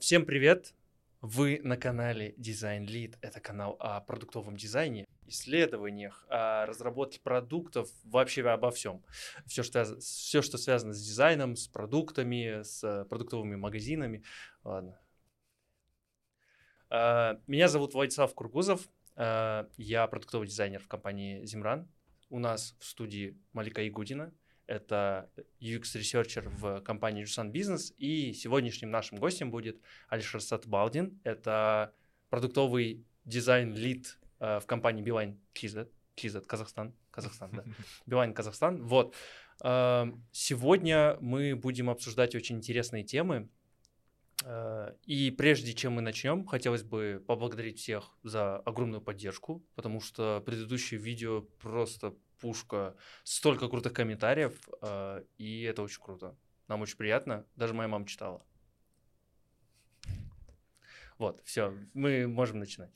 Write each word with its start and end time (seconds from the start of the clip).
Всем 0.00 0.26
привет! 0.26 0.74
Вы 1.20 1.60
на 1.62 1.76
канале 1.76 2.34
Design 2.38 2.86
Lead. 2.86 3.16
Это 3.20 3.38
канал 3.38 3.76
о 3.78 4.00
продуктовом 4.00 4.56
дизайне, 4.56 5.06
исследованиях, 5.26 6.26
о 6.28 6.66
разработке 6.66 7.20
продуктов, 7.20 7.88
вообще 8.02 8.42
обо 8.48 8.72
всем. 8.72 9.04
Все, 9.46 9.62
что, 9.62 9.84
все, 10.00 10.42
что 10.42 10.58
связано 10.58 10.92
с 10.92 11.00
дизайном, 11.00 11.54
с 11.54 11.68
продуктами, 11.68 12.62
с 12.64 13.06
продуктовыми 13.08 13.54
магазинами. 13.54 14.24
Ладно. 14.64 14.98
А, 16.90 17.40
меня 17.46 17.68
зовут 17.68 17.94
Владислав 17.94 18.34
Кургузов. 18.34 18.88
А, 19.14 19.68
я 19.76 20.08
продуктовый 20.08 20.48
дизайнер 20.48 20.80
в 20.80 20.88
компании 20.88 21.44
Зимран. 21.44 21.88
У 22.28 22.40
нас 22.40 22.74
в 22.80 22.86
студии 22.86 23.38
Малика 23.52 23.86
Игудина– 23.86 24.34
это 24.66 25.30
UX-researcher 25.60 26.48
в 26.48 26.80
компании 26.80 27.24
Jusan 27.24 27.52
Business, 27.52 27.94
и 27.98 28.32
сегодняшним 28.32 28.90
нашим 28.90 29.18
гостем 29.18 29.50
будет 29.50 29.80
Алишер 30.08 30.40
Сатбалдин, 30.40 31.20
это 31.24 31.94
продуктовый 32.30 33.04
дизайн-lead 33.24 34.18
э, 34.40 34.60
в 34.60 34.66
компании 34.66 35.02
Билайн 35.02 35.38
KZ, 35.54 35.88
KZ, 36.16 36.46
Казахстан, 36.46 36.94
Казахстан, 37.10 37.50
да, 37.52 37.64
Билайн 38.06 38.34
Казахстан, 38.34 38.82
вот. 38.82 39.14
Э, 39.62 40.06
сегодня 40.32 41.16
мы 41.20 41.56
будем 41.56 41.88
обсуждать 41.88 42.34
очень 42.34 42.56
интересные 42.56 43.04
темы, 43.04 43.48
э, 44.44 44.94
и 45.04 45.30
прежде 45.30 45.74
чем 45.74 45.94
мы 45.94 46.02
начнем, 46.02 46.44
хотелось 46.44 46.82
бы 46.82 47.22
поблагодарить 47.26 47.78
всех 47.78 48.16
за 48.22 48.58
огромную 48.58 49.00
поддержку, 49.00 49.64
потому 49.74 50.00
что 50.00 50.42
предыдущее 50.44 51.00
видео 51.00 51.42
просто 51.60 52.14
пушка, 52.40 52.94
столько 53.24 53.68
крутых 53.68 53.92
комментариев, 53.92 54.58
э, 54.82 55.24
и 55.38 55.62
это 55.62 55.82
очень 55.82 56.02
круто. 56.02 56.36
Нам 56.68 56.80
очень 56.82 56.96
приятно, 56.96 57.44
даже 57.56 57.74
моя 57.74 57.88
мама 57.88 58.06
читала. 58.06 58.42
Вот, 61.18 61.40
все, 61.44 61.72
мы 61.94 62.26
можем 62.26 62.58
начинать. 62.58 62.90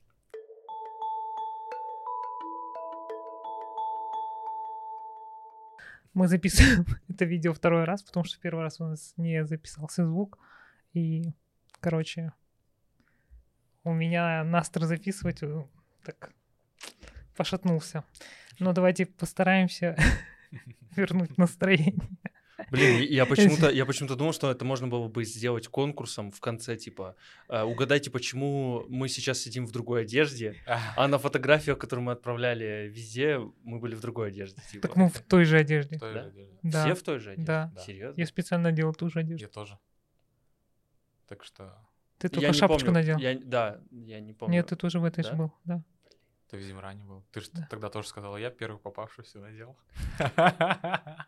Мы 6.13 6.27
записываем 6.27 6.85
это 7.09 7.24
видео 7.24 7.52
второй 7.55 7.85
раз, 7.85 8.02
потому 8.02 8.24
что 8.24 8.41
первый 8.41 8.63
раз 8.63 8.80
у 8.80 8.85
нас 8.85 9.15
не 9.16 9.45
записался 9.45 10.05
звук. 10.05 10.38
И, 10.93 11.33
короче, 11.80 12.33
у 13.85 13.93
меня 13.93 14.45
настр 14.45 14.85
записывать 14.85 15.43
э, 15.43 15.65
так 16.05 16.33
пошатнулся. 17.37 18.05
Но 18.61 18.73
давайте 18.73 19.07
постараемся 19.07 19.97
вернуть 20.97 21.37
настроение. 21.39 22.09
Блин, 22.71 23.01
я 23.09 23.25
почему-то, 23.25 23.71
я 23.71 23.87
почему-то 23.87 24.17
думал, 24.17 24.33
что 24.35 24.51
это 24.51 24.65
можно 24.67 24.87
было 24.87 25.09
бы 25.09 25.25
сделать 25.25 25.67
конкурсом 25.67 26.30
в 26.30 26.41
конце, 26.41 26.77
типа, 26.77 27.17
э, 27.49 27.63
угадайте, 27.63 28.11
почему 28.11 28.85
мы 28.89 29.09
сейчас 29.09 29.41
сидим 29.41 29.67
в 29.67 29.73
другой 29.73 30.02
одежде, 30.02 30.57
а 30.95 31.09
на 31.09 31.19
фотографиях, 31.19 31.79
которые 31.79 32.05
мы 32.05 32.13
отправляли 32.13 32.89
везде, 32.93 33.39
мы 33.65 33.79
были 33.80 33.95
в 33.95 34.01
другой 34.01 34.29
одежде. 34.29 34.61
Типа. 34.71 34.87
Так 34.89 34.97
мы 34.97 35.09
в 35.09 35.19
той 35.21 35.47
же 35.47 35.59
одежде. 35.59 35.97
В 35.97 36.01
той 36.01 36.13
же 36.13 36.21
одежде. 36.21 36.59
Да. 36.63 36.85
Все 36.85 36.95
в 36.95 37.02
той 37.02 37.19
же 37.19 37.30
одежде? 37.30 37.47
Да. 37.47 37.73
Серьезно? 37.85 38.21
Я 38.21 38.27
специально 38.27 38.73
делал 38.73 38.95
ту 38.95 39.09
же 39.09 39.21
одежду. 39.21 39.43
Я 39.43 39.49
тоже. 39.49 39.79
Так 41.27 41.45
что... 41.45 41.74
Ты 42.19 42.27
Я 42.27 42.30
только 42.30 42.47
не 42.49 42.52
шапочку 42.52 42.87
помню. 42.87 43.01
надел. 43.01 43.19
Я- 43.19 43.39
да, 43.43 43.80
я 43.91 44.21
не 44.21 44.35
помню. 44.35 44.57
Нет, 44.57 44.67
ты 44.67 44.77
тоже 44.77 45.01
в 45.01 45.05
этой 45.05 45.24
Да? 45.24 45.30
же 45.30 45.37
был, 45.37 45.52
да. 45.65 45.83
Ты 46.51 46.56
в 46.56 46.62
Зимране 46.62 47.04
был. 47.04 47.24
Ты 47.32 47.40
же 47.43 47.51
Да. 47.52 47.66
тогда 47.70 47.88
тоже 47.90 48.09
сказала, 48.09 48.37
я 48.37 48.51
первый 48.51 48.79
попавшийся 48.79 49.38
надел. 49.38 49.76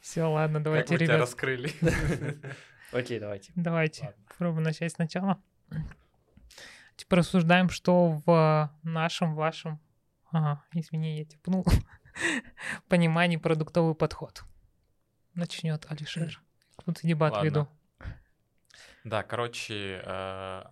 Все, 0.00 0.24
ладно, 0.24 0.58
Как 0.58 0.64
давайте, 0.64 0.92
мы 0.94 0.98
тебя 0.98 1.06
ребят, 1.06 1.20
раскрыли. 1.20 1.72
Окей, 2.92 3.18
давайте. 3.18 3.52
давайте 3.56 4.14
попробуем 4.28 4.62
начать 4.64 4.92
сначала. 4.92 5.40
Типа 6.96 7.16
рассуждаем, 7.16 7.68
что 7.68 8.22
в 8.24 8.70
нашем, 8.84 9.34
вашем, 9.34 9.80
ага, 10.30 10.62
извини, 10.72 11.18
я 11.18 11.24
типнул, 11.24 11.64
понимании 12.88 13.36
продуктовый 13.36 13.94
подход. 13.96 14.44
Начнет 15.34 15.90
Алишер. 15.90 16.40
Тут 16.84 17.00
дебат 17.02 17.32
Ладно. 17.32 17.46
веду. 17.46 17.68
Да, 19.02 19.22
короче, 19.24 20.00
э, 20.04 20.64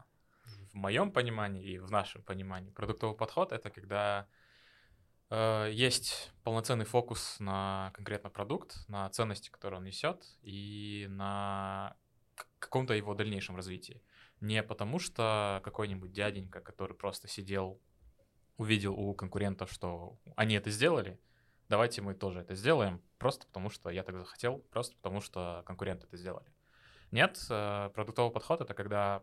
в 0.73 0.77
моем 0.77 1.13
понимании 1.13 1.65
и 1.65 1.79
в 1.79 1.91
нашем 1.91 2.23
понимании 2.23 2.71
продуктовый 2.71 3.17
подход— 3.17 3.53
это 3.55 3.71
когда 3.71 4.27
э, 5.31 5.69
есть 5.71 6.33
полноценный 6.45 6.87
фокус 6.87 7.39
на 7.41 7.91
конкретно 7.95 8.31
продукт, 8.31 8.89
на 8.89 9.09
ценности, 9.11 9.51
которые 9.51 9.79
он 9.79 9.85
несет, 9.85 10.25
и 10.43 11.07
на 11.11 11.97
каком-то 12.59 12.95
его 12.95 13.15
дальнейшем 13.15 13.57
развитии. 13.57 14.03
Не 14.41 14.63
потому 14.63 14.99
что 14.99 15.61
какой-нибудь 15.63 16.13
дяденька, 16.13 16.61
который 16.61 16.97
просто 16.97 17.29
сидел, 17.29 17.81
увидел 18.57 18.95
у 18.95 19.15
конкурентов, 19.15 19.71
что 19.71 20.19
они 20.37 20.55
это 20.55 20.71
сделали, 20.71 21.21
давайте 21.69 22.01
мы 22.03 22.15
тоже 22.15 22.41
это 22.41 22.55
сделаем, 22.55 23.03
просто 23.19 23.47
потому 23.47 23.71
что 23.71 23.91
я 23.91 24.03
так 24.03 24.19
захотел, 24.19 24.59
просто 24.71 24.97
потому 24.97 25.21
что 25.21 25.63
конкуренты 25.67 26.07
это 26.07 26.17
сделали. 26.17 26.51
Нет, 27.11 27.39
э, 27.51 27.91
продуктовый 27.95 28.33
подход— 28.33 28.61
это 28.63 28.73
когда 28.73 29.23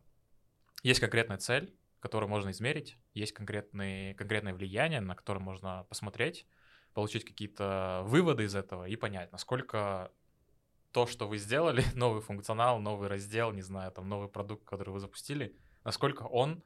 есть 0.84 1.00
конкретная 1.00 1.38
цель, 1.38 1.76
которую 2.00 2.30
можно 2.30 2.52
измерить, 2.52 2.98
есть 3.14 3.34
конкретные, 3.34 4.16
конкретное 4.16 4.54
влияние, 4.54 5.02
на 5.02 5.16
которое 5.16 5.40
можно 5.40 5.86
посмотреть, 5.90 6.46
получить 6.94 7.26
какие-то 7.26 8.04
выводы 8.06 8.46
из 8.46 8.56
этого 8.56 8.88
и 8.88 8.96
понять, 8.96 9.32
насколько 9.32 10.12
то, 10.92 11.06
что 11.06 11.28
вы 11.28 11.38
сделали, 11.38 11.84
новый 11.96 12.22
функционал, 12.22 12.80
новый 12.80 13.10
раздел, 13.10 13.52
не 13.52 13.62
знаю, 13.62 13.92
там 13.92 14.08
новый 14.08 14.30
продукт, 14.30 14.64
который 14.66 14.90
вы 14.90 15.00
запустили, 15.00 15.56
насколько 15.84 16.24
он 16.24 16.64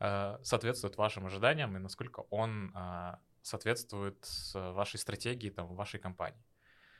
э, 0.00 0.38
соответствует 0.42 0.96
вашим 0.96 1.26
ожиданиям 1.26 1.76
и 1.76 1.80
насколько 1.80 2.20
он 2.30 2.72
э, 2.74 3.16
соответствует 3.42 4.28
вашей 4.54 4.98
стратегии, 4.98 5.50
там, 5.50 5.74
вашей 5.74 5.98
компании. 5.98 6.44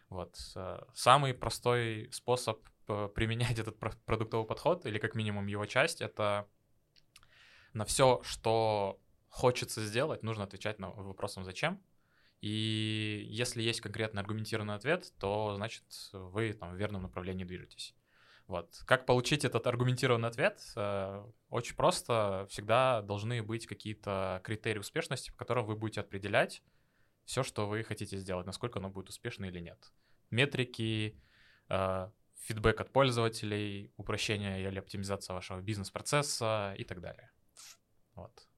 Вот. 0.08 0.36
э, 0.56 0.80
Самый 0.94 1.34
простой 1.34 2.08
способ 2.12 2.60
э, 2.88 3.08
применять 3.14 3.58
этот 3.58 3.78
про- 3.78 3.96
продуктовый 4.06 4.46
подход, 4.46 4.86
или 4.86 4.98
как 4.98 5.14
минимум 5.14 5.46
его 5.46 5.66
часть, 5.66 6.00
это 6.00 6.48
на 7.74 7.84
все, 7.84 8.20
что 8.24 8.98
хочется 9.28 9.84
сделать, 9.84 10.22
нужно 10.22 10.44
отвечать 10.44 10.78
на 10.78 10.90
вопросом 10.90 11.44
«зачем?». 11.44 11.82
И 12.40 13.26
если 13.30 13.62
есть 13.62 13.80
конкретно 13.80 14.20
аргументированный 14.20 14.74
ответ, 14.74 15.12
то 15.18 15.54
значит 15.56 15.84
вы 16.12 16.52
там 16.52 16.72
в 16.72 16.76
верном 16.76 17.02
направлении 17.02 17.44
движетесь. 17.44 17.94
Вот. 18.46 18.80
Как 18.86 19.04
получить 19.06 19.44
этот 19.44 19.66
аргументированный 19.66 20.28
ответ? 20.28 20.60
Э, 20.76 21.24
Очень 21.50 21.76
просто. 21.76 22.46
Всегда 22.48 23.02
должны 23.02 23.42
быть 23.42 23.66
какие-то 23.66 24.40
критерии 24.44 24.78
успешности, 24.78 25.30
по 25.30 25.36
которым 25.36 25.66
вы 25.66 25.76
будете 25.76 26.00
определять 26.00 26.62
все, 27.28 27.42
что 27.42 27.68
вы 27.68 27.84
хотите 27.84 28.16
сделать, 28.16 28.46
насколько 28.46 28.78
оно 28.78 28.88
будет 28.88 29.10
успешно 29.10 29.44
или 29.44 29.60
нет. 29.60 29.92
Метрики, 30.30 31.20
э, 31.68 32.10
фидбэк 32.46 32.80
от 32.80 32.90
пользователей, 32.90 33.92
упрощение 33.98 34.66
или 34.66 34.78
оптимизация 34.78 35.34
вашего 35.34 35.60
бизнес-процесса 35.60 36.74
и 36.78 36.84
так 36.84 37.02
далее. 37.02 37.30
Вот. 38.14 38.48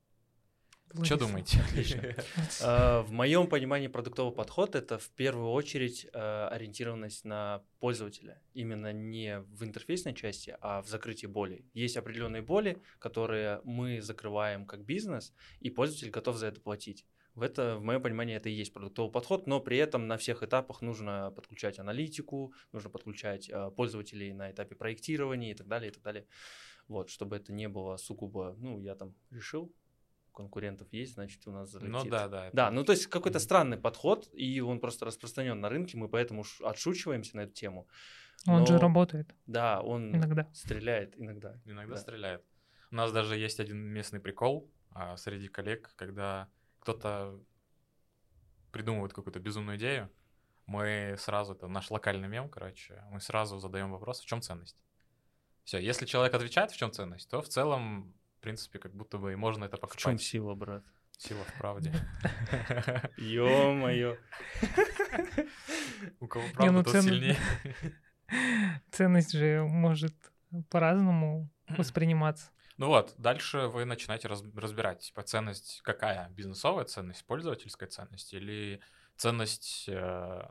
Что 1.03 1.17
думаете? 1.17 1.59
Отлично. 1.69 2.01
Э, 2.63 3.01
В 3.01 3.11
моем 3.11 3.49
понимании 3.49 3.89
продуктовый 3.89 4.33
подход 4.33 4.77
это 4.77 4.99
в 4.99 5.11
первую 5.11 5.51
очередь 5.51 6.07
э, 6.13 6.49
ориентированность 6.53 7.25
на 7.25 7.65
пользователя. 7.81 8.41
Именно 8.55 8.93
не 8.93 9.41
в 9.41 9.65
интерфейсной 9.65 10.15
части, 10.15 10.57
а 10.61 10.81
в 10.83 10.87
закрытии 10.87 11.27
болей. 11.27 11.69
Есть 11.75 11.97
определенные 11.97 12.43
боли, 12.43 12.81
которые 13.01 13.63
мы 13.65 14.01
закрываем 14.01 14.65
как 14.65 14.85
бизнес, 14.85 15.35
и 15.59 15.71
пользователь 15.71 16.11
готов 16.11 16.37
за 16.37 16.47
это 16.47 16.61
платить. 16.61 17.05
В 17.41 17.43
это, 17.43 17.79
в 17.79 17.83
моем 17.83 18.03
понимании, 18.03 18.37
это 18.37 18.51
и 18.51 18.53
есть 18.53 18.71
продуктовый 18.75 19.11
подход, 19.11 19.47
но 19.47 19.61
при 19.61 19.79
этом 19.79 20.07
на 20.07 20.19
всех 20.19 20.43
этапах 20.43 20.83
нужно 20.83 21.33
подключать 21.35 21.79
аналитику, 21.79 22.53
нужно 22.71 22.91
подключать 22.91 23.49
э, 23.49 23.71
пользователей 23.75 24.35
на 24.35 24.51
этапе 24.51 24.75
проектирования 24.75 25.53
и 25.53 25.55
так 25.55 25.67
далее, 25.67 25.91
и 25.91 25.95
так 25.95 26.03
далее. 26.03 26.27
Вот, 26.87 27.09
чтобы 27.09 27.37
это 27.37 27.51
не 27.55 27.67
было 27.67 27.97
сугубо, 27.97 28.55
ну, 28.59 28.79
я 28.79 28.95
там 28.95 29.15
решил, 29.31 29.73
у 30.29 30.33
конкурентов 30.37 30.93
есть, 30.93 31.15
значит, 31.15 31.47
у 31.47 31.51
нас 31.51 31.71
залетит. 31.71 32.05
Ну 32.05 32.11
да, 32.11 32.29
да. 32.29 32.51
Да, 32.53 32.71
ну 32.71 32.85
то 32.85 32.93
есть 32.93 33.07
какой-то 33.07 33.39
Мгм. 33.39 33.45
странный 33.45 33.79
подход, 33.79 34.29
и 34.35 34.61
он 34.61 34.79
просто 34.79 35.07
распространен 35.07 35.59
на 35.59 35.71
рынке, 35.71 35.97
мы 35.97 36.11
поэтому 36.11 36.45
отшучиваемся 36.63 37.39
на 37.39 37.41
эту 37.45 37.55
тему. 37.55 37.89
Он 38.47 38.67
же 38.67 38.77
работает 38.77 39.35
Да, 39.47 39.81
он 39.81 40.15
иногда. 40.15 40.47
стреляет 40.53 41.19
иногда. 41.19 41.59
Иногда 41.65 41.95
Да. 41.95 42.01
стреляет. 42.03 42.45
У 42.91 42.97
нас 42.97 43.13
даже 43.13 43.39
есть 43.39 43.61
один 43.61 43.79
местный 43.79 44.21
прикол 44.21 44.71
а, 44.91 45.17
среди 45.17 45.49
коллег, 45.49 45.95
когда 45.97 46.51
кто-то 46.81 47.39
придумывает 48.73 49.13
какую-то 49.13 49.41
безумную 49.41 49.79
идею, 49.79 50.11
мы 50.67 51.17
сразу, 51.19 51.55
это 51.55 51.67
наш 51.67 51.91
локальный 51.91 52.29
мем, 52.29 52.49
короче, 52.49 53.03
мы 53.11 53.21
сразу 53.21 53.59
задаем 53.59 53.91
вопрос, 53.91 54.21
в 54.21 54.27
чем 54.27 54.41
ценность. 54.41 54.83
Все, 55.65 55.79
если 55.79 56.07
человек 56.07 56.35
отвечает, 56.35 56.71
в 56.71 56.77
чем 56.77 56.93
ценность, 56.93 57.29
то 57.29 57.43
в 57.43 57.49
целом, 57.49 58.15
в 58.39 58.41
принципе, 58.41 58.79
как 58.79 58.95
будто 58.95 59.19
бы 59.19 59.33
и 59.33 59.37
можно 59.37 59.65
это 59.65 59.77
В 59.77 59.81
чем 59.97 60.13
покупать. 60.13 60.23
сила, 60.23 60.55
брат? 60.55 60.85
Сила 61.19 61.45
в 61.45 61.59
правде. 61.59 61.93
Ё-моё. 63.19 64.17
У 66.21 66.27
кого 66.27 66.45
правда, 66.55 66.73
ну 66.73 66.83
тот 66.83 67.03
сильнее. 67.03 67.37
Ценность 68.91 69.33
же 69.33 69.63
может 69.65 70.15
по-разному 70.71 71.51
восприниматься. 71.69 72.51
Ну 72.81 72.87
вот, 72.87 73.13
дальше 73.19 73.67
вы 73.67 73.85
начинаете 73.85 74.27
раз, 74.27 74.43
разбирать, 74.57 75.01
типа, 75.01 75.23
ценность 75.23 75.83
какая? 75.85 76.31
Бизнесовая 76.31 76.87
ценность, 76.87 77.27
пользовательская 77.27 77.91
ценность 77.91 78.33
или 78.33 78.81
ценность, 79.19 79.85
э, 79.87 80.49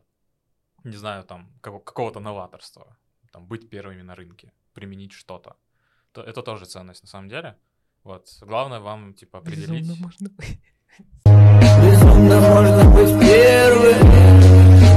не 0.84 0.96
знаю, 0.96 1.24
там, 1.24 1.52
какого- 1.60 1.80
какого-то 1.84 2.20
новаторства, 2.20 2.96
там, 3.32 3.48
быть 3.48 3.68
первыми 3.68 4.04
на 4.04 4.14
рынке, 4.14 4.54
применить 4.74 5.12
что-то. 5.12 5.56
То, 6.12 6.22
это 6.22 6.44
тоже 6.44 6.66
ценность 6.66 7.02
на 7.02 7.10
самом 7.10 7.30
деле. 7.30 7.58
Вот, 8.04 8.28
главное 8.42 8.80
вам, 8.80 9.16
типа, 9.16 9.40
определить... 9.40 9.88
Безумно 9.88 9.96
можно 10.00 10.30
быть. 10.30 10.62
Безумно 11.26 12.40
можно 12.42 12.92
быть 12.92 13.20
первым 13.20 14.12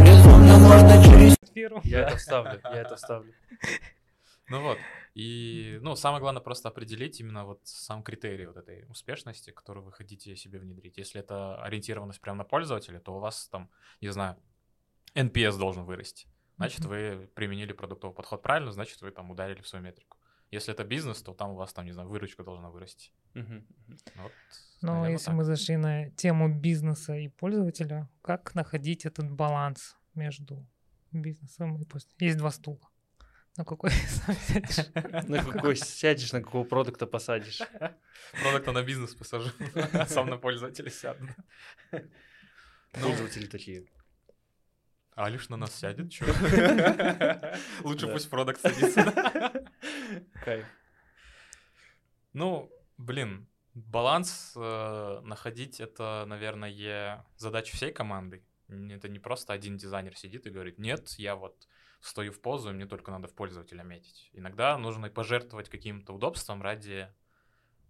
Безумно 0.04 0.58
можно 0.58 1.02
через 1.02 1.36
Первым. 1.54 1.80
Я 1.84 2.08
это 2.08 2.16
вставлю, 2.18 2.60
я 2.64 2.82
это 2.82 2.96
вставлю. 2.96 3.32
Ну 4.48 4.60
вот, 4.60 4.78
и, 5.14 5.78
ну, 5.82 5.94
самое 5.96 6.20
главное 6.20 6.42
просто 6.42 6.68
определить 6.68 7.20
именно 7.20 7.44
вот 7.44 7.60
сам 7.64 8.02
критерий 8.02 8.46
вот 8.46 8.56
этой 8.56 8.84
успешности, 8.88 9.50
который 9.50 9.82
вы 9.82 9.92
хотите 9.92 10.36
себе 10.36 10.58
внедрить. 10.58 10.98
Если 10.98 11.20
это 11.20 11.62
ориентированность 11.62 12.20
прямо 12.20 12.38
на 12.38 12.44
пользователя, 12.44 12.98
то 12.98 13.14
у 13.14 13.20
вас 13.20 13.48
там, 13.48 13.70
не 14.00 14.08
знаю, 14.08 14.36
NPS 15.14 15.58
должен 15.58 15.84
вырасти. 15.84 16.28
Значит, 16.56 16.84
вы 16.84 17.28
применили 17.34 17.72
продуктовый 17.72 18.14
подход 18.14 18.42
правильно, 18.42 18.72
значит, 18.72 19.00
вы 19.02 19.10
там 19.10 19.30
ударили 19.30 19.60
в 19.60 19.68
свою 19.68 19.84
метрику. 19.84 20.16
Если 20.50 20.72
это 20.72 20.84
бизнес, 20.84 21.22
то 21.22 21.32
там 21.32 21.52
у 21.52 21.54
вас 21.56 21.72
там, 21.72 21.86
не 21.86 21.92
знаю, 21.92 22.08
выручка 22.08 22.44
должна 22.44 22.70
вырасти. 22.70 23.10
Мгм. 23.34 23.66
Вот, 24.16 24.32
Но 24.82 24.92
наверно, 24.92 25.12
если 25.12 25.26
так. 25.26 25.34
мы 25.34 25.44
зашли 25.44 25.76
на 25.76 26.10
тему 26.10 26.54
бизнеса 26.54 27.14
и 27.14 27.28
пользователя, 27.28 28.08
как 28.20 28.54
находить 28.54 29.06
этот 29.06 29.30
баланс 29.30 29.96
между 30.14 30.66
бизнесом 31.10 31.80
и 31.80 31.84
пользователем? 31.86 32.26
Есть 32.26 32.38
два 32.38 32.50
стула. 32.50 32.91
На 33.56 33.64
какой 33.64 33.90
сам 34.08 34.34
сядешь? 34.34 35.28
На 35.28 35.44
какой 35.44 35.76
сядешь, 35.76 36.32
на 36.32 36.42
какого 36.42 36.64
продукта 36.64 37.06
посадишь. 37.06 37.60
Продукта 38.42 38.72
на 38.72 38.82
бизнес 38.82 39.14
посажу, 39.14 39.50
сам 40.08 40.28
на 40.30 40.38
пользователя 40.38 40.90
сяду. 40.90 41.28
Ну, 41.92 43.08
Пользователи 43.08 43.46
такие. 43.46 43.86
А 45.14 45.26
Алиш 45.26 45.50
на 45.50 45.56
нас 45.56 45.74
сядет, 45.74 46.10
чё? 46.10 46.24
Лучше 47.84 48.06
пусть 48.06 48.30
продукт 48.30 48.60
садится. 48.60 49.62
Кайф. 50.42 50.66
Ну, 52.32 52.70
блин, 52.96 53.46
баланс 53.74 54.52
э, 54.56 55.20
находить 55.22 55.80
это, 55.80 56.24
наверное, 56.26 57.26
задача 57.36 57.76
всей 57.76 57.92
команды. 57.92 58.42
Это 58.68 59.08
не 59.08 59.18
просто 59.18 59.52
один 59.52 59.76
дизайнер 59.76 60.16
сидит 60.16 60.46
и 60.46 60.50
говорит, 60.50 60.78
нет, 60.78 61.10
я 61.18 61.36
вот 61.36 61.68
стою 62.02 62.32
в 62.32 62.40
позу, 62.40 62.70
и 62.70 62.72
мне 62.72 62.86
только 62.86 63.10
надо 63.12 63.28
в 63.28 63.34
пользователя 63.34 63.82
метить. 63.82 64.28
Иногда 64.32 64.76
нужно 64.76 65.08
пожертвовать 65.08 65.68
каким-то 65.68 66.12
удобством 66.12 66.60
ради 66.60 67.08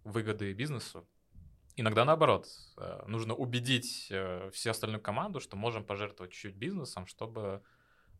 выгоды 0.03 0.53
бизнесу. 0.53 1.07
Иногда 1.75 2.05
наоборот, 2.05 2.47
э, 2.77 3.03
нужно 3.07 3.33
убедить 3.33 4.07
э, 4.11 4.51
всю 4.51 4.69
остальную 4.69 5.01
команду, 5.01 5.39
что 5.39 5.57
можем 5.57 5.83
пожертвовать 5.83 6.31
чуть-чуть 6.31 6.55
бизнесом, 6.55 7.07
чтобы, 7.07 7.63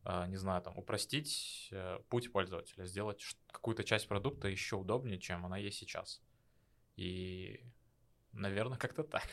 э, 0.05 0.25
не 0.27 0.37
знаю, 0.37 0.63
там, 0.63 0.75
упростить 0.75 1.71
путь 2.09 2.31
пользователя, 2.31 2.85
сделать 2.85 3.23
какую-то 3.51 3.83
часть 3.83 4.07
продукта 4.07 4.47
еще 4.47 4.77
удобнее, 4.77 5.19
чем 5.19 5.45
она 5.45 5.57
есть 5.57 5.77
сейчас. 5.77 6.23
И, 6.95 7.63
наверное, 8.31 8.77
как-то 8.79 9.03
так. 9.03 9.27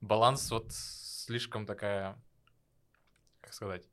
Баланс 0.00 0.48
вот 0.52 0.66
слишком 0.70 1.66
такая, 1.66 2.22
как 3.40 3.52
сказать, 3.52 3.88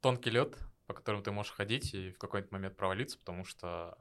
тонкий 0.00 0.30
лед, 0.30 0.56
по 0.90 0.94
которому 0.94 1.22
ты 1.22 1.30
можешь 1.30 1.52
ходить 1.52 1.94
и 1.94 2.10
в 2.10 2.18
какой-то 2.18 2.48
момент 2.50 2.76
провалиться, 2.76 3.16
потому 3.16 3.44
что 3.44 3.96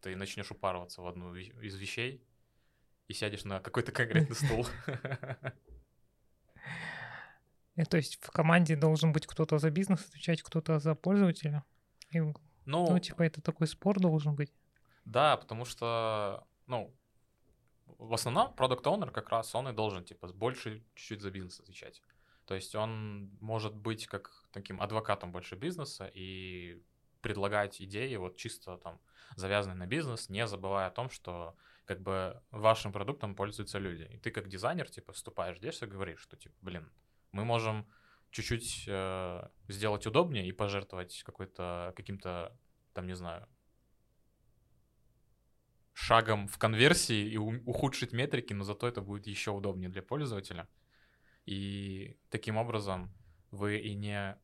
ты 0.00 0.16
начнешь 0.16 0.50
упарываться 0.50 1.02
в 1.02 1.06
одну 1.06 1.34
из 1.34 1.74
вещей 1.74 2.26
и 3.06 3.12
сядешь 3.12 3.44
на 3.44 3.60
какой-то 3.60 3.92
конкретный 3.92 4.34
стул. 4.46 4.66
Э, 7.76 7.84
То 7.84 7.98
есть 7.98 8.16
в 8.16 8.30
команде 8.30 8.76
должен 8.76 9.12
быть 9.12 9.26
кто-то 9.26 9.58
за 9.58 9.70
бизнес 9.70 10.08
отвечать, 10.08 10.42
кто-то 10.42 10.78
за 10.78 10.94
пользователя. 10.94 11.64
И, 12.08 12.20
Ну, 12.20 12.34
ну, 12.64 12.98
типа, 12.98 13.20
это 13.20 13.42
такой 13.42 13.66
спор 13.66 14.00
должен 14.00 14.34
быть. 14.34 14.54
Да, 15.04 15.36
потому 15.36 15.66
что, 15.66 16.46
ну, 16.66 16.94
в 17.84 18.14
основном 18.14 18.54
продукт 18.54 18.86
оунер 18.86 19.10
как 19.10 19.28
раз 19.28 19.54
он 19.54 19.68
и 19.68 19.74
должен, 19.74 20.02
типа, 20.02 20.28
больше 20.28 20.82
чуть-чуть 20.94 21.20
за 21.20 21.30
бизнес 21.30 21.60
отвечать. 21.60 22.00
То 22.46 22.54
есть 22.54 22.74
он 22.74 23.30
может 23.40 23.74
быть 23.74 24.06
как 24.06 24.30
таким 24.52 24.80
адвокатом 24.80 25.32
больше 25.32 25.56
бизнеса 25.56 26.10
и 26.12 26.82
предлагать 27.20 27.80
идеи 27.80 28.16
вот 28.16 28.36
чисто 28.36 28.76
там 28.76 29.00
завязанные 29.36 29.76
на 29.76 29.86
бизнес, 29.86 30.28
не 30.28 30.46
забывая 30.46 30.88
о 30.88 30.90
том, 30.90 31.08
что 31.08 31.56
как 31.86 32.00
бы 32.00 32.42
вашим 32.50 32.92
продуктом 32.92 33.34
пользуются 33.34 33.78
люди. 33.78 34.08
И 34.12 34.18
ты 34.18 34.30
как 34.30 34.48
дизайнер, 34.48 34.88
типа, 34.88 35.12
вступаешь 35.12 35.58
здесь 35.58 35.82
и 35.82 35.86
говоришь, 35.86 36.20
что, 36.20 36.36
типа, 36.36 36.54
блин, 36.60 36.90
мы 37.32 37.44
можем 37.44 37.86
чуть-чуть 38.30 38.84
э, 38.88 39.48
сделать 39.68 40.06
удобнее 40.06 40.46
и 40.46 40.52
пожертвовать 40.52 41.22
какой-то, 41.24 41.92
каким-то, 41.96 42.56
там, 42.92 43.06
не 43.06 43.14
знаю, 43.14 43.46
шагом 45.92 46.48
в 46.48 46.58
конверсии 46.58 47.30
и 47.30 47.36
ухудшить 47.36 48.12
метрики, 48.12 48.52
но 48.52 48.64
зато 48.64 48.88
это 48.88 49.00
будет 49.00 49.26
еще 49.26 49.52
удобнее 49.52 49.88
для 49.88 50.02
пользователя. 50.02 50.68
И 51.46 52.16
таким 52.30 52.56
образом 52.56 53.12
вы 53.50 53.78
и 53.78 53.94
не 53.94 54.36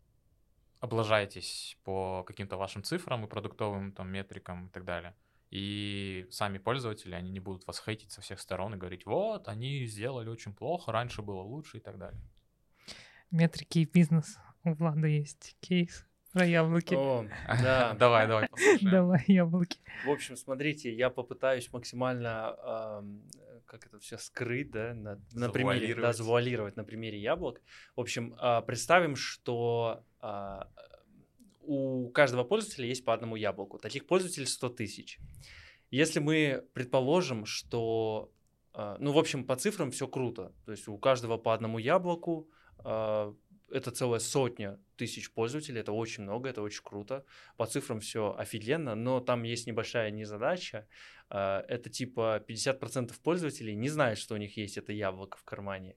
облажаетесь 0.80 1.78
по 1.84 2.24
каким-то 2.24 2.56
вашим 2.56 2.82
цифрам 2.82 3.24
и 3.24 3.28
продуктовым 3.28 3.92
там 3.92 4.10
метрикам 4.10 4.66
и 4.66 4.70
так 4.70 4.84
далее. 4.84 5.14
И 5.50 6.26
сами 6.30 6.58
пользователи, 6.58 7.14
они 7.14 7.30
не 7.30 7.40
будут 7.40 7.66
вас 7.66 7.82
хейтить 7.84 8.12
со 8.12 8.20
всех 8.20 8.40
сторон 8.40 8.74
и 8.74 8.78
говорить, 8.78 9.04
вот, 9.04 9.48
они 9.48 9.84
сделали 9.84 10.28
очень 10.28 10.54
плохо, 10.54 10.92
раньше 10.92 11.22
было 11.22 11.42
лучше 11.42 11.78
и 11.78 11.80
так 11.80 11.98
далее. 11.98 12.20
Метрики 13.30 13.80
и 13.80 13.84
бизнес. 13.84 14.38
У 14.64 14.74
Влада 14.74 15.08
есть 15.08 15.56
кейс 15.60 16.06
про 16.32 16.46
яблоки. 16.46 16.94
О, 16.94 17.26
да. 17.48 17.94
Давай, 17.94 18.28
давай, 18.28 18.48
послушаем. 18.48 18.90
Давай, 18.90 19.24
яблоки. 19.26 19.78
В 20.04 20.10
общем, 20.10 20.36
смотрите, 20.36 20.94
я 20.94 21.10
попытаюсь 21.10 21.72
максимально, 21.72 23.02
как 23.70 23.86
это 23.86 24.00
все 24.00 24.18
скрыть, 24.18 24.72
да, 24.72 24.94
на, 24.94 25.20
на 25.32 25.48
примере, 25.48 25.94
да, 25.94 26.12
Завуалировать. 26.12 26.76
на 26.76 26.82
примере 26.82 27.20
яблок. 27.20 27.62
В 27.94 28.00
общем, 28.00 28.34
а, 28.38 28.62
представим, 28.62 29.14
что 29.14 30.04
а, 30.20 30.68
у 31.62 32.10
каждого 32.10 32.42
пользователя 32.42 32.88
есть 32.88 33.04
по 33.04 33.14
одному 33.14 33.36
яблоку. 33.36 33.78
Таких 33.78 34.08
пользователей 34.08 34.46
100 34.46 34.70
тысяч. 34.70 35.20
Если 35.92 36.18
мы 36.18 36.64
предположим, 36.72 37.46
что, 37.46 38.32
а, 38.72 38.96
ну, 38.98 39.12
в 39.12 39.18
общем, 39.18 39.44
по 39.44 39.54
цифрам 39.54 39.92
все 39.92 40.08
круто. 40.08 40.52
То 40.64 40.72
есть 40.72 40.88
у 40.88 40.98
каждого 40.98 41.38
по 41.38 41.54
одному 41.54 41.78
яблоку, 41.78 42.50
это 42.80 43.90
целая 43.92 44.20
сотня 44.20 44.80
тысяч 45.00 45.32
пользователей, 45.32 45.80
это 45.80 45.92
очень 45.92 46.24
много, 46.24 46.48
это 46.48 46.62
очень 46.62 46.82
круто 46.84 47.24
по 47.56 47.66
цифрам 47.66 48.00
все 48.00 48.34
офигенно, 48.38 48.94
но 48.94 49.20
там 49.20 49.44
есть 49.44 49.66
небольшая 49.66 50.10
незадача. 50.10 50.86
А, 51.28 51.64
Это 51.68 51.90
типа 51.90 52.44
50% 52.48 53.14
пользователей 53.22 53.76
не 53.76 53.88
знают, 53.88 54.18
что 54.18 54.34
у 54.34 54.38
них 54.38 54.56
есть 54.58 54.78
это 54.78 54.92
яблоко 54.92 55.38
в 55.38 55.44
кармане. 55.44 55.96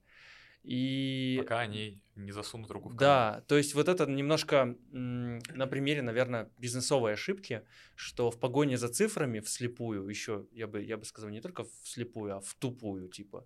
И 0.64 1.36
Пока 1.42 1.60
они 1.60 2.02
не 2.16 2.32
засунут 2.32 2.72
руку 2.72 2.90
в 2.90 2.96
карман. 2.96 3.00
да, 3.00 3.42
то 3.48 3.58
есть 3.58 3.76
вот 3.76 3.90
это 3.90 4.06
немножко 4.06 4.78
на 4.92 5.68
примере, 5.68 6.02
наверное, 6.02 6.50
бизнесовой 6.58 7.14
ошибки, 7.14 7.62
что 7.96 8.32
в 8.32 8.40
погоне 8.40 8.78
за 8.78 8.88
цифрами 8.88 9.42
вслепую, 9.42 10.08
еще 10.08 10.46
я 10.54 10.68
бы, 10.68 10.82
я 10.82 10.96
бы 10.98 11.04
сказал, 11.06 11.32
не 11.32 11.42
только 11.42 11.66
вслепую, 11.84 12.36
а 12.36 12.40
в 12.40 12.54
тупую, 12.54 13.10
типа, 13.10 13.46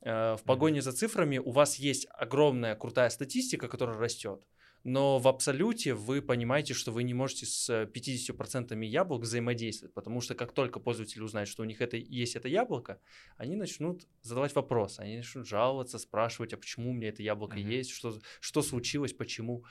э, 0.00 0.36
в 0.36 0.42
погоне 0.44 0.82
за 0.82 0.92
цифрами 0.92 1.38
у 1.38 1.52
вас 1.52 1.78
есть 1.78 2.08
огромная 2.10 2.74
крутая 2.74 3.10
статистика, 3.10 3.68
которая 3.68 3.96
растет, 3.96 4.44
но 4.84 5.18
в 5.18 5.28
абсолюте 5.28 5.94
вы 5.94 6.22
понимаете, 6.22 6.74
что 6.74 6.92
вы 6.92 7.02
не 7.02 7.14
можете 7.14 7.46
с 7.46 7.68
э, 7.68 7.86
50% 7.86 8.84
яблок 8.84 9.22
взаимодействовать, 9.22 9.94
потому 9.94 10.20
что 10.20 10.34
как 10.34 10.52
только 10.52 10.80
пользователи 10.80 11.20
узнают, 11.20 11.48
что 11.48 11.62
у 11.62 11.66
них 11.66 11.80
это, 11.80 11.96
есть 11.96 12.36
это 12.36 12.48
яблоко, 12.48 13.00
они 13.36 13.56
начнут 13.56 14.06
задавать 14.22 14.54
вопросы, 14.54 15.00
они 15.00 15.16
начнут 15.16 15.46
жаловаться, 15.46 15.98
спрашивать, 15.98 16.52
а 16.52 16.56
почему 16.56 16.90
у 16.90 16.92
меня 16.92 17.08
это 17.08 17.22
яблоко 17.22 17.58
Мгм. 17.58 17.68
есть, 17.68 17.90
что, 17.90 18.18
что 18.40 18.62
случилось, 18.62 19.12
почему. 19.12 19.64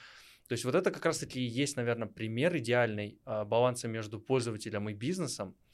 То 0.48 0.54
есть 0.54 0.66
вот 0.66 0.76
это 0.76 0.92
как 0.92 1.06
раз-таки 1.06 1.42
и 1.42 1.62
есть, 1.62 1.76
наверное, 1.76 2.08
пример 2.08 2.56
идеальный 2.58 3.20
а, 3.26 3.44
баланса 3.44 3.88
между 3.88 4.20
пользователем 4.20 4.90
и 4.90 4.94
бизнесом, 4.94 5.50
э, 5.50 5.67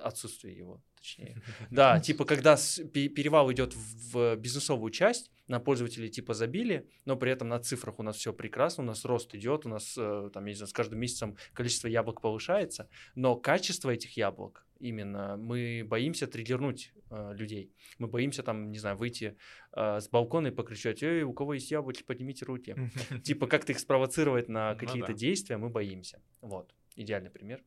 отсутствие 0.00 0.56
его, 0.56 0.82
точнее. 0.96 1.42
Да, 1.70 2.00
типа 2.00 2.24
когда 2.24 2.56
перевал 2.56 3.52
идет 3.52 3.74
в 3.74 4.36
бизнесовую 4.36 4.90
часть, 4.90 5.30
на 5.48 5.60
пользователей 5.60 6.08
типа 6.08 6.34
забили, 6.34 6.88
но 7.04 7.16
при 7.16 7.30
этом 7.30 7.48
на 7.48 7.58
цифрах 7.58 7.98
у 7.98 8.02
нас 8.02 8.16
все 8.16 8.32
прекрасно, 8.32 8.84
у 8.84 8.86
нас 8.86 9.04
рост 9.04 9.34
идет, 9.34 9.66
у 9.66 9.68
нас 9.68 9.94
э, 9.98 10.30
там, 10.32 10.44
я 10.46 10.52
не 10.52 10.56
знаю, 10.56 10.68
с 10.68 10.72
каждым 10.72 11.00
месяцем 11.00 11.36
количество 11.52 11.88
яблок 11.88 12.20
повышается, 12.20 12.88
но 13.14 13.36
качество 13.36 13.90
этих 13.90 14.16
яблок 14.16 14.66
именно 14.78 15.36
мы 15.36 15.84
боимся 15.86 16.26
триггернуть 16.26 16.92
э, 17.10 17.32
людей. 17.34 17.72
Мы 17.98 18.06
боимся 18.06 18.42
там, 18.42 18.70
не 18.70 18.78
знаю, 18.78 18.96
выйти 18.96 19.36
э, 19.72 20.00
с 20.00 20.08
балкона 20.08 20.48
и 20.48 20.50
покричать, 20.50 21.02
эй, 21.02 21.22
у 21.22 21.32
кого 21.32 21.54
есть 21.54 21.70
яблоки, 21.70 22.02
поднимите 22.02 22.44
руки. 22.44 22.76
Типа 23.24 23.46
как-то 23.46 23.72
их 23.72 23.78
спровоцировать 23.78 24.48
на 24.48 24.72
Ну 24.72 24.78
какие-то 24.78 25.12
действия, 25.12 25.56
мы 25.56 25.68
боимся. 25.68 26.22
Вот, 26.40 26.74
идеальный 26.96 27.30
пример. 27.30 27.62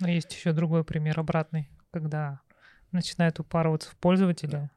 Но 0.00 0.08
есть 0.08 0.32
еще 0.32 0.52
другой 0.52 0.84
пример 0.84 1.18
обратный, 1.18 1.68
когда 1.90 2.40
начинает 2.92 3.40
упарываться 3.40 3.90
в 3.90 3.96
пользователя 3.96 4.70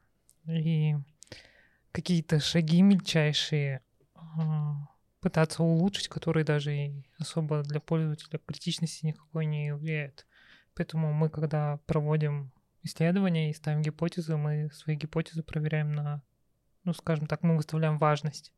и 0.46 0.96
какие-то 1.92 2.40
шаги 2.40 2.82
мельчайшие 2.82 3.82
а, 4.14 4.88
пытаться 5.20 5.62
улучшить, 5.62 6.08
которые 6.08 6.44
даже 6.44 6.74
и 6.74 7.06
особо 7.18 7.62
для 7.62 7.80
пользователя 7.80 8.40
критичности 8.44 9.06
никакой 9.06 9.46
не 9.46 9.74
влияют. 9.74 10.26
Поэтому 10.74 11.12
мы, 11.12 11.28
когда 11.28 11.78
проводим 11.86 12.50
исследования 12.82 13.50
и 13.50 13.54
ставим 13.54 13.82
гипотезы, 13.82 14.36
мы 14.36 14.70
свои 14.72 14.96
гипотезы 14.96 15.42
проверяем 15.42 15.92
на, 15.94 16.22
ну, 16.84 16.92
скажем 16.94 17.26
так, 17.26 17.42
мы 17.42 17.56
выставляем 17.56 17.98
важность 17.98 18.52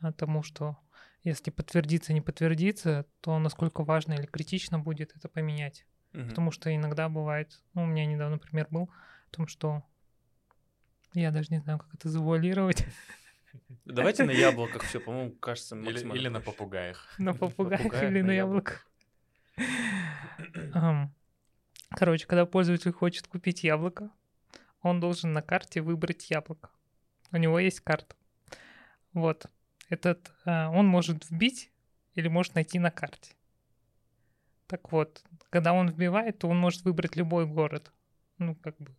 а, 0.00 0.12
тому, 0.12 0.42
что 0.42 0.78
если 1.24 1.50
подтвердится, 1.50 2.12
не 2.12 2.20
подтвердится, 2.20 3.06
то 3.20 3.38
насколько 3.38 3.82
важно 3.82 4.12
или 4.12 4.26
критично 4.26 4.78
будет 4.78 5.16
это 5.16 5.28
поменять. 5.28 5.86
Мгм. 6.12 6.28
Потому 6.28 6.50
что 6.52 6.74
иногда 6.74 7.08
бывает, 7.08 7.60
ну, 7.74 7.82
у 7.82 7.86
меня 7.86 8.06
недавно 8.06 8.38
пример 8.38 8.68
был 8.70 8.90
о 9.30 9.34
том, 9.34 9.48
что 9.48 9.82
я 11.14 11.30
даже 11.30 11.48
не 11.50 11.58
знаю, 11.58 11.78
как 11.78 11.94
это 11.94 12.08
завуалировать 12.08 12.84
Давайте 13.84 14.24
на 14.24 14.32
яблоках 14.32 14.82
все, 14.82 15.00
по-моему, 15.00 15.32
кажется 15.32 15.76
максимально 15.76 16.18
или 16.18 16.28
на 16.28 16.40
попугаях. 16.40 17.14
на 17.18 17.34
попугаях 17.34 17.82
попугаях, 17.82 18.10
или 18.10 18.20
на 18.20 18.28
на 18.28 18.32
яблоках. 18.32 18.86
Ам, 20.72 21.14
Короче, 21.90 22.26
когда 22.26 22.44
пользователь 22.44 22.92
хочет 22.92 23.28
купить 23.28 23.62
яблоко, 23.62 24.10
он 24.82 25.00
должен 25.00 25.32
на 25.32 25.42
карте 25.42 25.80
выбрать 25.80 26.28
яблоко. 26.30 26.70
У 27.30 27.36
него 27.36 27.58
есть 27.58 27.80
карта. 27.80 28.16
Вот. 29.12 29.46
Этот 29.88 30.32
а, 30.44 30.70
он 30.70 30.86
может 30.86 31.28
вбить 31.30 31.70
или 32.14 32.28
может 32.28 32.54
найти 32.54 32.78
на 32.78 32.90
карте. 32.90 33.34
Так 34.66 34.92
вот, 34.92 35.22
когда 35.50 35.72
он 35.72 35.88
вбивает, 35.88 36.38
то 36.38 36.48
он 36.48 36.58
может 36.58 36.82
выбрать 36.84 37.16
любой 37.16 37.46
город. 37.46 37.92
Ну, 38.38 38.54
как 38.56 38.76
бы. 38.78 38.94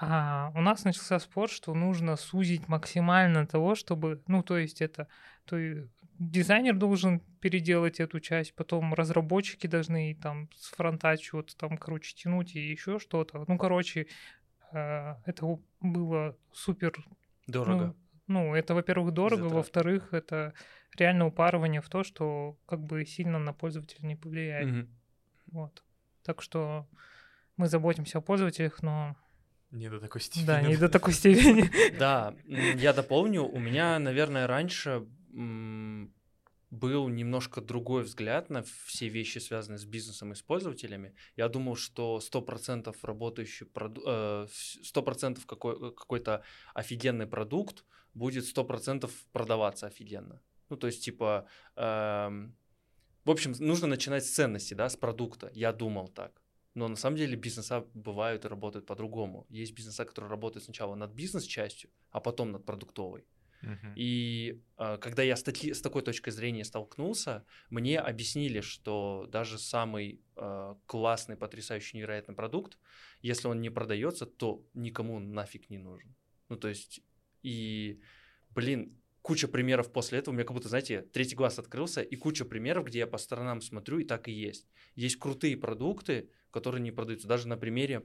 А 0.00 0.50
у 0.54 0.62
нас 0.62 0.84
начался 0.84 1.18
спор, 1.18 1.50
что 1.50 1.74
нужно 1.74 2.16
сузить 2.16 2.68
максимально 2.68 3.46
того, 3.46 3.74
чтобы, 3.74 4.22
ну, 4.28 4.42
то 4.42 4.56
есть 4.56 4.80
это, 4.80 5.08
то 5.44 5.58
и 5.58 5.88
дизайнер 6.18 6.74
должен 6.74 7.20
переделать 7.40 8.00
эту 8.00 8.18
часть, 8.20 8.54
потом 8.54 8.94
разработчики 8.94 9.66
должны 9.66 10.14
там 10.14 10.48
с 10.54 10.70
фронта 10.70 11.16
чего-то 11.18 11.54
там, 11.56 11.76
короче, 11.76 12.14
тянуть 12.14 12.54
и 12.56 12.60
еще 12.60 12.98
что-то. 12.98 13.44
Ну, 13.46 13.58
короче, 13.58 14.06
э, 14.72 15.14
это 15.26 15.58
было 15.80 16.36
супер 16.52 16.94
Дорого. 17.46 17.86
ну, 17.86 17.96
ну, 18.30 18.54
это, 18.54 18.74
во-первых, 18.74 19.12
дорого, 19.12 19.42
Затрат. 19.42 19.56
во-вторых, 19.56 20.14
это 20.14 20.54
реально 20.96 21.26
упарывание 21.26 21.80
в 21.80 21.88
то, 21.88 22.04
что 22.04 22.56
как 22.66 22.80
бы 22.80 23.04
сильно 23.04 23.38
на 23.38 23.52
пользователя 23.52 24.06
не 24.06 24.16
повлияет. 24.16 24.68
Мгм. 24.68 24.88
Вот. 25.52 25.82
Так 26.22 26.40
что 26.40 26.86
мы 27.56 27.68
заботимся 27.68 28.18
о 28.18 28.20
пользователях, 28.20 28.82
но 28.82 29.16
Не 29.72 29.88
до 29.88 30.00
такой 30.00 30.20
степени. 30.20 30.46
да, 30.46 30.62
не 30.62 30.76
до 30.76 30.88
такой 30.96 31.12
степени. 31.12 31.70
Да, 31.98 32.34
я 32.46 32.92
дополню. 32.92 33.44
У 33.44 33.58
меня, 33.58 33.98
наверное, 33.98 34.46
раньше 34.46 35.06
был 36.70 37.08
немножко 37.08 37.60
другой 37.60 38.04
взгляд 38.04 38.50
на 38.50 38.62
все 38.62 39.08
вещи, 39.08 39.38
связанные 39.38 39.78
с 39.78 39.84
бизнесом 39.84 40.32
и 40.32 40.34
с 40.34 40.42
пользователями. 40.42 41.14
Я 41.36 41.48
думал, 41.48 41.76
что 41.76 42.20
100% 42.20 42.96
работающий 43.02 43.66
продукт, 43.66 44.06
100% 44.82 45.46
какой- 45.46 45.94
какой-то 45.94 46.42
офигенный 46.74 47.26
продукт 47.26 47.84
будет 48.14 48.44
100% 48.44 49.10
продаваться 49.32 49.86
офигенно. 49.86 50.40
Ну, 50.68 50.76
то 50.76 50.86
есть, 50.86 51.04
типа, 51.04 51.46
эм, 51.76 52.56
в 53.24 53.30
общем, 53.30 53.54
нужно 53.58 53.88
начинать 53.88 54.24
с 54.24 54.30
ценности, 54.30 54.74
да, 54.74 54.88
с 54.88 54.96
продукта. 54.96 55.50
Я 55.54 55.72
думал 55.72 56.08
так. 56.08 56.40
Но 56.74 56.88
на 56.88 56.96
самом 56.96 57.16
деле 57.16 57.36
бизнеса 57.36 57.84
бывают 57.94 58.44
и 58.44 58.48
работают 58.48 58.86
по-другому. 58.86 59.46
Есть 59.48 59.72
бизнеса, 59.72 60.04
которые 60.04 60.30
работают 60.30 60.64
сначала 60.64 60.94
над 60.94 61.10
бизнес-частью, 61.10 61.90
а 62.10 62.20
потом 62.20 62.52
над 62.52 62.64
продуктовой. 62.64 63.24
Мгм. 63.62 63.92
И 63.96 64.60
э, 64.78 64.98
когда 64.98 65.22
я 65.22 65.36
с, 65.36 65.42
таки- 65.42 65.74
с 65.74 65.80
такой 65.82 66.02
точкой 66.02 66.30
зрения 66.30 66.64
столкнулся, 66.64 67.44
мне 67.68 67.98
объяснили, 67.98 68.60
что 68.60 69.26
даже 69.30 69.58
самый 69.58 70.20
э, 70.36 70.74
классный, 70.86 71.36
потрясающий, 71.36 71.98
невероятный 71.98 72.34
продукт, 72.34 72.78
если 73.22 73.48
он 73.48 73.60
не 73.60 73.70
продается, 73.70 74.26
то 74.26 74.64
никому 74.74 75.18
нафиг 75.20 75.70
не 75.70 75.78
нужен. 75.78 76.14
Ну, 76.48 76.56
то 76.56 76.68
есть, 76.68 77.00
и, 77.42 78.00
блин, 78.50 78.96
куча 79.22 79.48
примеров 79.48 79.92
после 79.92 80.18
этого, 80.18 80.32
у 80.32 80.36
меня 80.36 80.44
как 80.44 80.54
будто, 80.54 80.68
знаете, 80.68 81.02
третий 81.02 81.36
глаз 81.36 81.58
открылся, 81.58 82.00
и 82.00 82.16
куча 82.16 82.44
примеров, 82.44 82.86
где 82.86 83.00
я 83.00 83.06
по 83.06 83.18
сторонам 83.18 83.60
смотрю, 83.60 83.98
и 83.98 84.04
так 84.04 84.28
и 84.28 84.32
есть. 84.32 84.68
Есть 84.94 85.16
крутые 85.16 85.56
продукты, 85.56 86.30
которые 86.50 86.80
не 86.80 86.92
продаются. 86.92 87.28
Даже 87.28 87.46
на 87.46 87.56
примере, 87.56 88.02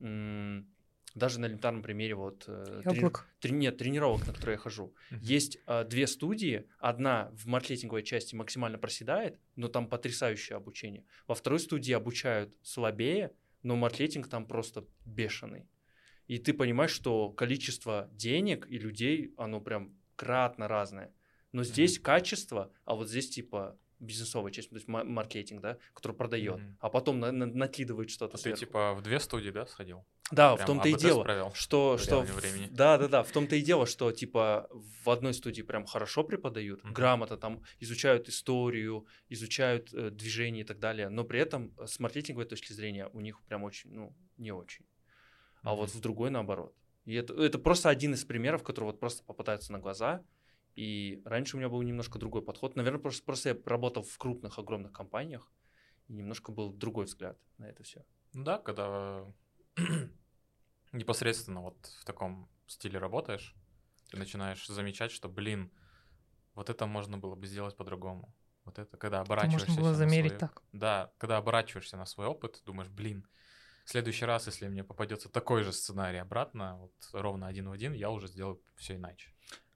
м, 0.00 0.68
даже 1.16 1.40
на 1.40 1.46
элементарном 1.46 1.82
примере 1.82 2.14
вот... 2.14 2.44
э, 2.46 2.82
трени- 2.84 3.10
трени- 3.40 3.56
нет, 3.58 3.78
тренировок, 3.78 4.26
на 4.26 4.32
которые 4.34 4.54
я 4.54 4.58
хожу. 4.58 4.94
Мгм. 5.10 5.20
Есть 5.22 5.58
а, 5.66 5.82
две 5.84 6.06
студии. 6.06 6.68
Одна 6.78 7.30
в 7.32 7.46
маркетинговой 7.46 8.02
части 8.02 8.34
максимально 8.34 8.78
проседает, 8.78 9.40
но 9.56 9.68
там 9.68 9.88
потрясающее 9.88 10.56
обучение. 10.56 11.04
Во 11.26 11.34
второй 11.34 11.58
студии 11.58 11.92
обучают 11.92 12.54
слабее, 12.62 13.32
но 13.62 13.76
маркетинг 13.76 14.28
там 14.28 14.46
просто 14.46 14.84
бешеный. 15.06 15.66
И 16.26 16.38
ты 16.38 16.52
понимаешь, 16.52 16.90
что 16.92 17.30
количество 17.30 18.08
денег 18.12 18.66
и 18.68 18.78
людей, 18.78 19.32
оно 19.38 19.60
прям 19.60 19.96
кратно 20.16 20.68
разное. 20.68 21.12
Но 21.52 21.64
здесь 21.64 21.98
качество, 21.98 22.70
а 22.84 22.94
вот 22.94 23.08
здесь 23.08 23.30
типа 23.30 23.78
бизнесовая 23.98 24.52
часть, 24.52 24.68
то 24.68 24.74
есть 24.76 24.88
ма- 24.88 25.04
маркетинг, 25.04 25.62
да, 25.62 25.78
который 25.94 26.12
продает, 26.14 26.58
Мгм. 26.58 26.76
а 26.80 26.90
потом 26.90 27.18
на- 27.20 27.32
на- 27.32 27.46
накидывает 27.46 28.10
что-то 28.10 28.34
А 28.34 28.36
Ты 28.36 28.42
сверху. 28.42 28.60
типа 28.60 28.92
в 28.94 29.00
две 29.00 29.18
студии, 29.20 29.48
да, 29.50 29.64
сходил? 29.64 30.04
Да, 30.32 30.54
в 30.54 30.56
Прям 30.56 30.66
том-то 30.66 30.88
и 30.88 30.94
дело, 30.94 31.22
провел 31.22 31.54
что, 31.54 31.96
в 31.96 32.02
что 32.02 32.22
в- 32.22 32.36
времени? 32.40 32.68
да, 32.72 32.98
да, 32.98 33.08
да, 33.08 33.22
в 33.22 33.30
том-то 33.30 33.54
и 33.56 33.62
дело, 33.62 33.86
что 33.86 34.10
типа 34.10 34.68
в 35.04 35.10
одной 35.10 35.34
студии 35.34 35.62
прям 35.62 35.86
хорошо 35.86 36.24
преподают, 36.24 36.82
Мгм. 36.82 36.94
грамотно 36.94 37.36
там 37.36 37.62
изучают 37.78 38.28
историю, 38.28 39.06
изучают 39.28 39.92
э, 39.94 40.10
движение 40.10 40.64
и 40.64 40.66
так 40.66 40.78
далее, 40.80 41.08
но 41.08 41.24
при 41.24 41.38
этом 41.38 41.72
э, 41.78 41.86
с 41.86 42.00
маркетинговой 42.00 42.46
точки 42.46 42.72
зрения 42.72 43.08
у 43.12 43.20
них 43.20 43.40
прям 43.44 43.62
очень, 43.62 43.90
ну, 43.92 44.16
не 44.36 44.50
очень. 44.52 44.84
А 45.62 45.74
вот 45.74 45.90
в 45.90 46.00
другой 46.00 46.30
наоборот. 46.30 46.74
И 47.04 47.14
это, 47.14 47.34
это 47.34 47.58
просто 47.58 47.88
один 47.88 48.14
из 48.14 48.24
примеров, 48.24 48.62
которые 48.62 48.90
вот 48.90 49.00
просто 49.00 49.24
попадаются 49.24 49.72
на 49.72 49.78
глаза. 49.78 50.24
И 50.74 51.22
раньше 51.24 51.56
у 51.56 51.58
меня 51.58 51.68
был 51.68 51.80
немножко 51.82 52.18
другой 52.18 52.42
подход. 52.42 52.76
Наверное, 52.76 53.00
просто, 53.00 53.24
просто 53.24 53.48
я 53.50 53.56
работал 53.64 54.02
в 54.02 54.18
крупных, 54.18 54.58
огромных 54.58 54.92
компаниях, 54.92 55.52
и 56.08 56.12
немножко 56.12 56.52
был 56.52 56.72
другой 56.72 57.06
взгляд 57.06 57.38
на 57.58 57.68
это 57.68 57.82
все. 57.82 58.04
Ну 58.34 58.44
да, 58.44 58.58
когда 58.58 59.24
непосредственно 60.92 61.62
вот 61.62 61.76
в 62.00 62.04
таком 62.04 62.48
стиле 62.66 62.98
работаешь, 62.98 63.54
ты 64.10 64.16
начинаешь 64.16 64.66
замечать, 64.66 65.10
что, 65.10 65.28
блин, 65.28 65.70
вот 66.54 66.70
это 66.70 66.86
можно 66.86 67.18
было 67.18 67.34
бы 67.34 67.46
сделать 67.46 67.76
по-другому. 67.76 68.34
Вот 68.64 68.78
это, 68.78 68.96
когда 68.96 69.20
Это 69.20 69.26
оборачиваешься... 69.26 69.70
можно 69.70 69.82
было 69.82 69.94
замерить 69.94 70.32
свой- 70.32 70.40
так. 70.40 70.62
Да, 70.72 71.12
когда 71.18 71.36
оборачиваешься 71.36 71.96
на 71.96 72.06
свой 72.06 72.26
опыт, 72.26 72.62
думаешь, 72.64 72.90
блин, 72.90 73.26
в 73.84 73.90
следующий 73.90 74.24
раз, 74.24 74.46
если 74.46 74.66
мне 74.66 74.82
попадется 74.82 75.28
такой 75.28 75.62
же 75.62 75.72
сценарий 75.72 76.18
обратно, 76.18 76.76
вот 76.78 76.92
ровно 77.12 77.46
один 77.46 77.68
в 77.68 77.72
один, 77.72 77.92
я 77.92 78.10
уже 78.10 78.26
сделаю 78.26 78.60
все 78.74 78.96
иначе. 78.96 79.30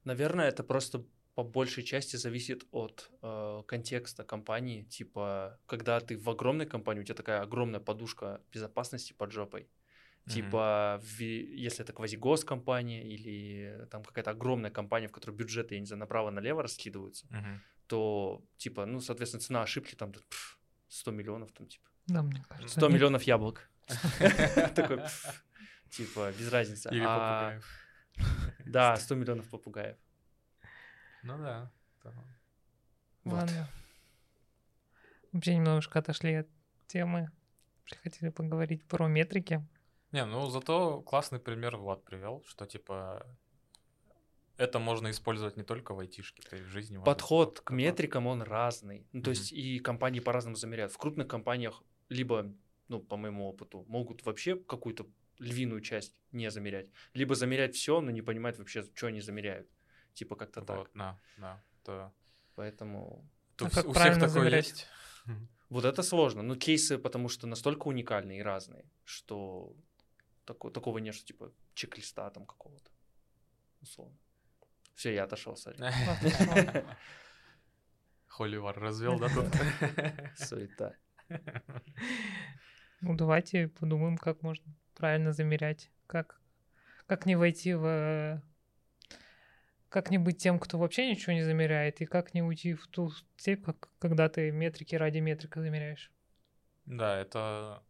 Наверное, 0.04 0.48
это 0.48 0.64
просто 0.64 1.04
по 1.36 1.44
большей 1.44 1.84
части 1.84 2.16
зависит 2.16 2.64
от 2.72 3.08
э, 3.22 3.62
контекста 3.68 4.24
компании. 4.24 4.82
Типа, 4.82 5.60
когда 5.66 6.00
ты 6.00 6.18
в 6.18 6.28
огромной 6.28 6.66
компании, 6.66 7.02
у 7.02 7.04
тебя 7.04 7.14
такая 7.14 7.42
огромная 7.42 7.80
подушка 7.80 8.42
безопасности 8.52 9.12
под 9.12 9.30
жопой. 9.30 9.68
Типа, 10.28 11.00
в- 11.02 11.20
если 11.22 11.82
это 11.84 11.92
квазигос-компания 11.92 13.02
или 13.02 13.86
там 13.90 14.04
какая-то 14.04 14.30
огромная 14.30 14.70
компания, 14.70 15.08
в 15.08 15.12
которой 15.12 15.32
бюджеты, 15.34 15.74
я 15.74 15.80
не 15.80 15.86
знаю, 15.86 16.00
направо-налево 16.00 16.62
раскидываются, 16.62 17.26
то, 17.86 18.44
типа, 18.56 18.86
ну, 18.86 19.00
соответственно, 19.00 19.40
цена 19.40 19.62
ошибки 19.62 19.94
там 19.96 20.12
пф, 20.12 20.58
100 20.88 21.10
миллионов, 21.10 21.50
там, 21.52 21.66
типа, 21.66 21.88
Да, 22.06 22.22
мне 22.22 22.44
кажется. 22.48 22.76
100 22.78 22.86
они- 22.86 22.94
миллионов 22.94 23.22
яблок. 23.24 23.68
Такой, 24.76 24.98
пф, 24.98 25.44
типа, 25.90 26.32
без 26.38 26.52
разницы. 26.52 26.88
Или 26.90 27.04
А, 27.04 27.40
попугаев. 27.40 28.66
Да, 28.66 28.96
100 28.96 29.14
миллионов 29.16 29.48
попугаев. 29.50 29.96
Ну 31.24 31.38
да. 31.38 31.70
Ладно. 33.24 33.68
Вообще 35.32 35.56
немножко 35.56 35.98
отошли 35.98 36.34
от 36.34 36.48
темы. 36.86 37.30
Хотели 38.02 38.30
поговорить 38.30 38.84
про 38.84 39.08
метрики. 39.08 39.66
Не, 40.12 40.24
ну 40.24 40.48
зато 40.50 41.02
классный 41.02 41.38
пример 41.38 41.76
Влад 41.76 42.04
привел, 42.04 42.42
что 42.46 42.66
типа 42.66 43.24
это 44.56 44.78
можно 44.78 45.10
использовать 45.10 45.56
не 45.56 45.62
только 45.62 45.94
в 45.94 46.00
айтишке, 46.00 46.42
и 46.52 46.60
в 46.62 46.66
жизни. 46.66 46.98
Подход 47.04 47.60
к 47.60 47.70
метрикам, 47.70 48.26
он 48.26 48.42
разный. 48.42 49.06
Ну, 49.12 49.22
то 49.22 49.30
есть 49.30 49.52
и 49.52 49.78
компании 49.78 50.20
по-разному 50.20 50.56
замеряют. 50.56 50.92
В 50.92 50.98
крупных 50.98 51.28
компаниях 51.28 51.82
либо, 52.08 52.52
ну, 52.88 53.00
по 53.00 53.16
моему 53.16 53.48
опыту, 53.48 53.84
могут 53.88 54.24
вообще 54.26 54.56
какую-то 54.56 55.06
львиную 55.38 55.80
часть 55.80 56.14
не 56.32 56.50
замерять, 56.50 56.88
либо 57.14 57.34
замерять 57.34 57.74
все, 57.74 58.00
но 58.00 58.10
не 58.10 58.20
понимать 58.22 58.58
вообще, 58.58 58.84
что 58.94 59.06
они 59.06 59.20
замеряют. 59.22 59.68
Типа 60.12 60.36
как-то 60.36 60.60
Вот, 60.60 60.66
так. 60.66 60.90
да, 60.94 61.20
да. 61.38 61.62
Это- 61.82 62.12
Поэтому 62.56 63.24
то 63.56 63.66
А 63.66 63.70
как 63.70 63.86
у 63.86 63.92
всех 63.92 64.14
такое 64.14 64.28
замерять? 64.28 64.68
есть. 64.68 64.86
Вот 65.70 65.84
это 65.84 66.02
сложно. 66.02 66.42
Ну, 66.42 66.56
кейсы, 66.56 66.98
потому 66.98 67.28
что 67.30 67.46
настолько 67.46 67.86
уникальные 67.88 68.40
и 68.40 68.42
разные, 68.42 68.84
что 69.04 69.74
тако- 70.50 70.70
такого 70.70 70.98
нет, 70.98 71.14
что 71.14 71.26
типа 71.26 71.52
чек-листа 71.74 72.30
там 72.30 72.46
какого-то. 72.46 72.90
Условно. 73.82 74.16
Все, 74.94 75.14
я 75.14 75.24
отошел, 75.24 75.56
сори. 75.56 75.78
Холивар 78.26 78.78
развел, 78.78 79.18
да, 79.18 79.28
тут? 79.28 79.46
Суета. 80.36 80.94
Ну, 83.02 83.16
давайте 83.16 83.68
подумаем, 83.68 84.18
как 84.18 84.42
можно 84.42 84.74
правильно 84.94 85.32
замерять. 85.32 85.90
Как, 86.06 86.38
как 87.06 87.24
не 87.24 87.34
войти 87.34 87.72
в... 87.72 88.42
Как 89.88 90.10
не 90.10 90.18
быть 90.18 90.36
тем, 90.36 90.58
кто 90.58 90.78
вообще 90.78 91.10
ничего 91.10 91.32
не 91.32 91.42
замеряет, 91.42 92.02
и 92.02 92.04
как 92.04 92.34
не 92.34 92.42
уйти 92.42 92.74
в 92.74 92.86
ту 92.88 93.10
степь, 93.38 93.64
как, 93.64 93.88
когда 93.98 94.28
ты 94.28 94.50
метрики 94.50 94.96
ради 94.96 95.16
метрика 95.18 95.62
замеряешь. 95.62 96.12
Да, 96.84 97.18
это... 97.18 97.82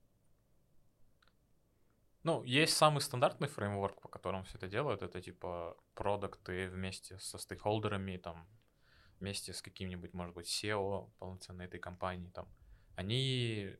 Ну, 2.22 2.42
есть 2.44 2.76
самый 2.76 3.00
стандартный 3.00 3.48
фреймворк, 3.48 4.00
по 4.02 4.08
которому 4.08 4.44
все 4.44 4.58
это 4.58 4.68
делают. 4.68 5.02
Это 5.02 5.22
типа 5.22 5.76
продукты 5.94 6.68
вместе 6.68 7.18
со 7.18 7.38
стейкхолдерами, 7.38 8.18
там, 8.18 8.46
вместе 9.20 9.52
с 9.52 9.62
каким-нибудь, 9.62 10.12
может 10.12 10.34
быть, 10.34 10.46
SEO 10.46 11.10
полноценной 11.18 11.66
этой 11.66 11.80
компании, 11.80 12.30
там, 12.30 12.48
они 12.96 13.76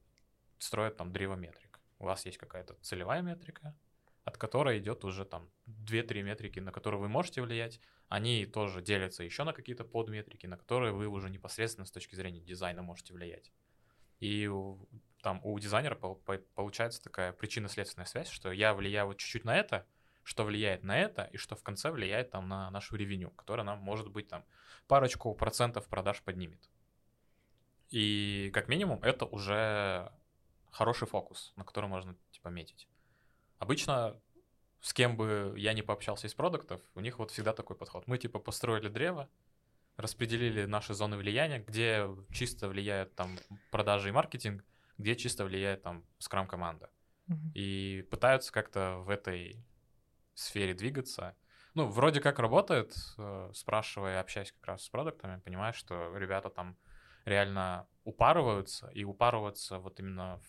строят 0.59 0.97
там 0.97 1.13
древо 1.13 1.35
метрик. 1.35 1.81
У 1.99 2.05
вас 2.05 2.25
есть 2.25 2.39
какая-то 2.39 2.75
целевая 2.81 3.21
метрика, 3.21 3.77
от 4.25 4.39
которой 4.39 4.79
идет 4.79 5.05
уже 5.05 5.25
там 5.27 5.51
2-3 5.67 6.23
метрики, 6.23 6.61
на 6.61 6.73
которые 6.73 7.01
вы 7.01 7.09
можете 7.09 7.43
влиять. 7.43 7.81
Они 8.09 8.47
тоже 8.47 8.81
делятся 8.81 9.23
еще 9.23 9.45
на 9.45 9.53
какие-то 9.53 9.85
подметрики, 9.85 10.47
на 10.47 10.57
которые 10.57 10.93
вы 10.93 11.09
уже 11.09 11.29
непосредственно 11.29 11.87
с 11.87 11.91
точки 11.91 12.15
зрения 12.15 12.41
дизайна 12.41 12.83
можете 12.83 13.13
влиять. 13.13 13.53
И 14.19 14.49
там 15.23 15.41
у 15.45 15.59
дизайнера 15.59 15.95
пол- 15.95 16.17
по- 16.17 16.39
получается 16.55 17.03
такая 17.03 17.33
причинно-следственная 17.33 18.07
связь, 18.07 18.29
что 18.29 18.53
я 18.53 18.75
влияю 18.75 19.07
вот 19.07 19.19
чуть-чуть 19.19 19.45
на 19.45 19.57
это, 19.57 19.87
что 20.23 20.45
влияет 20.45 20.85
на 20.85 20.99
это, 20.99 21.25
и 21.33 21.37
что 21.37 21.57
в 21.57 21.63
конце 21.63 21.91
влияет 21.91 22.31
там 22.31 22.49
на 22.49 22.71
нашу 22.71 22.97
ревеню, 22.97 23.31
которая 23.31 23.65
нам, 23.65 23.79
может 23.79 24.09
быть, 24.09 24.29
там 24.29 24.45
парочку 24.87 25.35
процентов 25.35 25.89
продаж 25.89 26.23
поднимет. 26.23 26.71
И 27.91 28.51
как 28.55 28.69
минимум 28.69 29.03
это 29.03 29.27
уже 29.27 30.13
хороший 30.71 31.09
фокус, 31.09 31.53
на 31.57 31.65
который 31.65 31.87
можно 31.89 32.17
типа 32.31 32.49
метить. 32.49 32.89
Обычно 33.59 34.21
с 34.81 34.95
кем 34.95 35.17
бы 35.17 35.55
я 35.57 35.73
не 35.73 35.83
пообщался 35.83 36.27
из 36.27 36.35
продуктов, 36.35 36.81
у 36.95 37.01
них 37.01 37.19
вот 37.19 37.31
всегда 37.31 37.53
такой 37.53 37.77
подход. 37.77 38.07
Мы 38.07 38.19
типа 38.19 38.39
построили 38.39 38.89
древо, 38.89 39.29
распределили 39.97 40.65
наши 40.65 40.95
зоны 40.95 41.17
влияния, 41.17 41.59
где 41.59 42.09
чисто 42.33 42.69
влияет 42.69 43.15
там 43.15 43.39
продажи 43.71 44.09
и 44.09 44.13
маркетинг, 44.13 44.65
где 45.01 45.17
чисто 45.17 45.45
влияет 45.45 45.83
там 45.83 46.05
скрам-команда. 46.19 46.91
Мгм. 47.27 47.53
И 47.55 48.07
пытаются 48.11 48.53
как-то 48.53 48.99
в 48.99 49.11
этой 49.11 49.65
сфере 50.35 50.75
двигаться. 50.75 51.37
Ну, 51.75 51.87
вроде 51.87 52.21
как 52.21 52.39
работает, 52.39 52.95
э, 53.19 53.51
спрашивая, 53.55 54.21
общаясь 54.21 54.53
как 54.53 54.67
раз 54.67 54.85
с 54.85 54.89
продуктами, 54.89 55.41
понимаешь, 55.41 55.77
что 55.77 56.17
ребята 56.17 56.51
там 56.51 56.77
реально 57.25 57.87
упарываются, 58.05 58.89
и 58.89 59.05
упарываются 59.05 59.79
вот 59.79 60.01
именно 60.01 60.41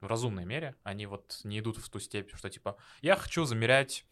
в, 0.00 0.06
разумной 0.06 0.44
мере. 0.44 0.74
Они 0.82 1.06
вот 1.06 1.40
не 1.44 1.60
идут 1.60 1.76
в 1.76 1.88
ту 1.88 2.00
степь, 2.00 2.34
что 2.34 2.50
типа, 2.50 2.76
я 3.02 3.14
хочу 3.16 3.44
замерять, 3.44 4.04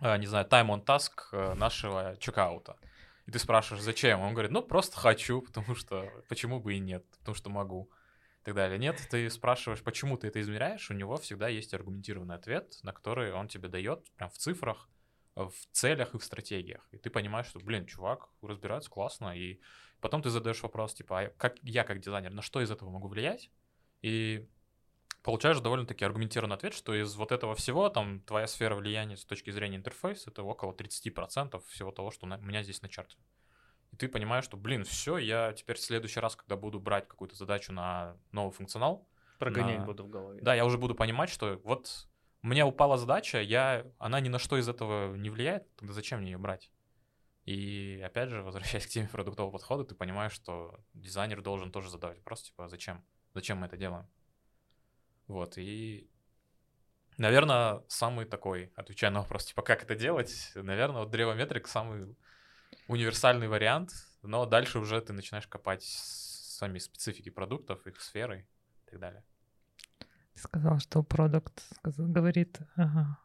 э, 0.00 0.16
не 0.16 0.26
знаю, 0.26 0.46
time 0.46 0.68
on 0.68 0.84
task 0.84 1.28
э, 1.32 1.54
нашего 1.54 2.16
чекаута. 2.18 2.76
И 3.26 3.30
ты 3.32 3.38
спрашиваешь, 3.38 3.82
зачем? 3.82 4.20
Он 4.20 4.32
говорит, 4.32 4.52
ну, 4.52 4.62
просто 4.62 4.96
хочу, 4.96 5.42
потому 5.46 5.74
что, 5.74 6.08
почему 6.28 6.60
бы 6.60 6.74
и 6.74 6.78
нет, 6.78 7.04
потому 7.18 7.34
что 7.34 7.50
могу 7.50 7.90
так 8.48 8.56
далее. 8.56 8.78
Нет, 8.78 9.06
ты 9.10 9.28
спрашиваешь, 9.30 9.82
почему 9.82 10.16
ты 10.16 10.28
это 10.28 10.40
измеряешь, 10.40 10.90
у 10.90 10.94
него 10.94 11.16
всегда 11.18 11.48
есть 11.48 11.74
аргументированный 11.74 12.34
ответ, 12.34 12.78
на 12.82 12.92
который 12.92 13.32
он 13.32 13.48
тебе 13.48 13.68
дает 13.68 14.10
прям 14.12 14.30
в 14.30 14.38
цифрах, 14.38 14.88
в 15.34 15.52
целях 15.72 16.14
и 16.14 16.18
в 16.18 16.24
стратегиях. 16.24 16.86
И 16.90 16.98
ты 16.98 17.10
понимаешь, 17.10 17.46
что, 17.46 17.60
блин, 17.60 17.86
чувак 17.86 18.28
разбирается 18.42 18.90
классно, 18.90 19.36
и 19.36 19.60
потом 20.00 20.22
ты 20.22 20.30
задаешь 20.30 20.62
вопрос, 20.62 20.94
типа, 20.94 21.20
а 21.20 21.28
как 21.36 21.56
я 21.62 21.84
как 21.84 22.00
дизайнер, 22.00 22.32
на 22.32 22.42
что 22.42 22.60
из 22.60 22.70
этого 22.70 22.90
могу 22.90 23.08
влиять? 23.08 23.50
И 24.02 24.48
получаешь 25.22 25.60
довольно-таки 25.60 26.04
аргументированный 26.04 26.56
ответ, 26.56 26.72
что 26.72 26.94
из 26.94 27.14
вот 27.16 27.32
этого 27.32 27.54
всего, 27.54 27.88
там, 27.90 28.20
твоя 28.20 28.46
сфера 28.46 28.74
влияния 28.74 29.16
с 29.16 29.24
точки 29.24 29.50
зрения 29.50 29.76
интерфейса, 29.76 30.30
это 30.30 30.42
около 30.42 30.72
30% 30.72 31.62
всего 31.66 31.92
того, 31.92 32.10
что 32.10 32.26
на- 32.26 32.38
у 32.38 32.42
меня 32.42 32.62
здесь 32.62 32.80
на 32.82 32.88
чарте. 32.88 33.18
Ты 33.98 34.08
понимаешь, 34.08 34.44
что, 34.44 34.56
блин, 34.56 34.84
все, 34.84 35.18
я 35.18 35.52
теперь 35.52 35.76
в 35.76 35.80
следующий 35.80 36.20
раз, 36.20 36.36
когда 36.36 36.56
буду 36.56 36.78
брать 36.78 37.08
какую-то 37.08 37.34
задачу 37.34 37.72
на 37.72 38.16
новый 38.32 38.52
функционал, 38.52 39.06
Прогонять 39.38 39.80
На- 39.80 39.86
буду 39.86 40.04
в 40.04 40.08
голове. 40.08 40.40
да, 40.42 40.54
я 40.54 40.64
уже 40.64 40.78
буду 40.78 40.94
понимать, 40.94 41.30
что 41.30 41.60
вот 41.64 42.08
меня 42.42 42.66
упала 42.66 42.96
задача, 42.96 43.40
я, 43.40 43.86
она 43.98 44.20
ни 44.20 44.28
на 44.28 44.38
что 44.38 44.56
из 44.56 44.68
этого 44.68 45.14
не 45.14 45.30
влияет, 45.30 45.72
тогда 45.76 45.92
зачем 45.92 46.20
мне 46.20 46.32
ее 46.32 46.38
брать? 46.38 46.70
И 47.44 48.02
опять 48.04 48.30
же, 48.30 48.42
возвращаясь 48.42 48.86
к 48.86 48.88
теме 48.88 49.08
продуктового 49.08 49.52
подхода, 49.52 49.84
ты 49.84 49.94
понимаешь, 49.94 50.32
что 50.32 50.78
дизайнер 50.94 51.42
должен 51.42 51.72
тоже 51.72 51.90
задавать 51.90 52.18
вопрос, 52.18 52.42
типа, 52.42 52.64
«А 52.64 52.68
зачем? 52.68 53.04
Зачем 53.34 53.58
мы 53.58 53.66
это 53.66 53.76
делаем? 53.76 54.08
Вот, 55.26 55.58
и, 55.58 56.08
наверное, 57.16 57.82
самый 57.88 58.26
такой, 58.26 58.72
отвечая 58.76 59.10
на 59.10 59.20
вопрос, 59.20 59.46
типа, 59.46 59.62
как 59.62 59.82
это 59.82 59.94
делать, 59.94 60.52
наверное, 60.54 61.00
вот 61.00 61.10
древометрик 61.10 61.68
самый 61.68 62.16
универсальный 62.86 63.48
вариант, 63.48 63.92
но 64.22 64.46
дальше 64.46 64.78
уже 64.78 65.00
ты 65.00 65.12
начинаешь 65.12 65.46
копать 65.46 65.84
сами 65.84 66.78
специфики 66.78 67.30
продуктов, 67.30 67.86
их 67.86 68.00
сферы 68.00 68.46
и 68.86 68.90
так 68.90 69.00
далее. 69.00 69.24
Ты 70.34 70.40
сказал, 70.40 70.78
что 70.78 71.02
продукт 71.02 71.62
говорит, 71.82 72.58
ага, 72.76 73.18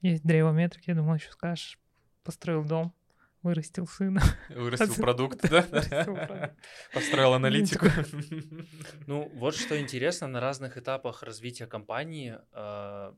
есть 0.00 0.22
древо 0.24 0.52
метрики, 0.52 0.90
я 0.90 0.96
думал, 0.96 1.14
еще 1.14 1.30
скажешь, 1.30 1.78
построил 2.22 2.64
дом, 2.64 2.94
вырастил 3.42 3.86
сына. 3.86 4.22
Вырастил 4.48 4.94
продукт, 4.96 5.40
да? 5.50 6.54
Построил 6.92 7.34
аналитику. 7.34 7.86
Ну, 9.06 9.30
вот 9.34 9.54
что 9.54 9.78
интересно, 9.78 10.26
на 10.26 10.40
разных 10.40 10.78
этапах 10.78 11.22
развития 11.22 11.66
компании, 11.66 12.38
э, 12.52 13.12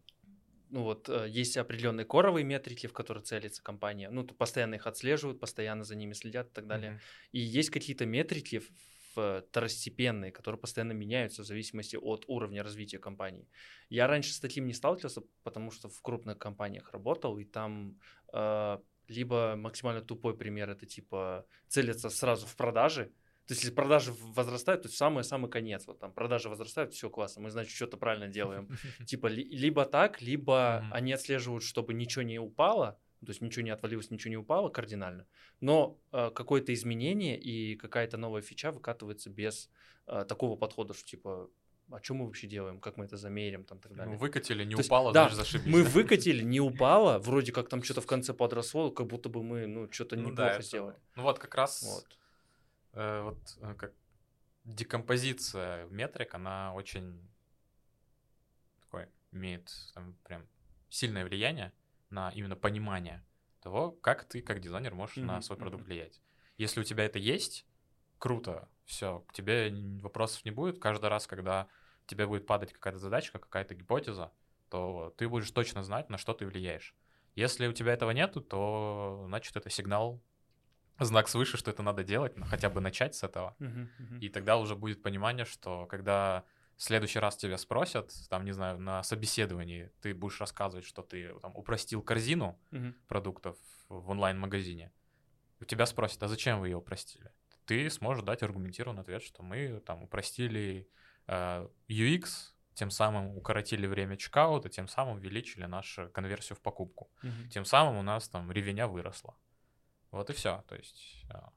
ну 0.70 0.83
вот, 0.83 1.09
э, 1.09 1.26
есть 1.29 1.57
определенные 1.57 2.05
коровые 2.05 2.44
метрики, 2.44 2.87
в 2.87 2.92
которые 2.92 3.22
целится 3.22 3.62
компания, 3.62 4.11
ну, 4.11 4.24
то 4.24 4.35
постоянно 4.35 4.74
их 4.74 4.87
отслеживают, 4.87 5.40
постоянно 5.40 5.85
за 5.85 5.96
ними 5.96 6.12
следят 6.12 6.48
и 6.48 6.52
так 6.52 6.66
далее. 6.66 6.92
Мгм. 6.92 7.00
И 7.33 7.40
есть 7.40 7.70
какие-то 7.70 8.07
метрики 8.07 8.62
второстепенные, 9.16 10.31
которые 10.31 10.61
постоянно 10.61 10.92
меняются 10.92 11.42
в 11.42 11.46
зависимости 11.46 11.96
от 11.96 12.24
уровня 12.26 12.62
развития 12.62 12.98
компании. 12.98 13.48
Я 13.88 14.07
раньше 14.07 14.33
с 14.33 14.40
таким 14.40 14.66
не 14.66 14.74
сталкивался, 14.74 15.22
потому 15.42 15.70
что 15.70 15.88
в 15.88 16.02
крупных 16.02 16.38
компаниях 16.38 16.92
работал, 16.92 17.38
и 17.38 17.44
там 17.44 17.98
э, 18.33 18.79
либо 19.09 19.55
максимально 19.57 20.02
тупой 20.02 20.37
пример 20.37 20.70
это 20.70 20.87
типа 20.87 21.46
целятся 21.68 22.11
сразу 22.11 22.46
в 22.46 22.57
продажи. 22.57 23.12
То 23.47 23.53
есть, 23.53 23.63
если 23.63 23.75
продажи 23.75 24.13
возрастают, 24.35 24.83
то 24.83 24.89
самый-самый 24.89 25.49
конец. 25.51 25.87
Вот 25.87 25.99
там 26.01 26.13
продажи 26.13 26.49
возрастают, 26.49 26.93
все 26.93 27.09
классно, 27.09 27.43
мы, 27.43 27.51
значит, 27.51 27.73
что-то 27.75 27.97
правильно 27.97 28.27
делаем. 28.29 28.69
Типа, 29.07 29.29
ли- 29.29 29.45
либо 29.49 29.85
так, 29.85 30.21
либо 30.21 30.85
они 30.91 31.13
отслеживают, 31.13 31.63
чтобы 31.63 31.95
ничего 31.95 32.23
не 32.23 32.39
упало, 32.41 32.99
то 33.25 33.31
есть 33.31 33.41
ничего 33.41 33.65
не 33.65 33.71
отвалилось, 33.71 34.11
ничего 34.11 34.31
не 34.31 34.37
упало 34.37 34.69
кардинально, 34.69 35.27
но 35.61 35.97
э, 36.13 36.31
какое-то 36.35 36.73
изменение 36.75 37.39
и 37.39 37.77
какая-то 37.77 38.17
новая 38.19 38.43
фича 38.43 38.73
выкатывается 38.73 39.31
без 39.31 39.71
э, 40.07 40.25
такого 40.29 40.57
подхода, 40.57 40.93
что 40.93 41.05
типа, 41.07 41.49
а 41.91 42.03
что 42.03 42.15
мы 42.15 42.27
вообще 42.27 42.47
делаем, 42.49 42.81
как 42.81 42.97
мы 42.97 43.05
это 43.05 43.17
замерим, 43.17 43.63
там, 43.65 43.79
так 43.79 43.95
далее. 43.95 44.15
Ну, 44.15 44.19
выкатили, 44.19 44.65
не 44.65 44.75
То 44.75 44.81
есть, 44.81 44.89
упало, 44.91 45.13
да, 45.13 45.29
значит, 45.29 45.37
зашибись. 45.39 45.73
Мы 45.73 45.83
выкатили, 45.85 46.43
не 46.43 46.61
упало, 46.61 47.19
вроде 47.21 47.53
как 47.53 47.69
там 47.69 47.83
что-то 47.83 48.01
в 48.01 48.07
конце 48.07 48.35
подросло, 48.35 48.91
как 48.91 49.07
будто 49.07 49.29
бы 49.29 49.43
мы, 49.45 49.67
ну, 49.67 49.91
что-то 49.91 50.17
Ну 50.17 50.23
неплохо 50.31 50.43
да, 50.43 50.51
это- 50.55 50.63
сделали. 50.63 50.97
Ну 51.15 51.23
вот 51.23 51.39
как 51.39 51.55
раз 51.55 51.83
Вот. 51.85 52.19
Э, 52.97 53.23
вот 53.23 53.39
э, 53.61 53.75
как 53.75 53.93
декомпозиция 54.65 55.87
метрик, 55.87 56.35
она 56.35 56.75
очень 56.75 57.29
такой 58.81 59.07
имеет 59.33 59.71
там 59.95 60.15
прям 60.25 60.47
сильное 60.89 61.25
влияние 61.25 61.73
на 62.11 62.31
именно 62.31 62.57
понимание 62.57 63.25
того, 63.61 63.93
как 63.93 64.25
ты 64.25 64.43
как 64.43 64.61
дизайнер 64.61 64.95
можешь 64.95 65.17
на 65.17 65.35
Мгм, 65.35 65.43
свой 65.43 65.59
продукт 65.59 65.83
мгм. 65.83 65.91
влиять. 65.91 66.21
Если 66.57 66.81
у 66.81 66.85
тебя 66.85 67.05
это 67.05 67.19
есть, 67.19 67.67
круто, 68.19 68.69
все, 68.85 69.21
к 69.29 69.33
тебе 69.33 69.73
вопросов 70.01 70.45
не 70.45 70.51
будет. 70.51 70.79
Каждый 70.79 71.11
раз, 71.11 71.27
когда 71.27 71.69
тебе 72.07 72.27
будет 72.27 72.47
падать 72.47 72.73
какая-то 72.73 72.99
задачка, 72.99 73.39
какая-то 73.39 73.75
гипотеза, 73.75 74.33
то 74.71 75.15
ты 75.17 75.29
будешь 75.29 75.51
точно 75.51 75.83
знать, 75.83 76.09
на 76.09 76.19
что 76.19 76.33
ты 76.33 76.47
влияешь. 76.47 76.95
Если 77.35 77.67
у 77.67 77.73
тебя 77.73 77.93
этого 77.93 78.13
нету, 78.13 78.41
то 78.41 79.25
значит 79.27 79.57
это 79.57 79.69
сигнал, 79.69 80.23
знак 80.99 81.29
свыше, 81.29 81.57
что 81.57 81.71
это 81.71 81.83
надо 81.83 82.05
делать, 82.05 82.37
ну, 82.37 82.45
хотя 82.45 82.71
бы 82.71 82.81
начать 82.81 83.15
с 83.15 83.23
этого. 83.23 83.55
Мгм, 83.59 83.91
мгм. 83.99 84.19
И 84.21 84.29
тогда 84.29 84.57
уже 84.57 84.75
будет 84.75 85.03
понимание, 85.03 85.45
что 85.45 85.87
когда 85.87 86.45
в 86.77 86.83
следующий 86.83 87.19
раз 87.19 87.37
тебя 87.37 87.59
спросят, 87.59 88.13
там, 88.29 88.45
не 88.45 88.53
знаю, 88.53 88.79
на 88.79 89.03
собеседовании 89.03 89.91
ты 90.01 90.15
будешь 90.15 90.41
рассказывать, 90.41 90.85
что 90.85 91.03
ты 91.03 91.35
там 91.41 91.57
упростил 91.57 92.03
корзину 92.03 92.61
Мгм. 92.71 92.95
продуктов 93.09 93.57
в 93.89 94.11
онлайн-магазине, 94.11 94.93
у 95.61 95.65
тебя 95.65 95.87
спросят, 95.87 96.23
а 96.23 96.29
зачем 96.29 96.61
вы 96.61 96.69
ее 96.69 96.77
упростили? 96.77 97.33
ты 97.67 97.91
сможешь 97.91 98.25
дать 98.25 98.43
аргументированный 98.43 99.03
ответ, 99.03 99.23
что 99.23 99.43
мы 99.43 99.81
там 99.81 100.05
упростили 100.05 100.89
э, 101.27 101.69
UX, 101.89 102.55
тем 102.75 102.91
самым 102.91 103.37
укоротили 103.37 103.87
время 103.87 104.17
чекаута, 104.17 104.69
тем 104.69 104.87
самым 104.87 105.17
увеличили 105.17 105.65
нашу 105.65 106.09
конверсию 106.11 106.57
в 106.57 106.61
покупку. 106.61 107.11
Мгм. 107.23 107.49
Тем 107.51 107.65
самым 107.65 107.97
у 107.97 108.03
нас 108.03 108.29
там 108.29 108.51
ревеня 108.53 108.87
выросла. 108.87 109.37
Вот 110.16 110.31
и 110.31 110.33
все. 110.33 110.64
То 110.68 110.74
есть, 110.74 111.24
а, 111.31 111.50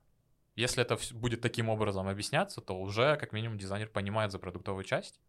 если 0.56 0.84
это 0.84 0.98
будет 1.14 1.42
таким 1.42 1.70
образом 1.70 2.08
объясняться, 2.08 2.62
то 2.62 2.80
уже 2.80 3.16
как 3.18 3.32
минимум 3.32 3.58
дизайнер 3.58 3.88
понимает 3.88 4.32
за 4.32 4.40
продуктовую 4.40 4.84
часть, 4.84 5.20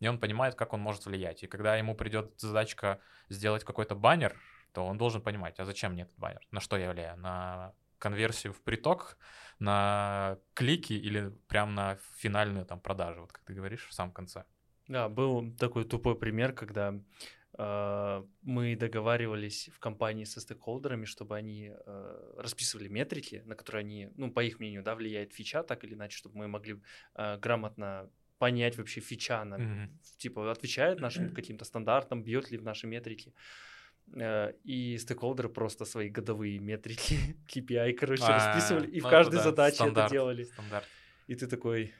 и 0.00 0.08
он 0.08 0.18
понимает, 0.18 0.54
как 0.54 0.72
он 0.72 0.80
может 0.80 1.06
влиять. 1.06 1.42
И 1.42 1.46
когда 1.46 1.76
ему 1.76 1.94
придет 1.94 2.38
задачка 2.38 3.00
сделать 3.28 3.64
какой-то 3.64 3.94
баннер, 3.94 4.36
то 4.72 4.86
он 4.86 4.98
должен 4.98 5.22
понимать, 5.22 5.58
а 5.58 5.64
зачем 5.64 5.92
мне 5.92 6.02
этот 6.02 6.16
баннер? 6.18 6.46
На 6.50 6.60
что 6.60 6.76
я 6.76 6.90
влияю? 6.90 7.18
На 7.18 7.72
конверсию 7.98 8.52
в 8.52 8.60
приток, 8.62 9.18
на 9.58 10.38
клики 10.54 10.92
или 10.92 11.30
прям 11.48 11.74
на 11.74 11.98
финальную 12.16 12.64
там 12.64 12.80
продажу, 12.80 13.22
вот 13.22 13.32
как 13.32 13.42
ты 13.44 13.54
говоришь 13.54 13.88
в 13.88 13.92
самом 13.92 14.12
конце. 14.12 14.44
Да, 14.86 15.08
был 15.08 15.52
такой 15.56 15.84
тупой 15.84 16.16
пример, 16.16 16.52
когда 16.52 16.94
э, 16.94 17.00
мы 17.58 18.76
договаривались 18.76 19.68
в 19.74 19.78
компании 19.80 20.24
со 20.24 20.40
стейкхолдерами, 20.40 21.06
чтобы 21.06 21.36
они 21.36 21.72
э, 21.74 22.34
расписывали 22.36 22.88
метрики, 22.88 23.42
на 23.46 23.54
которые 23.56 23.80
они, 23.80 24.10
ну, 24.16 24.30
по 24.30 24.40
их 24.44 24.60
мнению, 24.60 24.82
да, 24.82 24.94
влияет 24.94 25.32
фича 25.32 25.62
так 25.62 25.82
или 25.84 25.94
иначе, 25.94 26.16
чтобы 26.16 26.36
мы 26.38 26.46
могли 26.48 26.80
э, 27.16 27.36
грамотно 27.38 28.08
понять 28.38 28.78
вообще 28.78 29.00
фича, 29.00 29.40
она, 29.40 29.58
Мгм. 29.58 29.98
типа, 30.18 30.50
отвечает 30.52 31.00
нашим 31.00 31.34
каким-то 31.34 31.64
стандартам, 31.64 32.22
бьет 32.22 32.50
ли 32.52 32.58
в 32.58 32.62
наши 32.62 32.86
метрики. 32.86 33.34
Э, 34.14 34.52
И 34.62 34.96
стейкхолдеры 34.98 35.48
просто 35.48 35.84
свои 35.84 36.08
годовые 36.08 36.60
метрики, 36.60 37.16
KPI, 37.48 37.92
короче, 37.94 38.22
А, 38.26 38.34
расписывали, 38.36 38.86
и 38.86 39.00
в 39.00 39.04
ну, 39.04 39.10
каждой 39.10 39.36
да, 39.36 39.42
задаче 39.42 39.84
это 39.88 40.08
делали. 40.10 40.44
стандарт. 40.44 40.86
И 41.26 41.34
ты 41.34 41.46
такой, 41.48 41.92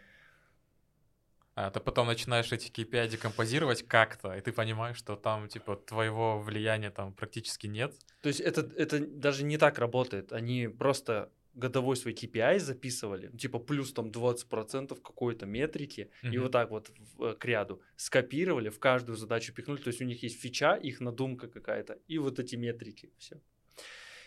А 1.61 1.71
ты 1.71 1.81
потом 1.81 2.07
начинаешь 2.07 2.53
эти 2.53 2.71
KPI 2.71 3.09
декомпозировать 3.09 3.83
как-то, 3.83 4.33
и 4.33 4.41
ты 4.41 4.53
понимаешь, 4.53 4.97
что 4.97 5.17
там, 5.17 5.49
типа, 5.49 5.75
твоего 5.75 6.41
влияния 6.41 6.93
там 6.93 7.13
практически 7.13 7.67
нет. 7.67 7.97
То 8.23 8.29
есть 8.29 8.39
это, 8.39 8.61
это 8.77 9.05
даже 9.05 9.43
не 9.43 9.59
так 9.59 9.81
работает. 9.81 10.33
Они 10.33 10.69
просто 10.69 11.33
годовой 11.55 11.97
свой 11.97 12.15
KPI 12.15 12.61
записывали, 12.61 13.37
типа 13.37 13.59
плюс 13.59 13.93
там 13.93 14.13
20% 14.13 15.03
какой-то 15.03 15.47
метрики, 15.47 16.13
и 16.23 16.29
Мгм. 16.29 16.43
вот 16.43 16.53
так 16.53 16.71
вот 16.71 16.93
в, 17.17 17.25
э, 17.25 17.35
к 17.35 17.45
ряду 17.45 17.83
скопировали, 17.97 18.69
в 18.69 18.79
каждую 18.79 19.17
задачу 19.17 19.53
пихнули. 19.53 19.81
То 19.83 19.89
есть 19.89 20.01
у 20.01 20.05
них 20.05 20.23
есть 20.23 20.41
фича, 20.41 20.77
их 20.77 21.01
надумка 21.01 21.49
какая-то, 21.49 21.99
и 22.07 22.19
вот 22.19 22.39
эти 22.39 22.55
метрики, 22.55 23.11
все. 23.19 23.41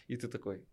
И 0.08 0.17
ты 0.17 0.28
такой, 0.28 0.65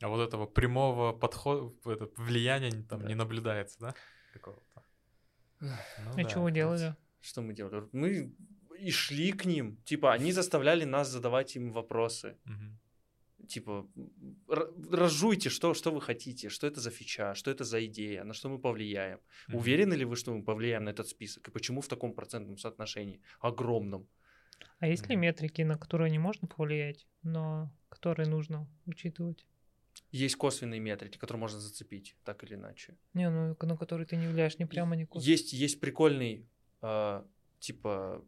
А 0.00 0.08
вот 0.08 0.20
этого 0.20 0.46
прямого 0.46 1.12
подхода, 1.12 1.74
это, 1.90 2.08
влияния 2.16 2.70
там 2.88 3.00
Да. 3.00 3.08
не 3.08 3.16
наблюдается, 3.16 3.80
да? 3.80 3.94
Какого-то. 4.32 4.85
Ну 5.60 6.18
И 6.18 6.22
да, 6.22 6.28
что 6.28 6.40
вы 6.40 6.52
делали? 6.52 6.94
что 7.20 7.42
мы 7.42 7.54
делали? 7.54 7.88
Мы 7.92 8.32
и 8.78 8.90
шли 8.90 9.32
к 9.32 9.46
ним, 9.46 9.76
типа 9.84 10.12
они 10.12 10.32
заставляли 10.32 10.84
нас 10.84 11.08
задавать 11.08 11.56
им 11.56 11.72
вопросы. 11.72 12.36
Мгм. 12.44 12.78
типа, 13.48 13.86
разжуйте, 14.90 15.50
что, 15.50 15.74
что 15.74 15.90
вы 15.92 16.00
хотите, 16.00 16.48
что 16.48 16.66
это 16.66 16.80
за 16.80 16.90
фича, 16.90 17.34
что 17.34 17.50
это 17.50 17.64
за 17.64 17.84
идея, 17.86 18.24
на 18.24 18.34
что 18.34 18.48
мы 18.48 18.58
повлияем. 18.58 19.18
Мгм. 19.48 19.58
Уверены 19.58 19.94
ли 19.94 20.04
вы, 20.04 20.16
что 20.16 20.34
мы 20.34 20.42
повлияем 20.42 20.84
на 20.84 20.90
этот 20.90 21.08
список? 21.08 21.48
И 21.48 21.50
почему 21.50 21.80
в 21.80 21.88
таком 21.88 22.12
процентном 22.12 22.58
соотношении? 22.58 23.20
Огромном. 23.40 24.06
А 24.78 24.86
есть 24.88 25.08
ли 25.08 25.16
метрики, 25.16 25.62
на 25.62 25.76
которые 25.78 26.10
не 26.10 26.18
можно 26.18 26.48
повлиять, 26.48 27.06
но 27.22 27.70
которые 27.88 28.28
нужно 28.28 28.66
учитывать? 28.86 29.46
Есть 30.16 30.36
косвенные 30.36 30.80
метрики, 30.80 31.18
которые 31.18 31.40
можно 31.40 31.60
зацепить, 31.60 32.16
так 32.24 32.44
или 32.44 32.54
иначе. 32.54 32.96
Не, 33.14 33.30
ну 33.30 33.56
на 33.60 33.76
которые 33.76 34.06
ты 34.06 34.16
не 34.16 34.28
влияешь 34.28 34.58
ни 34.58 34.64
прямо, 34.64 34.96
ни 34.96 35.04
косвенно. 35.04 35.32
Есть, 35.32 35.52
есть 35.52 35.80
прикольный, 35.80 36.46
э, 36.82 37.22
типа, 37.58 38.24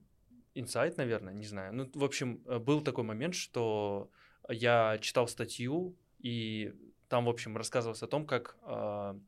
инсайт, 0.54 0.96
наверное, 0.98 1.34
не 1.34 1.46
знаю. 1.46 1.74
Ну, 1.74 1.90
в 1.94 2.04
общем, 2.04 2.42
э, 2.46 2.58
был 2.58 2.82
такой 2.82 3.04
момент, 3.04 3.34
что 3.34 4.10
я 4.48 4.98
читал 5.00 5.28
статью, 5.28 5.96
и 6.18 6.72
там, 7.08 7.24
в 7.24 7.28
общем, 7.28 7.56
рассказывалось 7.56 8.02
о 8.02 8.06
том, 8.06 8.26
как 8.26 8.56
э, 8.62 9.18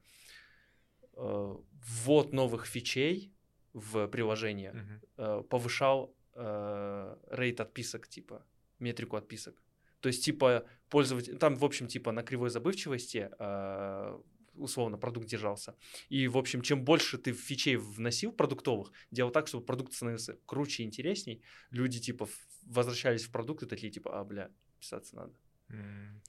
э, 1.17 1.57
ввод 2.05 2.33
новых 2.33 2.67
фичей 2.67 3.33
в 3.73 4.07
приложение 4.09 4.73
Мгм. 4.73 5.01
э, 5.17 5.43
повышал 5.49 6.15
э, 6.35 7.17
рейт 7.31 7.61
отписок, 7.61 8.09
типа, 8.09 8.45
метрику 8.79 9.17
отписок. 9.17 9.63
То 10.01 10.09
есть, 10.09 10.25
типа, 10.25 10.65
пользователь... 10.89 11.37
Там, 11.39 11.57
в 11.57 11.65
общем, 11.65 11.87
типа, 11.87 12.13
на 12.13 12.23
кривой 12.23 12.51
забывчивости 12.51 13.31
э, 13.39 14.19
условно 14.55 14.99
продукт 14.99 15.27
держался. 15.29 15.75
И, 16.09 16.27
в 16.29 16.37
общем, 16.39 16.63
чем 16.63 16.85
больше 16.85 17.19
ты 17.19 17.33
фичей 17.33 17.77
вносил 17.77 18.33
продуктовых, 18.33 18.93
делал 19.11 19.31
так, 19.31 19.47
чтобы 19.47 19.65
продукт 19.65 19.93
становился 19.93 20.39
круче 20.47 20.83
и 20.83 20.87
интересней, 20.87 21.43
люди, 21.71 22.01
типа, 22.01 22.29
возвращались 22.67 23.25
в 23.25 23.31
продукт 23.33 23.63
и 23.63 23.67
такие, 23.67 23.91
типа, 23.93 24.21
а, 24.21 24.25
бля, 24.25 24.51
писаться 24.79 25.17
надо. 25.17 25.33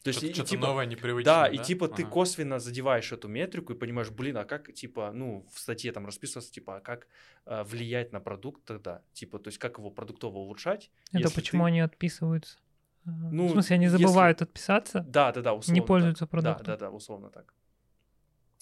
То 0.04 0.10
есть 0.10 0.20
Что-то 0.20 0.34
что-то 0.36 0.50
типа- 0.52 0.68
новое, 0.68 0.86
непривычное, 0.86 1.24
Да, 1.34 1.48
и 1.48 1.58
типа 1.58 1.88
ты 1.88 2.04
Ага. 2.04 2.12
косвенно 2.12 2.60
задеваешь 2.60 3.12
эту 3.12 3.28
метрику 3.28 3.74
и 3.74 3.76
понимаешь, 3.76 4.12
блин, 4.12 4.38
а 4.38 4.46
как, 4.46 4.72
типа, 4.72 5.12
ну, 5.14 5.48
в 5.52 5.60
статье 5.60 5.92
там 5.92 6.06
расписывается, 6.06 6.52
типа, 6.54 6.78
а 6.78 6.80
как 6.80 7.08
э, 7.48 7.64
влиять 7.64 8.12
на 8.12 8.20
продукт 8.20 8.64
тогда? 8.66 9.02
Типа, 9.14 9.40
то 9.40 9.48
есть 9.48 9.58
как 9.58 9.80
его 9.80 9.90
продуктово 9.90 10.38
улучшать? 10.38 10.92
Это 11.12 11.32
почему 11.34 11.64
ты- 11.64 11.68
они 11.70 11.80
отписываются? 11.80 12.60
А, 13.06 13.10
Ну, 13.10 13.48
в 13.48 13.52
смысле, 13.52 13.76
они 13.76 13.86
если- 13.86 13.98
забывают 13.98 14.42
отписаться? 14.42 15.00
Да, 15.02 15.32
да, 15.32 15.42
да, 15.42 15.54
условно. 15.54 15.74
Не 15.76 15.80
так. 15.82 15.88
пользуются 15.88 16.26
Да, 16.26 16.30
продуктом. 16.30 16.66
да, 16.66 16.78
да, 16.78 16.90
условно 16.92 17.30
так. 17.30 17.54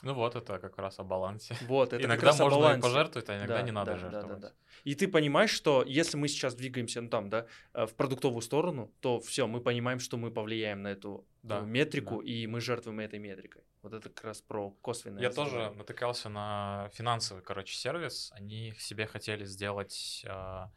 Ну 0.02 0.14
вот, 0.14 0.36
это 0.38 0.60
как 0.60 0.78
раз 0.78 0.98
о 1.00 1.04
балансе. 1.04 1.58
Вот, 1.68 1.90
это 1.92 1.98
как 1.98 2.06
иногда 2.06 2.32
можно 2.32 2.44
и 2.46 2.50
балансе. 2.50 2.82
пожертвовать, 2.82 3.30
а 3.30 3.38
иногда 3.38 3.56
Да, 3.58 3.62
не 3.64 3.72
надо 3.72 3.92
да, 3.92 3.98
да, 3.98 4.04
да, 4.06 4.12
жертвовать. 4.12 4.42
да. 4.42 4.52
И 4.86 4.96
ты 4.96 5.10
понимаешь, 5.10 5.50
что 5.50 5.84
если 5.86 6.16
мы 6.16 6.30
сейчас 6.30 6.56
двигаемся, 6.56 7.02
ну 7.02 7.10
там, 7.10 7.30
да, 7.30 7.48
э, 7.74 7.86
в 7.86 7.94
продуктовую 7.96 8.42
сторону, 8.42 8.94
то 9.02 9.20
все, 9.20 9.46
мы 9.46 9.60
понимаем, 9.60 10.00
что 10.00 10.16
мы 10.16 10.32
повлияем 10.32 10.84
на 10.84 10.88
эту 10.88 11.28
Да, 11.44 11.60
э, 11.60 11.66
метрику, 11.66 12.22
да. 12.22 12.30
и 12.30 12.48
мы 12.48 12.62
жертвуем 12.62 13.02
этой 13.02 13.20
метрикой. 13.20 13.64
Вот 13.82 13.94
это 13.94 14.08
как 14.10 14.24
раз 14.24 14.42
про 14.42 14.72
косвенное. 14.82 15.22
Я 15.22 15.32
тоже 15.32 15.72
натыкался 15.76 16.30
на 16.30 16.90
финансовый, 16.94 17.42
короче, 17.44 17.76
сервис. 17.76 18.32
Они 18.34 18.74
себе 18.80 19.06
хотели 19.06 19.44
сделать 19.44 20.24
а, 20.26 20.72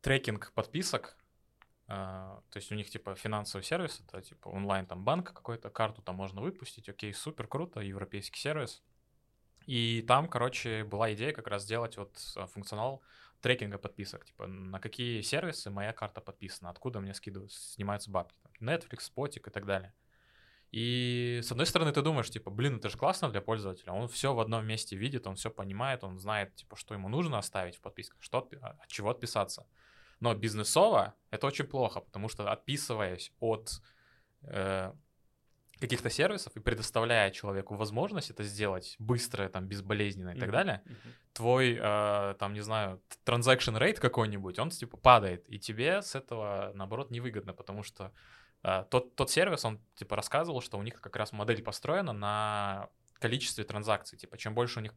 трекинг 0.00 0.52
подписок. 0.54 1.16
А, 1.92 2.40
то 2.50 2.58
есть 2.58 2.70
у 2.70 2.76
них 2.76 2.88
типа 2.88 3.16
финансовый 3.16 3.62
сервис, 3.62 4.00
это 4.06 4.22
типа 4.22 4.48
онлайн 4.48 4.86
там 4.86 5.02
банк 5.02 5.32
какой-то, 5.32 5.70
карту 5.70 6.02
там 6.02 6.14
можно 6.14 6.40
выпустить, 6.40 6.88
окей, 6.88 7.12
супер 7.12 7.48
круто, 7.48 7.80
европейский 7.80 8.38
сервис. 8.38 8.80
И 9.66 10.04
там, 10.06 10.28
короче, 10.28 10.84
была 10.84 11.12
идея 11.14 11.32
как 11.32 11.48
раз 11.48 11.64
сделать 11.64 11.96
вот 11.96 12.16
а, 12.36 12.46
функционал 12.46 13.02
трекинга 13.40 13.76
подписок, 13.76 14.24
типа 14.24 14.46
на 14.46 14.78
какие 14.78 15.20
сервисы 15.22 15.68
моя 15.70 15.92
карта 15.92 16.20
подписана, 16.20 16.70
откуда 16.70 17.00
мне 17.00 17.12
скидывают, 17.12 17.52
снимаются 17.52 18.08
бабки, 18.08 18.38
там, 18.40 18.52
Netflix, 18.68 19.10
Spotify 19.12 19.48
и 19.48 19.50
так 19.50 19.66
далее. 19.66 19.92
И 20.70 21.40
с 21.42 21.50
одной 21.50 21.66
стороны 21.66 21.90
ты 21.90 22.02
думаешь, 22.02 22.30
типа, 22.30 22.52
блин, 22.52 22.76
это 22.76 22.88
же 22.88 22.98
классно 22.98 23.30
для 23.30 23.40
пользователя, 23.40 23.92
он 23.92 24.06
все 24.06 24.32
в 24.32 24.38
одном 24.38 24.64
месте 24.64 24.94
видит, 24.94 25.26
он 25.26 25.34
все 25.34 25.50
понимает, 25.50 26.04
он 26.04 26.20
знает, 26.20 26.54
типа, 26.54 26.76
что 26.76 26.94
ему 26.94 27.08
нужно 27.08 27.38
оставить 27.38 27.74
в 27.74 27.80
подписках, 27.80 28.22
что, 28.22 28.48
от 28.60 28.86
чего 28.86 29.10
отписаться. 29.10 29.66
Но 30.20 30.34
бизнесово 30.34 31.14
это 31.30 31.46
очень 31.46 31.64
плохо, 31.66 32.00
потому 32.00 32.28
что 32.28 32.50
отписываясь 32.50 33.32
от 33.40 33.80
э, 34.42 34.92
каких-то 35.80 36.10
сервисов 36.10 36.54
и 36.56 36.60
предоставляя 36.60 37.30
человеку 37.30 37.74
возможность 37.74 38.30
это 38.30 38.44
сделать 38.44 38.96
быстро, 38.98 39.48
там, 39.48 39.66
безболезненно 39.66 40.30
и 40.30 40.34
так 40.34 40.48
Мгм, 40.48 40.52
далее, 40.52 40.82
мгм. 40.84 41.14
твой, 41.32 41.78
э, 41.80 42.34
там, 42.38 42.52
не 42.52 42.60
знаю, 42.60 43.02
transaction 43.24 43.78
rate 43.78 43.98
какой-нибудь, 43.98 44.58
он, 44.58 44.70
типа, 44.70 44.98
падает, 44.98 45.48
и 45.48 45.58
тебе 45.58 46.02
с 46.02 46.14
этого, 46.14 46.72
наоборот, 46.74 47.10
невыгодно, 47.10 47.54
потому 47.54 47.82
что 47.82 48.12
э, 48.62 48.84
тот, 48.90 49.16
тот 49.16 49.30
сервис, 49.30 49.64
он, 49.64 49.80
типа, 49.94 50.16
рассказывал, 50.16 50.60
что 50.60 50.78
у 50.78 50.82
них 50.82 51.00
как 51.00 51.16
раз 51.16 51.32
модель 51.32 51.62
построена 51.62 52.12
на 52.12 52.90
количестве 53.18 53.64
транзакций, 53.64 54.18
типа, 54.18 54.36
чем 54.36 54.54
больше 54.54 54.80
у 54.80 54.82
них 54.82 54.92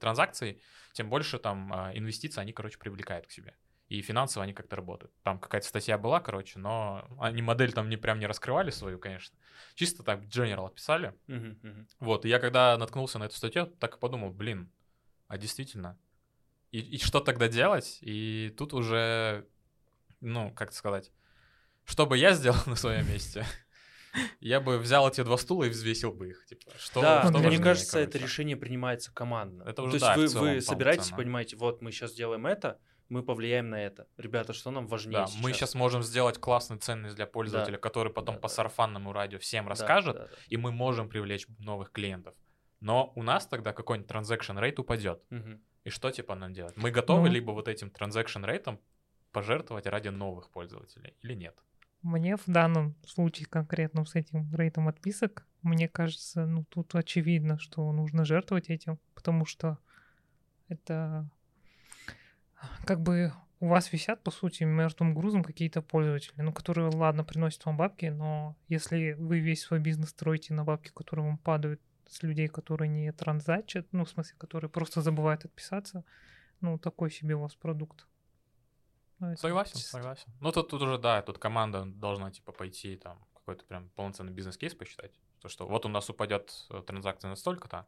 транзакций, 0.00 0.60
тем 0.92 1.10
больше 1.10 1.38
там 1.38 1.72
э, 1.72 1.98
инвестиций 1.98 2.42
они, 2.42 2.52
короче, 2.52 2.78
привлекают 2.78 3.26
к 3.26 3.30
себе. 3.30 3.54
И 3.88 4.00
финансово 4.00 4.44
они 4.44 4.54
как-то 4.54 4.76
работают. 4.76 5.12
Там 5.22 5.38
какая-то 5.38 5.66
статья 5.66 5.98
была, 5.98 6.20
короче, 6.20 6.58
но 6.58 7.06
они 7.20 7.42
модель 7.42 7.72
там 7.72 7.88
не 7.90 7.96
прям 7.96 8.18
не 8.18 8.26
раскрывали 8.26 8.70
свою, 8.70 8.98
конечно. 8.98 9.38
Чисто 9.74 10.02
так 10.02 10.22
general 10.22 10.66
описали. 10.66 11.14
Мгм, 11.26 11.58
мгм. 11.62 11.88
Вот, 12.00 12.24
и 12.24 12.28
я 12.28 12.38
когда 12.38 12.76
наткнулся 12.78 13.18
на 13.18 13.24
эту 13.24 13.36
статью, 13.36 13.66
так 13.66 13.96
и 13.96 13.98
подумал, 13.98 14.30
блин, 14.30 14.72
а 15.28 15.36
действительно, 15.36 15.98
и, 16.70 16.80
и 16.80 16.98
что 16.98 17.20
тогда 17.20 17.48
делать? 17.48 17.98
И 18.00 18.52
тут 18.56 18.72
уже, 18.74 19.46
ну, 20.20 20.50
как 20.54 20.72
сказать, 20.72 21.12
что 21.84 22.06
бы 22.06 22.18
я 22.18 22.32
сделал 22.32 22.58
на 22.66 22.74
своем 22.74 23.06
месте? 23.06 23.46
Я 24.38 24.60
бы 24.60 24.78
взял 24.78 25.08
эти 25.08 25.24
два 25.24 25.36
стула 25.36 25.64
и 25.64 25.68
взвесил 25.70 26.12
бы 26.12 26.30
их. 26.30 26.46
Типа, 26.46 26.70
что, 26.78 27.00
да, 27.00 27.28
что 27.28 27.38
мне 27.38 27.58
кажется, 27.58 27.98
это 27.98 28.16
решение 28.16 28.56
принимается 28.56 29.12
командно. 29.12 29.64
Это 29.64 29.82
уже, 29.82 29.98
То 29.98 30.16
есть 30.16 30.34
вы, 30.34 30.40
вы 30.40 30.60
собираетесь, 30.60 31.10
понимаете, 31.10 31.56
вот 31.56 31.82
мы 31.82 31.90
сейчас 31.90 32.12
делаем 32.12 32.46
это, 32.46 32.78
мы 33.08 33.22
повлияем 33.22 33.70
на 33.70 33.80
это. 33.82 34.06
Ребята, 34.16 34.52
что 34.52 34.70
нам 34.70 34.86
важнее 34.86 35.26
Да, 35.26 35.26
мы 35.40 35.52
сейчас 35.52 35.74
можем 35.74 36.02
сделать 36.02 36.38
классную 36.38 36.80
ценность 36.80 37.16
для 37.16 37.26
пользователя, 37.26 37.76
который 37.78 38.12
потом 38.12 38.36
Да, 38.36 38.40
по 38.40 38.48
да. 38.48 38.54
сарафанному 38.54 39.12
радио 39.12 39.38
всем 39.38 39.64
Да, 39.64 39.70
расскажет, 39.70 40.16
да, 40.16 40.24
да. 40.26 40.30
и 40.48 40.56
мы 40.56 40.72
можем 40.72 41.08
привлечь 41.08 41.46
новых 41.58 41.90
клиентов. 41.92 42.34
Но 42.80 43.12
у 43.14 43.22
нас 43.22 43.46
тогда 43.46 43.72
какой-нибудь 43.72 44.10
transaction 44.10 44.58
rate 44.60 44.80
упадет. 44.80 45.22
Мгм. 45.30 45.60
И 45.84 45.90
что 45.90 46.10
типа 46.10 46.34
нам 46.34 46.52
делать? 46.52 46.76
Мы 46.76 46.90
готовы 46.90 47.28
Ну. 47.28 47.34
либо 47.34 47.52
вот 47.52 47.68
этим 47.68 47.88
transaction 47.88 48.44
рейтом 48.44 48.80
пожертвовать 49.32 49.86
ради 49.86 50.08
новых 50.08 50.50
пользователей 50.50 51.14
или 51.22 51.34
нет? 51.34 51.56
Мне 52.02 52.36
в 52.36 52.44
данном 52.46 52.94
случае 53.06 53.46
конкретно 53.46 54.04
с 54.04 54.14
этим 54.14 54.54
рейтом 54.54 54.88
отписок, 54.88 55.46
мне 55.62 55.88
кажется, 55.88 56.44
ну 56.46 56.64
тут 56.64 56.94
очевидно, 56.94 57.58
что 57.58 57.90
нужно 57.92 58.24
жертвовать 58.26 58.68
этим, 58.68 58.98
потому 59.14 59.46
что 59.46 59.78
это 60.68 61.28
как 62.84 63.00
бы 63.00 63.32
у 63.60 63.68
вас 63.68 63.92
висят, 63.92 64.22
по 64.22 64.30
сути, 64.30 64.64
мертвым 64.64 65.14
грузом 65.14 65.42
какие-то 65.42 65.80
пользователи, 65.82 66.40
ну, 66.42 66.52
которые, 66.52 66.88
ладно, 66.90 67.24
приносят 67.24 67.64
вам 67.64 67.76
бабки, 67.76 68.06
но 68.06 68.56
если 68.68 69.12
вы 69.12 69.38
весь 69.40 69.62
свой 69.62 69.80
бизнес 69.80 70.10
строите 70.10 70.52
на 70.54 70.64
бабки, 70.64 70.90
которые 70.94 71.26
вам 71.26 71.38
падают 71.38 71.80
с 72.06 72.22
людей, 72.22 72.48
которые 72.48 72.88
не 72.88 73.10
транзачат, 73.12 73.86
ну, 73.92 74.04
в 74.04 74.10
смысле, 74.10 74.36
которые 74.38 74.70
просто 74.70 75.00
забывают 75.00 75.44
отписаться, 75.44 76.04
ну, 76.60 76.78
такой 76.78 77.10
себе 77.10 77.36
у 77.36 77.40
вас 77.40 77.54
продукт. 77.54 78.06
Ну, 79.18 79.36
Согласен, 79.36 79.74
чисто- 79.76 79.90
согласен. 79.92 80.32
Ну 80.40 80.52
тут, 80.52 80.68
тут 80.68 80.82
уже, 80.82 80.98
да, 80.98 81.22
тут 81.22 81.38
команда 81.38 81.84
должна 81.86 82.30
типа 82.30 82.52
пойти 82.52 82.96
там 82.96 83.18
какой-то 83.32 83.64
прям 83.64 83.88
полноценный 83.90 84.32
бизнес-кейс 84.32 84.74
посчитать. 84.74 85.12
То, 85.40 85.48
что 85.48 85.66
вот 85.66 85.86
у 85.86 85.88
нас 85.88 86.08
упадет 86.10 86.52
э, 86.70 86.82
транзакция 86.86 87.28
на 87.28 87.36
столько-то, 87.36 87.86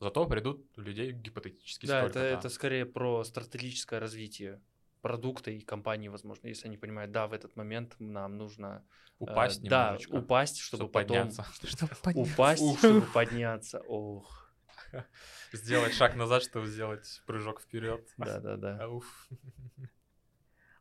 зато 0.00 0.26
придут 0.26 0.66
людей 0.76 1.12
гипотетически 1.12 1.86
Да, 1.86 2.00
это, 2.00 2.08
столько-то. 2.10 2.38
это 2.38 2.48
скорее 2.48 2.86
про 2.86 3.24
стратегическое 3.24 3.98
развитие 4.00 4.60
продукта 5.00 5.50
и 5.50 5.60
компании, 5.60 6.08
возможно, 6.08 6.48
если 6.48 6.66
они 6.68 6.76
понимают, 6.76 7.12
да, 7.12 7.26
в 7.26 7.32
этот 7.32 7.54
момент 7.56 7.94
нам 7.98 8.36
нужно 8.36 8.84
э, 8.86 9.14
Упасть 9.20 9.62
да, 9.62 9.86
немножечко, 9.86 10.14
упасть, 10.16 10.58
чтобы, 10.58 10.78
чтобы 10.82 10.92
потом 10.92 11.16
подняться. 11.16 11.44
Чтобы 11.66 11.94
подняться. 12.02 12.32
упасть, 12.34 12.62
Ух. 12.62 12.78
чтобы 12.78 13.00
подняться. 13.02 13.80
Ох, 13.86 14.52
Сделать 15.52 15.92
шаг 15.94 16.16
назад, 16.16 16.42
чтобы 16.42 16.66
сделать 16.66 17.22
прыжок 17.26 17.60
вперед. 17.60 18.08
да, 18.16 18.40
да, 18.40 18.56
да. 18.56 18.84
Ауф. 18.84 19.28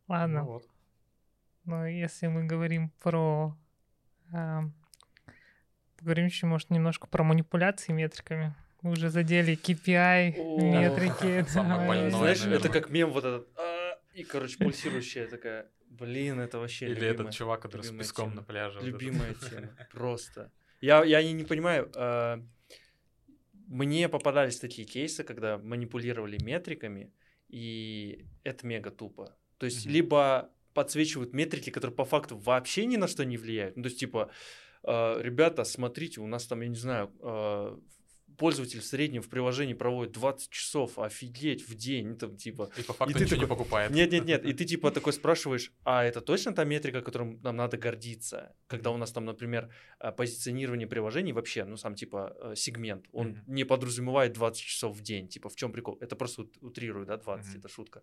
Ладно, 0.07 0.39
Ну 0.41 0.45
вот. 0.45 0.63
Но 1.65 1.85
если 1.85 2.27
мы 2.27 2.45
говорим 2.45 2.91
про... 3.01 3.57
ам, 4.31 4.73
поговорим 5.97 6.25
еще, 6.25 6.45
может, 6.47 6.69
немножко 6.69 7.07
про 7.07 7.23
манипуляции 7.23 7.91
метриками. 7.91 8.55
Мы 8.81 8.91
уже 8.91 9.09
задели 9.09 9.55
KPI, 9.57 10.37
метрики. 10.71 11.45
Знаешь, 11.49 12.45
это 12.45 12.69
как 12.69 12.89
мем 12.89 13.11
вот 13.11 13.25
этот, 13.25 13.47
а, 13.57 13.97
и, 14.13 14.23
короче, 14.23 14.57
пульсирующая 14.57 15.27
такая, 15.27 15.69
блин, 15.87 16.39
это 16.39 16.59
вообще 16.59 16.85
Или 16.85 16.95
любимая, 16.95 17.13
этот 17.13 17.31
чувак, 17.31 17.61
который 17.61 17.81
с 17.83 17.91
песком 17.91 18.29
тема. 18.31 18.41
на 18.41 18.43
пляже. 18.43 18.79
вот. 18.79 18.85
Любимая 18.85 19.33
тема, 19.33 19.75
просто. 19.91 20.51
Я, 20.79 21.03
я 21.03 21.23
не, 21.23 21.33
не 21.33 21.43
понимаю, 21.43 21.91
а, 21.95 22.43
мне 23.67 24.07
попадались 24.09 24.59
такие 24.59 24.87
кейсы, 24.87 25.23
когда 25.23 25.57
манипулировали 25.57 26.37
метриками, 26.43 27.11
и 27.49 28.25
это 28.43 28.65
мега 28.65 28.91
тупо. 28.91 29.35
То 29.57 29.65
есть, 29.65 29.85
Мгм. 29.85 29.93
либо 29.93 30.49
подсвечивают 30.73 31.33
метрики, 31.33 31.71
которые 31.71 31.95
по 31.95 32.05
факту 32.05 32.37
вообще 32.37 32.85
ни 32.85 32.97
на 32.97 33.07
что 33.07 33.25
не 33.25 33.37
влияют. 33.37 33.75
Ну, 33.75 33.83
то 33.83 33.87
есть, 33.89 33.99
типа, 33.99 34.29
э, 34.83 35.21
ребята, 35.21 35.63
смотрите, 35.63 36.21
у 36.21 36.27
нас 36.27 36.45
там, 36.45 36.61
я 36.61 36.67
не 36.67 36.75
знаю, 36.75 37.11
э, 37.19 37.77
пользователь 38.37 38.79
в 38.79 38.85
среднем 38.85 39.21
в 39.21 39.29
приложении 39.29 39.73
проводит 39.73 40.13
20 40.13 40.49
часов, 40.49 40.97
офигеть, 40.99 41.67
в 41.67 41.75
день, 41.75 42.17
там, 42.17 42.37
типа, 42.37 42.69
И 42.77 42.81
по 42.83 42.93
факту 42.93 43.13
ты 43.17 43.23
ничего 43.25 43.35
не 43.37 43.41
такой, 43.41 43.57
покупает. 43.57 43.91
нет, 43.91 44.11
нет, 44.11 44.25
нет. 44.25 44.45
И 44.49 44.53
ты 44.53 44.65
типа 44.65 44.91
такой 44.91 45.13
спрашиваешь, 45.13 45.71
а 45.83 46.03
это 46.03 46.21
точно 46.21 46.53
та 46.53 46.63
метрика, 46.65 47.01
которым 47.01 47.39
нам 47.43 47.55
надо 47.55 47.77
гордиться? 47.77 48.55
Когда 48.67 48.91
у 48.91 48.97
нас 48.97 49.11
там, 49.11 49.25
например, 49.25 49.69
э, 49.99 50.11
позиционирование 50.11 50.87
приложений 50.87 51.33
вообще, 51.33 51.65
ну 51.65 51.77
сам 51.77 51.95
типа 51.95 52.35
э, 52.41 52.55
сегмент, 52.55 53.05
он 53.11 53.27
Мгм. 53.29 53.43
не 53.47 53.63
подразумевает 53.65 54.33
20 54.33 54.61
часов 54.63 54.95
в 54.95 55.01
день. 55.01 55.27
Типа 55.27 55.49
в 55.49 55.55
чем 55.55 55.71
прикол? 55.71 55.97
Это 56.01 56.15
просто 56.15 56.41
ут- 56.43 56.57
утрирую, 56.61 57.05
да, 57.05 57.17
20, 57.17 57.49
Мгм. 57.49 57.59
это 57.59 57.67
шутка. 57.69 58.01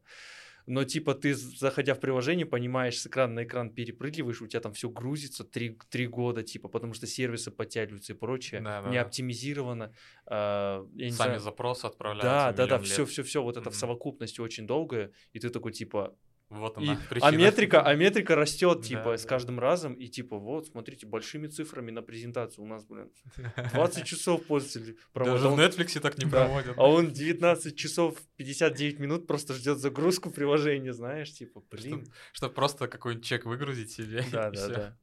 Но 0.67 0.85
типа 0.85 1.15
ты, 1.15 1.35
заходя 1.35 1.95
в 1.95 2.01
приложение, 2.01 2.47
понимаешь, 2.47 2.99
с 2.99 3.07
экрана 3.07 3.35
на 3.35 3.45
экран 3.45 3.71
перепрыгиваешь, 3.71 4.41
у 4.41 4.47
тебя 4.47 4.61
там 4.61 4.73
все 4.73 4.89
грузится 4.89 5.45
3, 5.45 5.79
три 5.91 6.07
года, 6.07 6.43
типа, 6.43 6.69
потому 6.69 6.95
что 6.95 7.07
сервисы 7.07 7.51
подтягиваются 7.51 8.15
и 8.15 8.17
прочее, 8.17 8.61
Да, 8.61 8.83
да, 8.83 8.91
не 8.91 8.97
оптимизировано. 8.97 9.93
э, 10.27 10.31
Сами 10.31 11.09
знаю, 11.11 11.41
запросы 11.41 11.85
отправляются. 11.85 12.29
да, 12.29 12.53
да, 12.53 12.53
да, 12.53 12.65
миллион 12.77 12.85
все, 12.85 13.03
лет. 13.03 13.11
все, 13.11 13.23
все, 13.23 13.43
вот 13.43 13.57
это 13.57 13.71
в 13.71 13.75
совокупности 13.75 14.41
очень 14.41 14.67
долго, 14.67 15.13
и 15.33 15.39
ты 15.39 15.51
такой 15.51 15.73
типа, 15.73 16.17
Вот 16.61 16.79
и- 16.79 16.83
она 16.85 16.93
а 16.95 17.09
причина. 17.09 17.31
метрика, 17.37 17.83
а 17.83 17.95
метрика 17.95 18.35
растет, 18.35 18.79
Да, 18.81 18.85
типа, 18.87 19.17
с 19.17 19.23
да. 19.23 19.29
каждым 19.29 19.59
разом, 19.61 19.95
и 19.95 20.09
типа, 20.09 20.39
вот, 20.39 20.67
смотрите, 20.69 21.07
большими 21.07 21.47
цифрами 21.49 21.91
на 21.91 22.03
презентацию 22.03 22.65
у 22.65 22.67
нас, 22.69 22.85
блин, 22.85 23.11
20 23.73 24.05
часов 24.05 24.45
пользователь 24.47 24.99
проводит, 25.13 25.43
Даже 25.43 25.47
а 25.47 25.51
в 25.51 25.53
он- 25.55 25.61
Netflix 25.61 26.01
так 26.01 26.19
не 26.19 26.25
Да. 26.31 26.45
проводят. 26.45 26.75
а 26.79 26.89
он 26.89 27.13
19 27.13 27.77
часов 27.77 28.19
59 28.37 28.99
минут 28.99 29.27
просто 29.27 29.55
ждет 29.55 29.79
загрузку 29.79 30.31
приложения, 30.31 30.93
знаешь, 30.93 31.33
типа, 31.33 31.63
блин. 31.71 32.07
Чтобы 32.33 32.55
просто 32.55 32.89
какой-нибудь 32.89 33.27
чек 33.27 33.45
выгрузить 33.47 33.91
себе. 33.91 34.25
и 34.27 34.31
Да, 34.31 34.51
да, 34.51 34.69
да. 34.69 34.97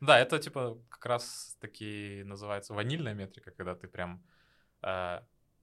Да, 0.00 0.18
это 0.18 0.38
типа 0.38 0.76
как 0.90 1.06
раз 1.06 1.56
таки 1.60 2.22
называется 2.24 2.74
ванильная 2.74 3.14
метрика, 3.14 3.50
когда 3.52 3.74
ты 3.74 3.88
прям 3.88 4.22
э, 4.82 5.20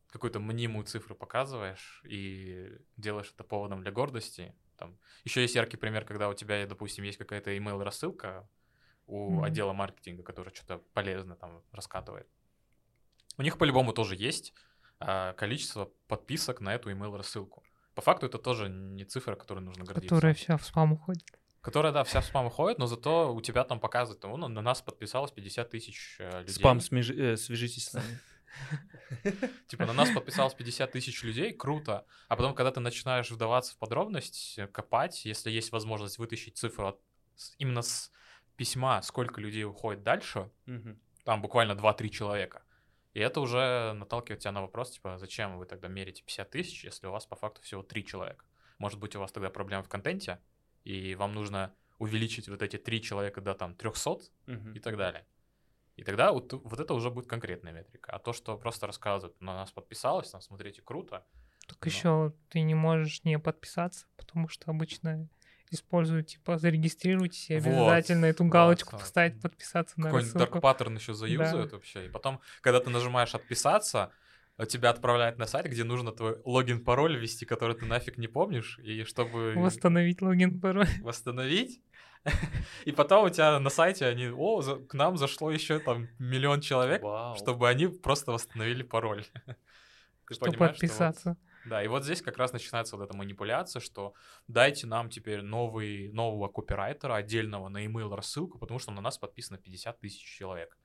какую-то 0.10 0.39
мнимую 0.39 0.84
цифру 0.86 1.15
показываешь 1.15 2.02
и 2.06 2.72
делаешь 2.98 3.32
это 3.36 3.44
поводом 3.44 3.82
для 3.82 3.91
гордости. 3.91 4.54
Там. 4.82 4.98
Еще 5.26 5.41
есть 5.44 5.54
яркий 5.56 5.78
пример, 5.78 6.06
когда 6.06 6.28
у 6.28 6.34
тебя, 6.34 6.65
допустим, 6.65 7.04
есть 7.04 7.20
какая-то 7.20 7.56
email 7.56 7.84
рассылка 7.84 8.50
у 9.06 9.30
Мгм. 9.30 9.44
отдела 9.44 9.74
маркетинга, 9.74 10.24
который 10.24 10.52
что-то 10.56 10.80
полезно 10.94 11.36
там 11.36 11.62
раскатывает. 11.72 12.28
У 13.38 13.44
них 13.44 13.58
по-любому 13.60 13.94
тоже 13.94 14.15
есть 14.15 14.54
э, 15.00 15.34
количество 15.38 15.91
подписок 16.08 16.62
на 16.62 16.74
эту 16.74 16.91
email 16.91 17.15
рассылку. 17.15 17.63
По 17.96 18.02
факту 18.02 18.26
это 18.26 18.38
тоже 18.39 18.70
не 18.70 19.04
цифра, 19.06 19.36
которой 19.36 19.60
нужно 19.60 19.84
гордиться. 19.84 20.15
Которая 20.15 20.34
вся 20.34 20.58
в 20.58 20.63
спам 20.65 20.94
уходит. 20.94 21.26
Которая, 21.62 21.91
да, 21.91 22.04
вся 22.04 22.22
в 22.22 22.26
спам 22.26 22.48
уходит, 22.48 22.80
но 22.80 22.88
зато 22.88 23.34
у 23.36 23.41
тебя 23.41 23.63
там 23.63 23.80
показывает, 23.80 24.24
ну, 24.24 24.36
на 24.48 24.62
нас 24.62 24.82
подписалось 24.82 25.32
50 25.32 25.70
тысяч 25.70 26.17
э, 26.20 26.39
людей. 26.39 26.54
Спам, 26.56 26.80
смежи- 26.80 27.34
э, 27.34 27.38
свяжитесь 27.38 27.86
с 27.89 27.94
нами. 27.94 28.20
Типа 29.68 29.86
на 29.86 29.94
нас 29.94 30.10
подписалось 30.12 30.54
50 30.54 30.92
тысяч 30.92 31.24
людей, 31.24 31.54
круто. 31.54 32.06
А 32.28 32.36
потом, 32.36 32.54
когда 32.56 32.72
ты 32.72 32.80
начинаешь 32.80 33.30
вдаваться 33.32 33.74
в 33.74 33.78
подробность, 33.78 34.58
э, 34.58 34.68
копать, 34.68 35.26
если 35.26 35.52
есть 35.52 35.72
возможность 35.72 36.18
вытащить 36.18 36.58
цифру 36.58 36.88
от- 36.88 37.02
именно 37.58 37.82
с 37.82 38.12
письма, 38.58 39.02
сколько 39.02 39.42
людей 39.42 39.64
уходит 39.64 40.04
дальше, 40.04 40.50
там 41.24 41.42
буквально 41.42 41.76
2-3 41.76 42.10
человека. 42.10 42.64
И 43.14 43.20
это 43.20 43.42
уже 43.42 43.94
наталкивает 43.94 44.40
тебя 44.42 44.52
на 44.54 44.62
вопрос, 44.62 44.92
типа, 44.92 45.18
зачем 45.18 45.58
вы 45.58 45.66
тогда 45.66 45.88
мерите 45.88 46.24
50 46.24 46.50
тысяч, 46.50 46.84
если 46.86 47.08
у 47.08 47.12
вас 47.12 47.26
по 47.26 47.36
факту 47.36 47.62
всего 47.62 47.84
3 47.84 48.06
человека? 48.06 48.46
Может 48.78 49.00
быть, 49.00 49.16
у 49.16 49.20
вас 49.20 49.32
тогда 49.32 49.50
проблема 49.50 49.84
в 49.84 49.90
контенте, 49.90 50.40
и 50.84 51.16
вам 51.16 51.34
нужно 51.34 51.74
увеличить 52.00 52.48
вот 52.48 52.62
эти 52.62 52.78
3 52.78 53.02
человека 53.02 53.42
до 53.42 53.54
там 53.54 53.76
300 53.76 54.32
Мгм. 54.48 54.74
и 54.74 54.80
так 54.80 54.98
далее. 54.98 55.26
И 56.02 56.04
тогда 56.04 56.32
вот, 56.32 56.52
вот 56.52 56.80
это 56.80 56.96
уже 56.96 57.12
будет 57.12 57.28
конкретная 57.28 57.72
метрика. 57.72 58.12
А 58.12 58.18
то, 58.18 58.34
что 58.34 58.58
просто 58.58 58.88
рассказывают, 58.88 59.40
на 59.40 59.54
нас 59.54 59.72
подписалось, 59.72 60.32
там, 60.32 60.42
смотрите, 60.42 60.82
круто. 60.82 61.24
Так 61.68 61.78
Да. 61.80 61.90
еще 61.92 62.34
ты 62.50 62.62
не 62.62 62.74
можешь 62.74 63.24
не 63.24 63.38
подписаться, 63.38 64.08
потому 64.18 64.48
что 64.48 64.72
обычно 64.72 65.30
используют, 65.70 66.26
типа, 66.26 66.58
зарегистрируйтесь 66.58 67.52
и 67.52 67.60
Вот, 67.60 67.68
обязательно 67.68 68.26
эту 68.26 68.44
вот, 68.44 68.52
галочку 68.52 68.94
вот. 68.94 69.02
поставить, 69.02 69.40
подписаться 69.44 70.00
на 70.00 70.06
Какой-нибудь 70.06 70.34
рассылку. 70.34 70.58
dark 70.58 70.78
pattern 70.80 70.96
еще 70.96 71.14
заюзают 71.14 71.72
вообще. 71.72 72.08
И 72.08 72.10
потом, 72.10 72.42
когда 72.62 72.80
ты 72.80 72.90
нажимаешь 72.90 73.36
отписаться, 73.36 74.12
тебя 74.65 74.89
отправляют 74.89 75.38
на 75.38 75.45
сайт, 75.47 75.65
где 75.67 75.84
нужно 75.84 76.12
твой 76.12 76.38
логин-пароль 76.45 77.17
ввести, 77.17 77.45
который 77.45 77.76
ты 77.76 77.86
нафиг 77.86 78.17
не 78.17 78.28
помнишь, 78.28 78.80
и 78.80 79.04
чтобы 79.04 79.54
Восстановить 79.56 80.21
логин, 80.21 80.60
пароль. 80.60 80.88
восстановить. 81.02 81.82
И 82.86 82.91
потом 82.91 83.26
у 83.26 83.30
тебя 83.30 83.60
на 83.60 83.69
сайте 83.71 84.06
они, 84.06 84.28
о, 84.30 84.62
за- 84.62 84.76
к 84.76 84.93
нам 84.93 85.17
зашло 85.17 85.50
еще 85.52 85.80
там 85.80 86.08
миллион 86.19 86.62
человек, 86.62 87.02
Вау. 87.02 87.36
чтобы 87.36 87.67
они 87.67 87.88
просто 87.88 88.32
восстановили 88.32 88.84
пароль. 88.84 89.26
Ты 90.28 90.36
Чтобы 90.36 90.52
понимаешь, 90.52 90.76
что 90.78 90.86
вот- 90.86 90.89
подписаться. 90.91 91.38
Да, 91.65 91.84
и 91.84 91.88
вот 91.88 92.04
здесь 92.04 92.21
как 92.24 92.38
раз 92.38 92.54
начинается 92.54 92.95
вот 92.97 93.04
эта 93.04 93.15
манипуляция, 93.15 93.80
что 93.82 94.13
дайте 94.47 94.88
нам 94.88 95.10
теперь 95.10 95.41
новый, 95.43 96.10
нового 96.12 96.47
копирайтера 96.47 97.15
отдельного 97.15 97.69
на 97.69 97.86
email 97.86 98.15
рассылку, 98.15 98.58
потому 98.58 98.80
что 98.80 98.91
на 98.91 99.02
нас 99.02 99.17
подписано 99.19 99.58
50 99.60 100.00
тысяч 100.00 100.24
человек. 100.24 100.76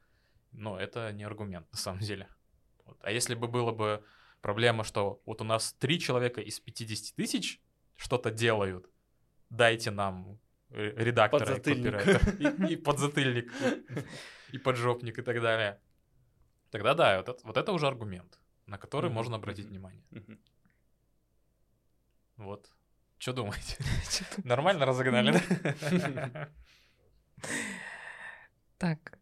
Но 0.52 0.78
это 0.78 1.12
не 1.12 1.24
аргумент 1.24 1.66
на 1.72 1.78
самом 1.78 2.00
деле. 2.00 2.28
Вот. 2.86 2.98
А 3.02 3.10
если 3.10 3.34
бы 3.34 3.48
было 3.48 3.72
бы 3.72 4.04
проблема, 4.40 4.84
что 4.84 5.20
вот 5.26 5.40
у 5.40 5.44
нас 5.44 5.74
три 5.74 6.00
человека 6.00 6.40
из 6.40 6.60
50 6.60 7.16
тысяч 7.16 7.60
что-то 7.96 8.30
делают, 8.30 8.88
дайте 9.50 9.90
нам 9.90 10.38
редактора 10.70 11.56
и 11.56 11.58
Подзатыльник. 11.58 12.38
и, 12.68 12.72
и 12.72 12.76
подзатыльник, 12.76 13.52
и 14.48 14.58
поджопник 14.58 15.18
и 15.18 15.22
так 15.22 15.40
далее. 15.40 15.80
Тогда 16.70 16.94
да, 16.94 17.16
вот 17.18 17.28
это, 17.28 17.46
вот 17.46 17.56
это 17.56 17.72
уже 17.72 17.86
аргумент, 17.86 18.38
на 18.66 18.78
который 18.78 19.06
Мгм, 19.06 19.14
можно 19.14 19.36
обратить 19.36 19.66
мгм. 19.66 19.70
внимание. 19.74 20.04
Мгм. 20.10 20.38
Вот. 22.36 22.70
Что 23.18 23.32
думаете? 23.32 23.78
Нормально 24.44 24.84
разогнали, 24.84 25.32
да? 25.32 26.50
Так, 28.78 29.15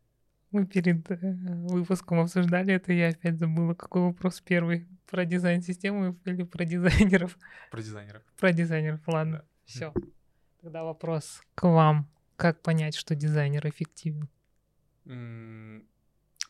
мы 0.54 0.66
перед 0.66 1.10
э, 1.10 1.16
выпуском 1.20 2.20
обсуждали 2.20 2.74
это, 2.74 2.92
я 2.92 3.08
опять 3.08 3.38
забыла, 3.38 3.74
какой 3.74 4.02
вопрос 4.02 4.40
первый. 4.40 4.86
Про 5.10 5.24
дизайн 5.24 5.62
системы 5.62 6.16
или 6.24 6.44
про 6.44 6.64
дизайнеров? 6.64 7.36
Про 7.70 7.82
дизайнеров. 7.82 8.22
Про 8.38 8.52
дизайнеров, 8.52 9.00
ладно. 9.06 9.44
Все. 9.64 9.92
Тогда 10.62 10.84
вопрос 10.84 11.42
к 11.54 11.64
вам. 11.68 12.08
Как 12.36 12.62
понять, 12.62 12.96
что 12.96 13.14
дизайнер 13.14 13.66
эффективен? 13.68 14.28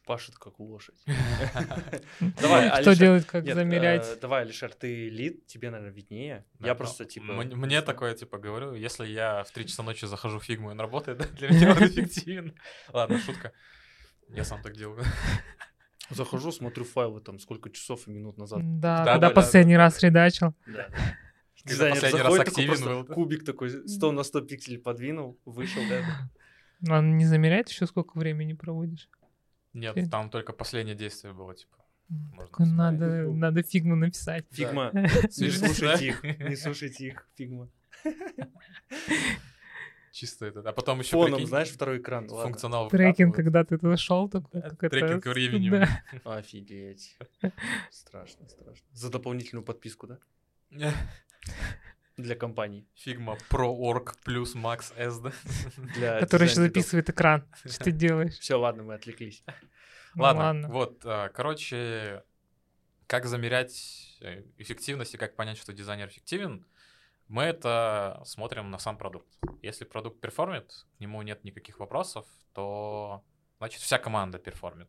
Пашет 0.07 0.35
как 0.37 0.61
лошадь. 0.61 1.03
Давай, 2.41 2.69
Что 2.69 2.77
Алишер, 2.77 2.97
делать, 2.97 3.27
как 3.27 3.45
нет, 3.45 3.55
замерять? 3.55 4.07
э, 4.07 4.19
Давай, 4.21 4.43
Алишер, 4.43 4.73
ты 4.75 5.09
лид, 5.09 5.47
тебе, 5.47 5.71
наверное, 5.71 5.95
виднее. 5.95 6.45
Да, 6.59 6.69
Я 6.69 6.75
просто, 6.75 7.07
типа... 7.07 7.33
Мне 7.33 7.81
такое, 7.81 8.15
типа, 8.15 8.37
говорю, 8.37 8.75
если 8.75 9.07
я 9.07 9.45
в 9.45 9.51
3 9.51 9.67
часа 9.67 9.83
ночи 9.83 10.05
захожу 10.05 10.39
в 10.39 10.45
фигму, 10.45 10.69
и 10.69 10.73
он 10.73 10.81
работает, 10.81 11.19
да, 11.19 11.25
для 11.39 11.49
меня 11.49 11.73
он 11.73 11.87
эффективен. 11.87 12.55
Ладно, 12.93 13.19
шутка. 13.19 13.53
Я 14.29 14.45
сам 14.45 14.63
так 14.63 14.77
делаю. 14.77 15.05
Захожу, 16.11 16.53
смотрю 16.53 16.85
файлы, 16.85 17.21
там, 17.21 17.39
сколько 17.39 17.71
часов 17.71 18.07
и 18.09 18.11
минут 18.11 18.37
назад. 18.37 18.61
Да, 18.63 18.99
Да, 18.99 19.13
когда 19.13 19.29
да, 19.29 19.29
да, 19.29 19.35
последний 19.35 19.75
да, 19.75 19.81
раз 19.81 20.01
редачил. 20.01 20.55
Да. 20.67 20.89
Дизайнер 21.65 21.95
последний 21.95 22.19
заходит, 22.19 22.45
такой 22.45 22.65
активен 22.65 22.85
был, 22.85 23.15
кубик 23.15 23.45
такой 23.45 23.71
100 23.89 24.13
на 24.13 24.23
100 24.23 24.41
пикселей 24.43 24.79
подвинул, 24.79 25.39
вышел, 25.47 25.81
да. 25.89 26.95
Он 26.95 27.17
не 27.17 27.25
замеряет 27.25 27.71
еще, 27.71 27.87
сколько 27.87 28.19
времени 28.19 28.53
проводишь? 28.53 29.09
Нет, 29.73 29.97
там 30.11 30.29
только 30.29 30.53
последнее 30.53 30.95
действие 30.95 31.33
было, 31.33 31.55
типа. 31.55 31.77
Такой 32.37 32.67
надо, 32.67 33.33
надо 33.33 33.63
фигму 33.63 33.97
написать. 33.97 34.45
Figma, 34.51 34.91
не 34.93 35.51
слушайте 35.51 36.09
их, 36.09 36.23
не 36.23 36.57
слушайте 36.57 37.07
их, 37.07 37.27
Figma. 37.35 37.69
Чисто 40.15 40.47
это. 40.47 40.61
А 40.61 40.73
потом 40.73 41.01
еще 41.01 41.11
Фоном, 41.11 41.45
знаешь, 41.45 41.71
второй 41.71 41.99
экран. 41.99 42.31
ладно. 42.31 42.45
функционал 42.45 42.89
Трекинг, 42.89 43.35
когда 43.35 43.65
ты 43.65 43.79
туда 43.79 43.97
шел, 43.97 44.29
как 44.29 44.45
это- 44.53 44.89
трекинг 44.89 45.27
времени. 45.27 45.71
Да. 45.71 46.03
Офигеть. 46.37 47.19
Страшно, 47.91 48.49
страшно. 48.49 48.87
За 48.93 49.11
дополнительную 49.11 49.65
подписку, 49.65 50.07
да? 50.07 50.19
Для 52.17 52.37
компаний. 52.37 52.87
Figma 52.95 53.37
Pro 53.51 53.77
Org 53.77 54.15
плюс 54.25 54.55
Max 54.55 54.95
S, 54.97 55.19
да? 55.19 55.33
Для 55.97 56.21
Который 56.21 56.45
еще 56.45 56.61
записывает 56.61 57.11
экран. 57.11 57.45
Что 57.65 57.83
ты 57.83 57.91
делаешь? 57.91 58.39
Все, 58.39 58.55
ладно, 58.55 58.85
мы 58.85 58.95
отвлеклись. 58.95 59.43
Ну 60.15 60.23
Ладно, 60.23 60.69
вот, 60.69 61.03
а, 61.05 61.29
короче, 61.31 62.23
как 63.09 63.27
замерять 63.27 64.17
э, 64.21 64.45
эффективность 64.59 65.15
и 65.15 65.17
как 65.17 65.35
понять, 65.35 65.59
что 65.59 65.73
дизайнер 65.73 66.07
эффективен, 66.07 66.65
мы 67.35 67.43
это 67.43 68.23
смотрим 68.25 68.71
на 68.71 68.79
сам 68.79 68.97
продукт. 68.97 69.27
Если 69.61 69.85
продукт 69.85 70.21
перформит, 70.21 70.87
к 70.97 71.01
нему 71.01 71.21
нет 71.23 71.43
никаких 71.43 71.81
вопросов, 71.81 72.27
то 72.53 73.25
значит 73.59 73.81
вся 73.81 73.99
команда 73.99 74.39
перформит. 74.39 74.89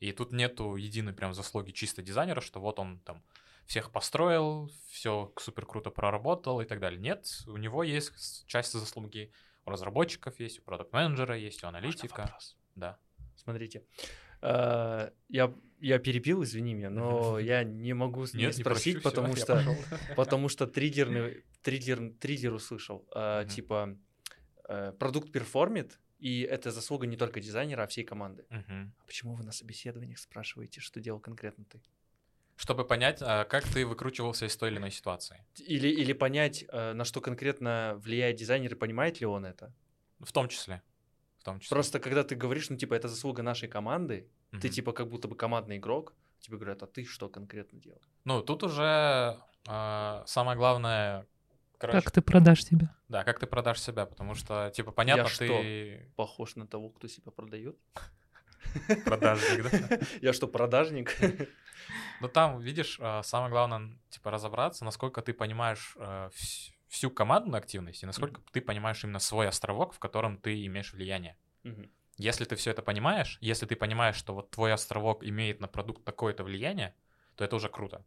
И 0.00 0.10
тут 0.10 0.32
нету 0.32 0.74
единой 0.74 1.12
прям 1.12 1.32
заслуги 1.32 1.70
чисто 1.70 2.02
дизайнера, 2.02 2.40
что 2.40 2.60
вот 2.60 2.80
он 2.80 2.98
там 3.04 3.22
всех 3.66 3.92
построил, 3.92 4.68
все 4.90 5.32
супер 5.38 5.64
круто 5.64 5.90
проработал 5.90 6.60
и 6.60 6.64
так 6.64 6.80
далее. 6.80 7.00
Нет, 7.00 7.28
у 7.46 7.56
него 7.56 7.84
есть 7.84 8.44
часть 8.48 8.72
заслуги, 8.72 9.32
у 9.64 9.70
разработчиков 9.70 10.40
есть, 10.40 10.58
у 10.58 10.62
продукт-менеджера 10.62 11.36
есть, 11.36 11.62
у 11.62 11.68
аналитика. 11.68 12.36
Да. 12.74 12.98
Смотрите. 13.36 13.84
Э, 14.42 15.10
Я, 15.28 15.54
я 15.80 15.98
перебил, 15.98 16.42
извини 16.42 16.74
меня, 16.74 16.90
но 16.90 17.38
я 17.38 17.64
не 17.64 17.94
могу 17.94 18.24
не 18.32 18.44
Нет, 18.44 18.56
не 18.56 18.62
спросить, 18.62 19.02
прощу, 19.02 19.08
всё, 19.08 19.10
потому 19.10 19.34
я 19.34 19.36
что 19.36 19.76
потому 20.16 20.48
что 20.48 20.66
триггерный 20.66 21.44
триггер 21.62 22.12
триггер 22.20 22.52
услышал, 22.54 23.06
э, 23.14 23.46
типа 23.48 23.96
э, 24.68 24.92
продукт 24.98 25.32
перформит, 25.32 26.00
и 26.18 26.40
это 26.42 26.70
заслуга 26.70 27.06
не 27.06 27.16
только 27.16 27.40
дизайнера, 27.40 27.82
а 27.82 27.86
всей 27.86 28.04
команды. 28.04 28.46
А 28.50 29.04
почему 29.06 29.34
вы 29.34 29.44
на 29.44 29.52
собеседованиях 29.52 30.18
спрашиваете, 30.18 30.80
что 30.80 31.00
делал 31.00 31.20
конкретно 31.20 31.64
ты? 31.64 31.80
Чтобы 32.56 32.86
понять, 32.86 33.18
а, 33.20 33.44
как 33.44 33.64
ты 33.64 33.84
выкручивался 33.84 34.46
из 34.46 34.56
той 34.56 34.70
или 34.70 34.78
иной 34.78 34.90
ситуации. 34.90 35.44
Или, 35.58 35.88
или 35.88 36.14
понять, 36.14 36.64
на 36.72 37.04
что 37.04 37.20
конкретно 37.20 38.00
влияет 38.02 38.36
дизайнер, 38.36 38.72
и 38.72 38.74
понимает 38.74 39.20
ли 39.20 39.26
он 39.26 39.44
это. 39.44 39.74
В 40.20 40.32
том 40.32 40.48
числе. 40.48 40.82
Том 41.46 41.60
числе. 41.60 41.74
Просто 41.74 41.98
когда 42.00 42.22
ты 42.24 42.34
говоришь, 42.34 42.70
ну, 42.70 42.76
типа, 42.76 42.94
это 42.94 43.08
заслуга 43.08 43.42
нашей 43.42 43.68
команды, 43.68 44.28
ты, 44.50 44.56
Мгм. 44.56 44.68
типа, 44.70 44.92
как 44.92 45.08
будто 45.08 45.28
бы 45.28 45.36
командный 45.36 45.76
игрок, 45.78 46.12
тебе 46.40 46.56
говорят, 46.58 46.82
а 46.82 46.86
ты 46.86 47.04
что 47.04 47.28
конкретно 47.28 47.78
делал? 47.80 48.00
Ну, 48.24 48.42
тут 48.42 48.62
уже 48.62 49.38
а, 49.68 50.22
самое 50.26 50.56
главное... 50.56 51.26
Короче, 51.78 52.00
Как 52.00 52.10
ты 52.10 52.22
продашь 52.22 52.64
себя? 52.64 52.94
да, 53.08 53.22
как 53.24 53.38
ты 53.38 53.46
продашь 53.46 53.80
себя, 53.80 54.06
потому 54.06 54.34
что, 54.34 54.70
типа, 54.74 54.92
понятно, 54.92 55.28
что? 55.28 55.46
ты 55.46 56.10
Похож 56.16 56.56
на 56.56 56.66
того, 56.66 56.88
кто 56.90 57.06
себя 57.08 57.30
продает? 57.32 57.76
продажник, 59.04 59.88
да? 59.88 59.98
Я 60.22 60.32
что, 60.32 60.46
продажник? 60.48 61.16
Но 62.20 62.28
там, 62.28 62.58
видишь, 62.60 62.98
а, 63.00 63.22
самое 63.22 63.50
главное, 63.50 63.98
типа, 64.08 64.30
разобраться, 64.30 64.84
насколько 64.84 65.20
ты 65.22 65.32
понимаешь 65.32 65.94
вс- 65.98 66.72
всю 66.96 67.10
командную 67.10 67.58
активность 67.58 68.02
и 68.02 68.06
насколько 68.06 68.40
ты 68.52 68.62
понимаешь 68.62 69.04
именно 69.04 69.18
свой 69.18 69.48
островок, 69.48 69.92
в 69.92 69.98
котором 69.98 70.38
ты 70.38 70.64
имеешь 70.64 70.94
влияние. 70.94 71.36
Мгм. 71.62 71.90
Если 72.16 72.46
ты 72.46 72.56
все 72.56 72.70
это 72.70 72.80
понимаешь, 72.80 73.36
если 73.42 73.66
ты 73.66 73.76
понимаешь, 73.76 74.16
что 74.16 74.32
вот 74.32 74.50
твой 74.50 74.72
островок 74.72 75.22
имеет 75.22 75.60
на 75.60 75.68
продукт 75.68 76.04
такое-то 76.04 76.42
влияние, 76.42 76.94
то 77.34 77.44
это 77.44 77.56
уже 77.56 77.68
круто. 77.68 78.02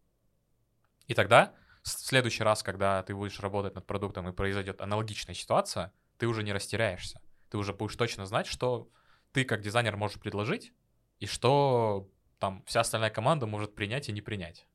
И 1.05 1.13
тогда 1.13 1.53
в 1.83 1.89
следующий 1.89 2.41
раз, 2.41 2.63
когда 2.63 3.03
ты 3.03 3.13
будешь 3.13 3.39
работать 3.39 3.75
над 3.75 3.85
продуктом 3.85 4.27
и 4.27 4.33
произойдет 4.33 4.81
аналогичная 4.81 5.35
ситуация, 5.35 5.93
ты 6.17 6.25
уже 6.25 6.41
не 6.41 6.51
растеряешься. 6.51 7.21
Ты 7.51 7.59
уже 7.59 7.73
будешь 7.73 7.95
точно 7.95 8.25
знать, 8.25 8.47
что 8.47 8.89
ты 9.33 9.45
как 9.45 9.61
дизайнер 9.61 9.97
можешь 9.97 10.19
предложить 10.19 10.73
и 11.19 11.27
что 11.27 12.09
там 12.39 12.63
вся 12.65 12.79
остальная 12.79 13.11
команда 13.11 13.45
может 13.45 13.75
принять 13.75 14.09
и 14.09 14.11
не 14.11 14.21
принять. 14.21 14.65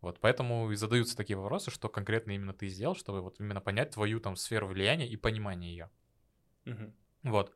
Вот, 0.00 0.20
поэтому 0.20 0.70
и 0.70 0.76
задаются 0.76 1.16
такие 1.16 1.36
вопросы, 1.36 1.70
что 1.70 1.88
конкретно 1.88 2.30
именно 2.30 2.52
ты 2.52 2.68
сделал, 2.68 2.94
чтобы 2.94 3.20
вот 3.20 3.40
именно 3.40 3.60
понять 3.60 3.90
твою 3.90 4.20
там 4.20 4.36
сферу 4.36 4.68
влияния 4.68 5.08
и 5.08 5.16
понимание 5.16 5.70
ее. 5.72 5.90
Мгм. 6.64 6.94
Вот. 7.24 7.52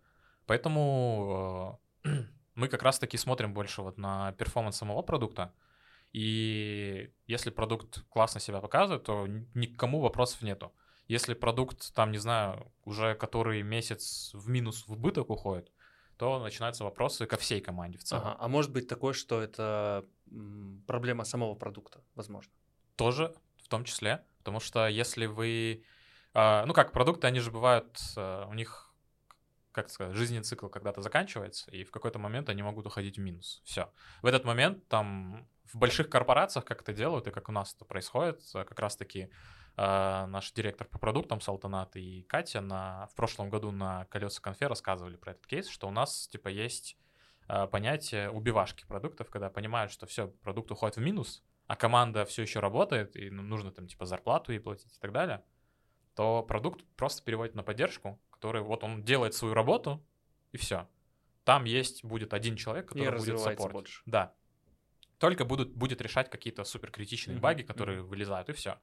Поэтому 0.47 1.81
э, 2.05 2.09
мы 2.55 2.69
как 2.69 2.83
раз-таки 2.83 3.17
смотрим 3.17 3.55
больше 3.55 3.83
вот 3.83 3.97
на 3.97 4.33
перформанс 4.33 4.77
самого 4.77 5.03
продукта. 5.03 5.55
И 6.13 7.13
если 7.27 7.51
продукт 7.51 8.05
классно 8.09 8.41
себя 8.41 8.61
показывает, 8.61 9.05
то 9.05 9.27
ни- 9.27 9.49
никому 9.55 10.01
вопросов 10.01 10.43
нету. 10.43 10.73
Если 11.09 11.35
продукт, 11.35 11.95
там, 11.95 12.11
не 12.11 12.19
знаю, 12.19 12.73
уже 12.85 13.15
который 13.15 13.63
месяц 13.63 14.31
в 14.35 14.49
минус 14.49 14.87
в 14.87 14.93
убыток 14.93 15.31
уходит, 15.31 15.71
то 16.17 16.39
начинаются 16.39 16.85
вопросы 16.85 17.27
ко 17.27 17.37
всей 17.37 17.61
команде 17.61 17.99
в 17.99 18.05
целом. 18.05 18.27
Ага. 18.27 18.37
А 18.39 18.49
может 18.49 18.73
быть 18.73 18.89
такое, 18.89 19.13
что 19.13 19.41
это 19.41 20.05
проблема 20.87 21.25
самого 21.25 21.55
продукта, 21.55 22.03
возможно? 22.15 22.53
Тоже 22.97 23.35
в 23.63 23.69
том 23.69 23.85
числе, 23.85 24.25
потому 24.39 24.61
что 24.61 24.87
если 24.89 25.27
вы... 25.27 25.85
а, 26.35 26.65
ну 26.67 26.75
как, 26.75 26.93
продукты, 26.93 27.27
они 27.27 27.41
же 27.41 27.51
бывают, 27.51 28.01
а, 28.17 28.47
у 28.49 28.55
них, 28.55 28.93
как 29.73 29.91
сказать, 29.91 30.15
жизненный 30.15 30.45
цикл 30.45 30.69
когда-то 30.69 31.01
заканчивается, 31.01 31.71
и 31.71 31.85
в 31.85 31.91
какой-то 31.91 32.19
момент 32.19 32.49
они 32.49 32.63
могут 32.63 32.87
уходить 32.87 33.17
в 33.17 33.21
минус. 33.21 33.63
Все. 33.65 33.93
В 34.23 34.27
этот 34.27 34.45
момент 34.45 34.87
там 34.89 35.49
в 35.65 35.79
больших 35.79 36.11
корпорациях, 36.11 36.65
как 36.65 36.83
это 36.83 36.93
делают, 36.93 37.27
и 37.27 37.31
как 37.31 37.49
у 37.49 37.53
нас 37.53 37.75
это 37.75 37.85
происходит, 37.85 38.43
а, 38.55 38.65
как 38.65 38.79
раз-таки 38.79 39.31
наш 39.75 40.53
директор 40.53 40.87
по 40.87 40.99
продуктам 40.99 41.41
Салтанат 41.41 41.97
и 41.97 42.25
Катя 42.25 42.61
на, 42.61 43.07
в 43.07 43.15
прошлом 43.15 43.49
году 43.49 43.71
на 43.71 44.05
колеса 44.11 44.39
конфе 44.43 44.67
рассказывали 44.67 45.17
про 45.17 45.33
этот 45.33 45.47
кейс, 45.47 45.67
что 45.67 45.89
у 45.89 45.91
нас 45.91 46.29
типа 46.29 46.49
есть 46.49 46.99
понятие 47.71 48.31
убивашки 48.31 48.87
продуктов, 48.87 49.31
когда 49.31 49.51
понимают, 49.51 49.93
что 49.93 50.07
все, 50.07 50.29
продукт 50.29 50.71
уходит 50.71 50.97
в 50.97 51.01
минус, 51.01 51.43
а 51.67 51.77
команда 51.77 52.25
все 52.25 52.43
еще 52.43 52.61
работает, 52.61 53.17
и 53.17 53.31
ну, 53.31 53.43
нужно 53.43 53.73
там 53.73 53.87
типа 53.87 54.07
зарплату 54.07 54.53
ей 54.53 54.59
платить 54.59 54.97
и 54.97 55.01
так 55.01 55.13
далее, 55.13 55.45
то 56.15 56.43
продукт 56.43 56.85
просто 56.97 57.23
переводит 57.23 57.55
на 57.55 57.63
поддержку, 57.63 58.21
который 58.31 58.63
вот 58.63 58.85
он 58.85 59.03
делает 59.03 59.35
свою 59.35 59.55
работу, 59.55 60.05
и 60.53 60.57
все. 60.57 60.89
Там 61.45 61.65
есть, 61.65 62.05
будет 62.05 62.35
один 62.35 62.57
человек, 62.57 62.89
который 62.89 63.11
будет 63.11 63.15
развивается 63.15 63.51
саппортить. 63.51 63.73
больше. 63.73 64.03
Да. 64.07 64.35
Только 65.19 65.45
будут, 65.45 65.73
будет 65.73 66.01
решать 66.01 66.31
какие-то 66.31 66.65
суперкритичные 66.65 67.37
Мгм, 67.37 67.43
баги, 67.43 67.63
которые 67.63 68.03
вылезают, 68.03 68.49
и 68.49 68.53
все. 68.53 68.79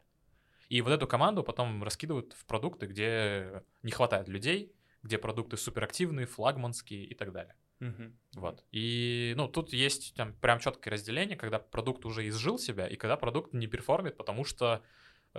И 0.69 0.81
вот 0.81 0.91
эту 0.91 1.07
команду 1.07 1.43
потом 1.43 1.83
раскидывают 1.83 2.33
в 2.33 2.45
продукты, 2.45 2.85
где 2.85 3.63
не 3.81 3.91
хватает 3.91 4.27
людей, 4.27 4.73
где 5.01 5.17
продукты 5.17 5.57
суперактивные, 5.57 6.27
флагманские 6.27 7.05
и 7.05 7.15
так 7.15 7.31
далее. 7.31 7.55
Мгм. 7.79 8.17
Вот. 8.33 8.63
И, 8.71 9.33
ну, 9.37 9.47
тут 9.47 9.71
есть 9.73 10.13
там 10.15 10.33
прям 10.33 10.59
четкое 10.59 10.93
разделение, 10.93 11.37
когда 11.37 11.59
продукт 11.59 12.05
уже 12.05 12.27
изжил 12.27 12.59
себя, 12.59 12.87
и 12.87 12.95
когда 12.95 13.15
продукт 13.15 13.53
не 13.53 13.67
перформит, 13.67 14.17
потому 14.17 14.43
что 14.43 14.83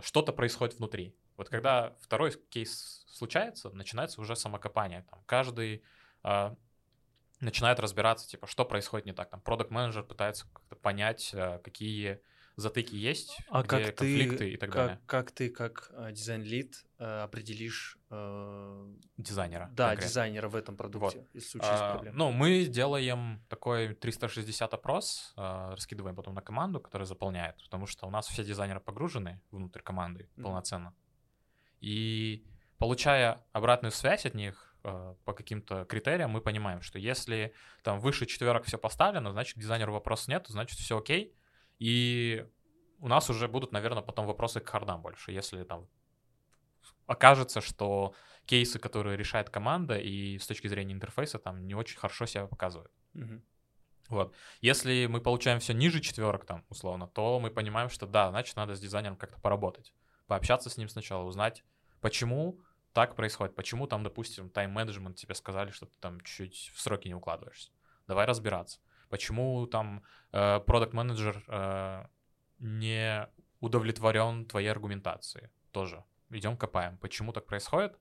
что-то 0.00 0.32
происходит 0.32 0.78
внутри. 0.78 1.14
Вот 1.36 1.48
когда 1.48 1.96
второй 2.00 2.32
кейс 2.50 3.04
случается, 3.08 3.70
начинается 3.70 4.20
уже 4.20 4.36
самокопание. 4.36 5.04
Там 5.10 5.22
каждый 5.26 5.82
а, 6.22 6.56
начинает 7.40 7.80
разбираться, 7.80 8.28
типа, 8.28 8.46
что 8.46 8.64
происходит 8.64 9.06
не 9.06 9.12
так. 9.12 9.30
Там 9.30 9.40
продукт 9.40 9.70
менеджер 9.70 10.04
пытается 10.04 10.46
как-то 10.52 10.76
понять, 10.76 11.32
а, 11.34 11.58
какие 11.58 12.20
затыки 12.56 12.94
есть, 12.94 13.36
А 13.48 13.62
где 13.62 13.86
как 13.86 13.96
конфликты 13.96 14.36
ты, 14.36 14.50
и 14.52 14.56
так 14.56 14.70
как, 14.70 14.76
далее. 14.76 15.00
как 15.06 15.30
ты, 15.32 15.50
как 15.50 15.90
э, 15.94 16.12
дизайн-лид, 16.12 16.84
э, 16.98 17.22
определишь, 17.22 17.96
э, 17.96 17.99
Дизайнера. 19.16 19.68
да, 19.72 19.88
конкретно. 19.88 20.08
дизайнера 20.08 20.48
в 20.48 20.56
этом 20.56 20.76
продукте, 20.76 21.26
если 21.32 21.48
случились 21.48 21.78
А, 21.80 21.92
проблемы? 21.94 22.16
Ну, 22.16 22.32
мы 22.32 22.64
делаем 22.64 23.42
такой 23.48 23.94
360 23.94 24.74
опрос, 24.74 25.32
а, 25.36 25.72
раскидываем 25.72 26.16
потом 26.16 26.34
на 26.34 26.40
команду, 26.42 26.80
которая 26.80 27.06
заполняет, 27.06 27.56
потому 27.62 27.86
что 27.86 28.06
у 28.06 28.10
нас 28.10 28.26
все 28.26 28.44
дизайнеры 28.44 28.80
погружены 28.80 29.40
внутрь 29.50 29.80
команды 29.80 30.28
Мгм. 30.36 30.44
полноценно. 30.44 30.94
И 31.80 32.44
получая 32.78 33.44
обратную 33.52 33.92
связь 33.92 34.26
от 34.26 34.34
них 34.34 34.74
а, 34.82 35.14
по 35.24 35.32
каким-то 35.34 35.84
критериям, 35.84 36.30
мы 36.30 36.40
понимаем, 36.40 36.80
что 36.82 36.98
если 36.98 37.52
там 37.82 38.00
выше 38.00 38.26
четверок 38.26 38.64
все 38.64 38.78
поставлено, 38.78 39.30
значит 39.30 39.58
дизайнеру 39.58 39.92
вопрос 39.92 40.26
нет, 40.28 40.46
значит 40.48 40.78
все 40.78 40.98
окей. 40.98 41.34
И 41.78 42.46
у 42.98 43.08
нас 43.08 43.28
уже 43.30 43.46
будут, 43.48 43.72
наверное, 43.72 44.02
потом 44.02 44.26
вопросы 44.26 44.60
к 44.60 44.68
хардам 44.68 45.02
больше, 45.02 45.32
если 45.32 45.62
там 45.64 45.86
окажется, 47.10 47.60
что 47.60 48.14
кейсы, 48.46 48.78
которые 48.78 49.16
решает 49.16 49.50
команда, 49.50 49.98
и 49.98 50.38
с 50.38 50.46
точки 50.46 50.68
зрения 50.68 50.94
интерфейса 50.94 51.38
там 51.38 51.66
не 51.66 51.74
очень 51.74 51.98
хорошо 51.98 52.26
себя 52.26 52.46
показывают. 52.46 52.92
Мгм. 53.14 53.42
Вот. 54.08 54.34
Если 54.60 55.06
мы 55.06 55.20
получаем 55.20 55.58
все 55.58 55.74
ниже 55.74 56.00
четверок, 56.00 56.44
там, 56.44 56.64
условно, 56.68 57.08
то 57.08 57.40
мы 57.40 57.50
понимаем, 57.50 57.88
что 57.88 58.06
да, 58.06 58.30
значит, 58.30 58.56
надо 58.56 58.74
с 58.74 58.80
дизайнером 58.80 59.16
как-то 59.16 59.40
поработать. 59.40 59.92
Пообщаться 60.28 60.70
с 60.70 60.76
ним 60.76 60.88
сначала, 60.88 61.24
узнать, 61.24 61.64
почему 62.00 62.60
так 62.92 63.16
происходит, 63.16 63.56
почему 63.56 63.86
там, 63.86 64.02
допустим, 64.04 64.48
тайм-менеджмент 64.48 65.16
тебе 65.16 65.34
сказали, 65.34 65.70
что 65.70 65.86
ты 65.86 65.98
там 65.98 66.20
чуть 66.20 66.70
в 66.74 66.80
сроки 66.80 67.08
не 67.08 67.14
укладываешься. 67.14 67.72
Давай 68.06 68.26
разбираться. 68.26 68.80
Почему 69.08 69.66
там 69.66 70.02
продукт-менеджер 70.30 72.08
не 72.60 73.28
удовлетворен 73.60 74.44
твоей 74.46 74.68
аргументацией? 74.68 75.50
Тоже. 75.72 76.04
Идем 76.30 76.56
копаем. 76.56 76.96
Почему 76.98 77.32
так 77.32 77.46
происходит? 77.46 77.98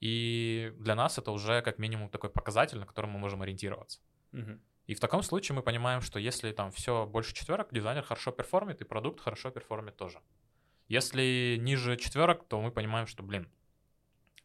И 0.00 0.72
для 0.78 0.94
нас 0.94 1.18
это 1.18 1.30
уже 1.30 1.62
как 1.62 1.78
минимум 1.78 2.10
такой 2.10 2.30
показатель, 2.30 2.78
на 2.78 2.86
котором 2.86 3.10
мы 3.10 3.18
можем 3.18 3.42
ориентироваться. 3.42 4.00
Мгм. 4.32 4.60
И 4.86 4.94
в 4.94 5.00
таком 5.00 5.22
случае 5.22 5.56
мы 5.56 5.62
понимаем, 5.62 6.02
что 6.02 6.18
если 6.18 6.52
там 6.52 6.70
все 6.70 7.06
больше 7.06 7.34
четверок, 7.34 7.72
дизайнер 7.72 8.02
хорошо 8.02 8.32
перформит, 8.32 8.82
и 8.82 8.84
продукт 8.84 9.20
хорошо 9.20 9.50
перформит 9.50 9.96
тоже. 9.96 10.20
Если 10.88 11.56
ниже 11.58 11.96
четверок, 11.96 12.46
то 12.46 12.60
мы 12.60 12.70
понимаем, 12.70 13.06
что, 13.06 13.22
блин, 13.22 13.48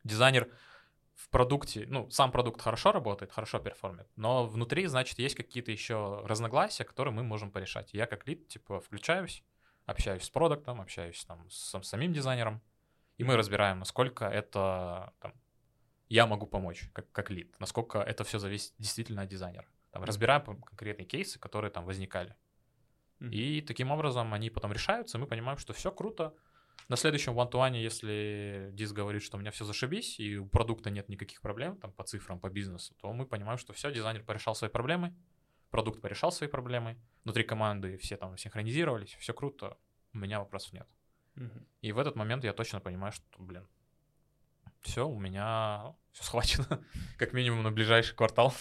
дизайнер 0.05 0.49
в 1.13 1.27
продукте, 1.27 1.85
ну, 1.89 2.09
сам 2.09 2.31
продукт 2.31 2.61
хорошо 2.61 2.93
работает, 2.93 3.33
хорошо 3.33 3.59
перформит, 3.59 4.07
но 4.15 4.45
внутри, 4.45 4.85
значит, 4.85 5.19
есть 5.19 5.35
какие-то 5.35 5.71
еще 5.71 6.21
разногласия, 6.23 6.85
которые 6.85 7.13
мы 7.13 7.23
можем 7.23 7.51
порешать. 7.51 7.93
Я 7.93 8.05
как 8.05 8.25
лид, 8.25 8.47
типа, 8.47 8.79
включаюсь, 8.79 9.43
общаюсь 9.85 10.23
с 10.23 10.29
продуктом, 10.29 10.79
общаюсь 10.79 11.25
там 11.25 11.49
с 11.49 11.57
сам- 11.71 11.83
самим 11.83 12.13
дизайнером, 12.13 12.61
и 13.19 13.23
мы 13.25 13.35
разбираем, 13.35 13.79
насколько 13.79 14.25
это 14.25 15.13
там, 15.19 15.33
я 16.07 16.25
могу 16.25 16.47
помочь 16.47 16.89
как, 16.93 17.11
как 17.11 17.29
лид, 17.29 17.53
насколько 17.59 17.99
это 17.99 18.23
все 18.23 18.39
зависит 18.39 18.73
действительно 18.79 19.23
от 19.23 19.29
дизайнера. 19.29 19.67
Там, 19.91 20.03
разбираем 20.05 20.41
кон- 20.41 20.61
конкретные 20.61 21.05
кейсы, 21.05 21.37
которые 21.37 21.69
там 21.69 21.85
возникали. 21.85 22.35
Мгм. 23.19 23.31
И 23.31 23.61
таким 23.61 23.91
образом 23.91 24.33
они 24.33 24.49
потом 24.49 24.71
решаются, 24.71 25.17
и 25.17 25.21
мы 25.21 25.27
понимаем, 25.27 25.57
что 25.57 25.73
все 25.73 25.91
круто. 25.91 26.33
На 26.87 26.95
следующем 26.95 27.37
one 27.37 27.77
если 27.77 28.69
Дис 28.71 28.93
говорит, 28.93 29.21
что 29.21 29.35
у 29.35 29.39
меня 29.41 29.51
все 29.51 29.65
зашибись, 29.65 30.17
и 30.17 30.37
у 30.37 30.45
продукта 30.45 30.89
нет 30.89 31.09
никаких 31.09 31.41
проблем 31.41 31.75
там 31.75 31.91
по 31.91 32.05
цифрам, 32.05 32.39
по 32.39 32.49
бизнесу, 32.49 32.95
то 33.01 33.11
мы 33.11 33.25
понимаем, 33.25 33.57
что 33.57 33.73
все, 33.73 33.91
дизайнер 33.91 34.23
порешал 34.23 34.55
свои 34.55 34.69
проблемы, 34.69 35.13
продукт 35.71 35.99
порешал 35.99 36.31
свои 36.31 36.47
проблемы, 36.47 36.97
внутри 37.25 37.43
команды 37.43 37.97
все 37.97 38.15
там 38.15 38.37
синхронизировались, 38.37 39.13
все 39.19 39.33
круто, 39.33 39.77
у 40.13 40.19
меня 40.19 40.39
вопросов 40.39 40.71
нет. 40.71 40.87
Мгм. 41.39 41.65
И 41.81 41.91
в 41.93 41.97
этот 41.97 42.15
момент 42.15 42.43
я 42.43 42.53
точно 42.53 42.81
понимаю, 42.81 43.13
что, 43.13 43.25
блин, 43.37 43.65
все, 44.81 45.07
у 45.07 45.17
меня 45.17 45.95
все 46.11 46.23
схвачено, 46.23 46.83
как 47.17 47.33
минимум 47.33 47.63
на 47.63 47.71
ближайший 47.71 48.15
квартал. 48.15 48.53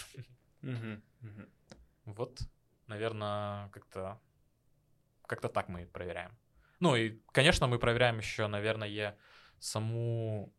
Мгм. 0.61 1.03
Мгм. 1.19 1.49
Вот, 2.05 2.39
наверное, 2.87 3.69
как-то 3.69 4.19
как-то 5.27 5.49
так 5.49 5.69
мы 5.69 5.85
проверяем. 5.85 6.35
Ну 6.79 6.95
и, 6.95 7.19
конечно, 7.33 7.67
мы 7.67 7.77
проверяем 7.77 8.17
еще, 8.17 8.47
наверное, 8.47 9.17
саму 9.59 10.51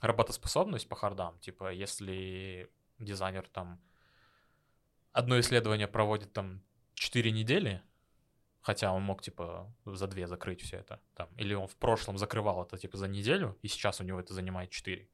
работоспособность 0.00 0.88
по 0.88 0.96
хардам. 0.96 1.38
Типа, 1.40 1.72
если 1.72 2.70
дизайнер 2.98 3.48
там 3.48 3.80
одно 5.12 5.38
исследование 5.40 5.88
проводит 5.88 6.32
там 6.32 6.62
4 6.94 7.30
недели, 7.32 7.82
хотя 8.66 8.90
он 8.92 9.02
мог 9.02 9.22
типа 9.22 9.72
за 9.84 10.08
две 10.08 10.26
закрыть 10.26 10.60
все 10.60 10.78
это, 10.78 11.00
там, 11.14 11.28
или 11.36 11.54
он 11.54 11.68
в 11.68 11.76
прошлом 11.76 12.18
закрывал 12.18 12.64
это 12.64 12.76
типа 12.76 12.96
за 12.96 13.06
неделю, 13.06 13.56
и 13.62 13.68
сейчас 13.68 14.00
у 14.00 14.04
него 14.04 14.18
это 14.18 14.34
занимает 14.34 14.70
4, 14.70 15.08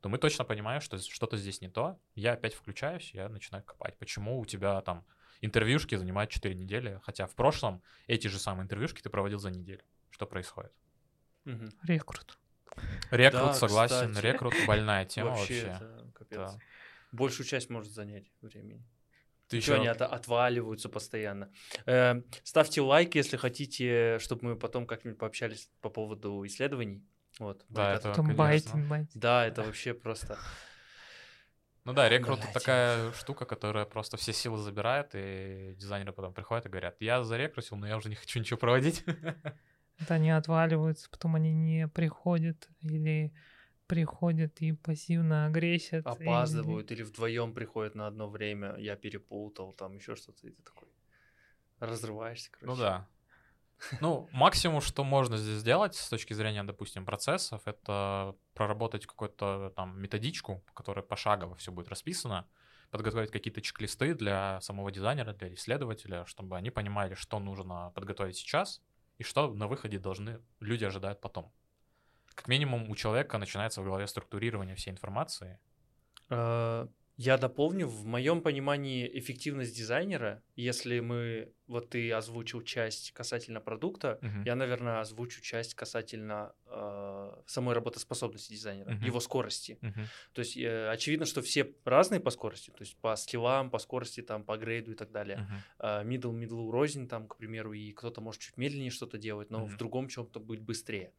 то 0.00 0.08
мы 0.08 0.18
точно 0.18 0.44
понимаем, 0.44 0.80
что 0.80 0.98
что-то 0.98 1.36
здесь 1.36 1.60
не 1.60 1.68
то. 1.68 2.00
Я 2.16 2.32
опять 2.32 2.54
включаюсь, 2.54 3.14
я 3.14 3.28
начинаю 3.28 3.62
копать. 3.62 3.96
Почему 3.98 4.40
у 4.40 4.44
тебя 4.44 4.80
там 4.80 5.04
интервьюшки 5.40 5.94
занимают 5.94 6.32
4 6.32 6.56
недели, 6.56 7.00
хотя 7.04 7.28
в 7.28 7.34
прошлом 7.36 7.80
эти 8.08 8.26
же 8.26 8.40
самые 8.40 8.64
интервьюшки 8.64 9.02
ты 9.02 9.08
проводил 9.08 9.38
за 9.38 9.50
неделю. 9.52 9.84
Что 10.10 10.26
происходит? 10.26 10.72
Мгм. 11.44 11.70
Рекрут. 11.84 12.38
Рекрут, 13.12 13.42
Да, 13.42 13.54
согласен, 13.54 14.10
кстати. 14.10 14.26
рекрут 14.26 14.54
больная 14.66 15.04
тема 15.04 15.30
Вообще, 15.30 15.64
вообще. 15.68 15.84
это 15.84 16.10
капец. 16.12 16.38
Да. 16.38 16.58
Большую 17.12 17.46
часть 17.46 17.70
может 17.70 17.92
занять 17.92 18.26
времени. 18.42 18.84
Ты 19.48 19.60
Чего 19.60 19.74
еще 19.76 19.80
они 19.82 19.88
от- 19.88 20.02
отваливаются 20.02 20.88
постоянно. 20.88 21.52
Э, 21.86 22.22
ставьте 22.42 22.80
лайк, 22.80 23.14
если 23.14 23.36
хотите, 23.36 24.18
чтобы 24.18 24.44
мы 24.48 24.56
потом 24.56 24.86
как-нибудь 24.86 25.18
пообщались 25.18 25.70
по 25.80 25.88
поводу 25.88 26.44
исследований. 26.46 27.04
Вот. 27.38 27.64
Да, 27.68 27.94
это- 27.94 28.12
конечно. 28.14 28.34
байтинг, 28.36 28.88
байтинг. 28.88 29.10
Да, 29.14 29.46
это 29.46 29.62
вообще 29.62 29.94
просто. 29.94 30.36
Ну 31.84 31.92
да, 31.92 32.08
рекрут 32.08 32.40
это 32.40 32.52
такая 32.52 33.12
штука, 33.12 33.44
которая 33.44 33.84
просто 33.84 34.16
все 34.16 34.32
силы 34.32 34.58
забирает, 34.58 35.10
и 35.14 35.74
дизайнеры 35.78 36.12
потом 36.12 36.34
приходят 36.34 36.66
и 36.66 36.68
говорят, 36.68 36.96
я 37.00 37.22
зарекрутил, 37.22 37.76
но 37.76 37.86
я 37.86 37.96
уже 37.96 38.08
не 38.08 38.16
хочу 38.16 38.40
ничего 38.40 38.58
проводить. 38.58 39.04
Это 40.00 40.14
они 40.14 40.30
отваливаются, 40.32 41.08
потом 41.08 41.36
они 41.36 41.52
не 41.54 41.86
приходят 41.86 42.68
или 42.82 43.32
приходят 43.86 44.60
и 44.60 44.72
пассивно 44.72 45.46
агрессят. 45.46 46.06
Опаздывают 46.06 46.90
или 46.92 47.02
вдвоем 47.02 47.52
приходят 47.54 47.94
на 47.94 48.06
одно 48.06 48.28
время. 48.28 48.76
Я 48.76 48.96
перепутал, 48.96 49.72
там 49.72 49.96
еще 49.96 50.16
что-то. 50.16 50.46
И 50.46 50.50
ты 50.50 50.62
такой 50.62 50.88
разрываешься, 51.78 52.50
короче. 52.50 52.66
Ну 52.66 52.76
да. 52.76 53.08
Ну, 54.00 54.28
максимум, 54.32 54.80
что 54.80 55.04
можно 55.04 55.36
здесь 55.36 55.58
сделать 55.58 55.94
с 55.94 56.08
точки 56.08 56.32
зрения, 56.32 56.64
допустим, 56.64 57.04
процессов, 57.04 57.62
это 57.66 58.34
проработать 58.54 59.06
какую-то 59.06 59.72
там 59.76 60.00
методичку, 60.00 60.64
которая 60.74 61.04
пошагово 61.04 61.56
все 61.56 61.72
будет 61.72 61.88
расписано, 61.88 62.46
подготовить 62.90 63.30
какие-то 63.30 63.60
чек-листы 63.60 64.14
для 64.14 64.60
самого 64.62 64.90
дизайнера, 64.90 65.34
для 65.34 65.52
исследователя, 65.54 66.24
чтобы 66.24 66.56
они 66.56 66.70
понимали, 66.70 67.14
что 67.14 67.38
нужно 67.38 67.92
подготовить 67.94 68.36
сейчас 68.36 68.82
и 69.18 69.24
что 69.24 69.52
на 69.52 69.68
выходе 69.68 69.98
должны 69.98 70.40
люди 70.60 70.84
ожидают 70.84 71.20
потом. 71.20 71.52
Как 72.36 72.46
минимум 72.46 72.88
у 72.88 72.94
человека 72.94 73.36
начинается 73.36 73.80
в 73.82 73.84
голове 73.84 74.06
структурирование 74.06 74.76
всей 74.76 74.90
информации. 74.90 75.58
Э, 76.30 76.88
Я 77.18 77.38
дополню, 77.38 77.86
в 77.88 78.04
моем 78.04 78.42
понимании 78.42 79.08
эффективность 79.18 79.74
дизайнера, 79.74 80.42
если 80.54 81.00
мы, 81.00 81.54
вот 81.66 81.88
ты 81.88 82.12
озвучил 82.12 82.60
часть 82.60 83.12
касательно 83.12 83.60
продукта, 83.62 84.20
Мгм. 84.20 84.44
я, 84.44 84.54
наверное, 84.54 85.00
озвучу 85.00 85.40
часть 85.40 85.72
касательно 85.74 86.54
э, 86.66 87.42
самой 87.46 87.74
работоспособности 87.74 88.52
дизайнера, 88.52 88.92
Мгм. 88.92 89.06
его 89.06 89.20
скорости. 89.20 89.78
Мгм. 89.80 90.10
То 90.34 90.40
есть 90.40 90.58
э, 90.58 90.90
очевидно, 90.90 91.24
что 91.24 91.40
все 91.40 91.74
разные 91.86 92.20
по 92.20 92.28
скорости, 92.30 92.70
то 92.70 92.82
есть 92.82 92.98
по 93.00 93.16
скиллам, 93.16 93.70
по 93.70 93.78
скорости, 93.78 94.20
там, 94.20 94.44
по 94.44 94.58
грейду 94.58 94.92
и 94.92 94.94
так 94.94 95.10
далее. 95.10 95.42
Мгм. 95.42 95.64
Э, 95.78 96.02
Middle, 96.04 96.32
middle 96.38 96.70
рознь, 96.70 97.08
там, 97.08 97.28
к 97.28 97.38
примеру, 97.38 97.72
и 97.72 97.92
кто-то 97.92 98.20
может 98.20 98.42
чуть 98.42 98.58
медленнее 98.58 98.90
что-то 98.90 99.16
делать, 99.16 99.48
но 99.50 99.66
в 99.66 99.70
Мгм. 99.70 99.78
другом 99.78 100.08
чем-то 100.08 100.38
быть 100.38 100.60
быстрее. 100.60 101.14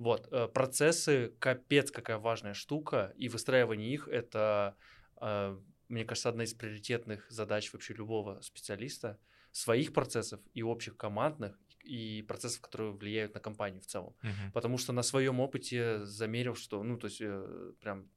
Вот, 0.00 0.28
э, 0.32 0.48
процессы, 0.48 1.34
капец, 1.38 1.90
какая 1.90 2.16
важная 2.16 2.54
штука, 2.54 3.12
и 3.18 3.28
выстраивание 3.28 3.92
их— 3.92 4.08
это, 4.10 4.74
э, 5.20 5.58
мне 5.88 6.04
кажется, 6.06 6.30
одна 6.30 6.44
из 6.44 6.54
приоритетных 6.54 7.30
задач 7.30 7.70
вообще 7.70 7.92
любого 7.92 8.40
специалиста, 8.40 9.18
своих 9.52 9.92
процессов 9.92 10.40
и 10.54 10.62
общих 10.62 10.96
командных, 10.96 11.60
и 11.84 12.22
процессов, 12.22 12.62
которые 12.62 12.92
влияют 12.92 13.34
на 13.34 13.40
компанию 13.40 13.82
в 13.82 13.86
целом. 13.86 14.16
Мгм. 14.22 14.52
Потому 14.54 14.78
что 14.78 14.94
на 14.94 15.02
своем 15.02 15.38
опыте 15.38 16.02
замерил, 16.06 16.54
что, 16.54 16.82
ну, 16.82 16.96
то 16.96 17.08
есть, 17.08 17.20
э, 17.20 17.72
прям 17.82 18.08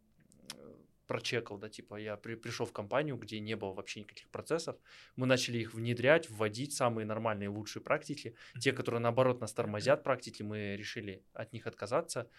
прочекал, 1.08 1.58
да, 1.58 1.70
типа, 1.70 1.96
я 1.96 2.16
при- 2.18 2.36
пришел 2.36 2.66
в 2.66 2.72
компанию, 2.72 3.18
где 3.18 3.40
не 3.40 3.56
было 3.56 3.74
вообще 3.74 4.02
никаких 4.02 4.30
процессов, 4.30 4.76
мы 5.16 5.26
начали 5.28 5.60
их 5.60 5.74
внедрять, 5.74 6.30
вводить 6.30 6.74
самые 6.74 7.06
нормальные, 7.06 7.50
лучшие 7.50 7.84
практики, 7.84 8.36
те, 8.60 8.72
которые, 8.72 9.02
наоборот, 9.02 9.42
нас 9.42 9.54
тормозят 9.54 10.04
практики, 10.04 10.44
мы 10.44 10.76
решили 10.78 11.24
от 11.34 11.54
них 11.54 11.68
отказаться, 11.68 12.30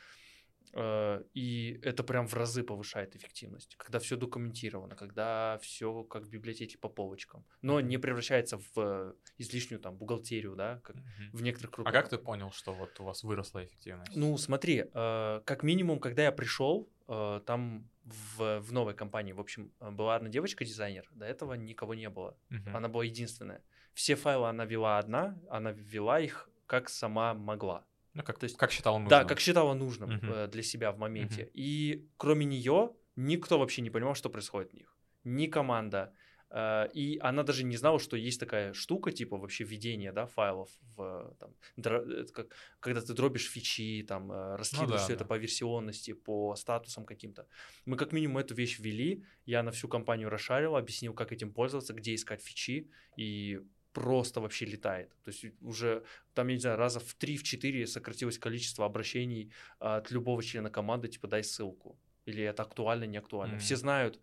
Э, 0.77 1.23
И 1.35 1.79
это 1.83 2.03
прям 2.03 2.27
в 2.27 2.35
разы 2.35 2.63
повышает 2.63 3.15
эффективность, 3.17 3.77
когда 3.77 3.99
все 3.99 4.17
документировано, 4.17 4.97
когда 4.97 5.59
все 5.63 6.03
как 6.05 6.25
в 6.25 6.31
библиотеке 6.31 6.79
по 6.79 6.89
полочкам, 6.89 7.45
но 7.63 7.81
не 7.81 7.99
превращается 7.99 8.59
в 8.59 8.71
э, 8.77 9.13
излишнюю 9.39 9.81
там 9.81 9.97
бухгалтерию, 9.97 10.57
да, 10.57 10.81
как 10.83 10.97
в 11.33 11.43
некоторых 11.43 11.73
А 11.73 11.75
кругах. 11.75 11.93
как 11.93 12.09
ты 12.09 12.19
понял, 12.19 12.51
что 12.51 12.73
вот 12.73 12.99
у 13.01 13.05
вас 13.05 13.23
выросла 13.23 13.65
эффективность? 13.65 14.17
Ну, 14.17 14.37
смотри, 14.39 14.85
э, 14.93 15.41
как 15.45 15.63
минимум, 15.63 16.01
когда 16.01 16.25
я 16.25 16.33
пришел, 16.33 16.89
там 17.07 17.89
в, 18.05 18.61
в 18.61 18.73
новой 18.73 18.95
компании, 18.95 19.33
в 19.33 19.41
общем, 19.41 19.73
э, 19.81 19.91
была 19.91 20.17
одна 20.17 20.29
девочка-дизайнер, 20.29 21.07
до 21.11 21.25
этого 21.25 21.55
никого 21.55 21.95
не 21.95 22.09
было. 22.11 22.37
Мгм. 22.51 22.77
Она 22.77 22.89
была 22.89 23.05
единственная. 23.05 23.63
Все 23.95 24.15
файлы 24.15 24.49
она 24.49 24.65
вела 24.65 24.99
одна, 24.99 25.39
она 25.49 25.73
вела 25.73 26.21
их 26.21 26.49
как 26.67 26.89
сама 26.89 27.35
могла. 27.35 27.85
Ну, 28.13 28.23
как, 28.23 28.39
то 28.39 28.45
есть- 28.45 28.57
как 28.57 28.71
считал 28.71 28.99
нужным. 28.99 29.09
Да, 29.11 29.25
как 29.25 29.41
считала 29.41 29.75
нужным 29.75 30.11
э, 30.23 30.47
для 30.49 30.63
себя 30.63 30.93
в 30.93 30.99
моменте. 30.99 31.43
Мгм. 31.45 31.51
И 31.55 32.09
кроме 32.17 32.45
нее 32.47 32.93
никто 33.17 33.59
вообще 33.59 33.83
не 33.83 33.91
понимал, 33.91 34.15
что 34.15 34.29
происходит 34.31 34.71
в 34.73 34.75
них. 34.75 34.97
Ни 35.25 35.47
команда. 35.47 36.13
Э, 36.51 36.89
И 36.93 37.19
она 37.21 37.43
даже 37.43 37.65
не 37.65 37.77
знала, 37.77 37.99
что 37.99 38.17
есть 38.17 38.41
такая 38.41 38.73
штука, 38.73 39.13
типа 39.13 39.37
вообще 39.37 39.65
введение 39.65 40.13
да, 40.13 40.27
файлов, 40.27 40.71
в, 40.97 41.03
э, 41.03 41.35
там, 41.39 41.51
дро- 41.77 42.23
это 42.23 42.33
как, 42.33 42.57
когда 42.81 43.01
ты 43.01 43.15
дробишь 43.15 43.51
фичи, 43.51 44.05
там, 44.07 44.31
э, 44.33 44.57
раскидываешь 44.57 44.91
Ну 44.91 44.97
да, 44.97 45.05
все 45.05 45.13
это 45.15 45.25
да. 45.25 45.29
по 45.29 45.39
версионности, 45.39 46.13
по 46.13 46.55
статусам 46.57 47.05
каким-то. 47.05 47.47
Мы 47.87 47.97
как 47.97 48.13
минимум 48.13 48.39
эту 48.39 48.55
вещь 48.55 48.79
ввели, 48.79 49.25
я 49.47 49.63
на 49.63 49.71
всю 49.71 49.89
компанию 49.89 50.31
расшарил, 50.31 50.77
объяснил, 50.77 51.15
как 51.15 51.33
этим 51.33 51.53
пользоваться, 51.53 51.95
где 51.95 52.15
искать 52.15 52.43
фичи, 52.43 52.91
и 53.17 53.61
просто 53.93 54.41
вообще 54.41 54.67
летает. 54.67 55.11
То 55.23 55.31
есть 55.31 55.45
уже 55.61 56.03
там, 56.35 56.49
я 56.49 56.55
не 56.55 56.61
знаю, 56.61 56.77
раза 56.77 56.99
в 56.99 57.17
3-4 57.17 57.87
сократилось 57.87 58.39
количество 58.39 58.85
обращений 58.85 59.53
от 59.79 60.11
любого 60.11 60.43
члена 60.43 60.69
команды, 60.69 61.09
типа 61.09 61.29
дай 61.29 61.45
ссылку. 61.45 61.97
Или 62.27 62.43
это 62.43 62.63
актуально, 62.63 63.05
не 63.05 63.19
актуально. 63.19 63.55
Мгм. 63.55 63.61
Все 63.63 63.77
знают, 63.77 64.21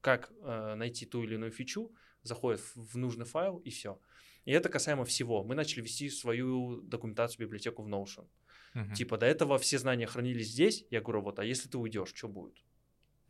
как 0.00 0.32
э, 0.42 0.74
найти 0.74 1.06
ту 1.06 1.22
или 1.22 1.34
иную 1.34 1.50
фичу, 1.52 1.92
заходят 2.22 2.60
в, 2.74 2.96
нужный 2.96 3.24
файл 3.24 3.58
и 3.58 3.70
все. 3.70 3.98
И 4.44 4.52
это 4.52 4.68
касаемо 4.68 5.04
всего. 5.04 5.42
Мы 5.44 5.54
начали 5.54 5.82
вести 5.82 6.08
свою 6.10 6.80
документацию, 6.82 7.46
библиотеку 7.46 7.82
в 7.82 7.88
Notion. 7.88 8.26
Мгм. 8.74 8.94
Типа 8.94 9.18
до 9.18 9.26
этого 9.26 9.58
все 9.58 9.78
знания 9.78 10.06
хранились 10.06 10.48
здесь. 10.48 10.84
Я 10.90 11.00
говорю, 11.00 11.22
вот, 11.22 11.38
а 11.38 11.44
если 11.44 11.68
ты 11.68 11.78
уйдешь, 11.78 12.12
что 12.14 12.28
будет? 12.28 12.56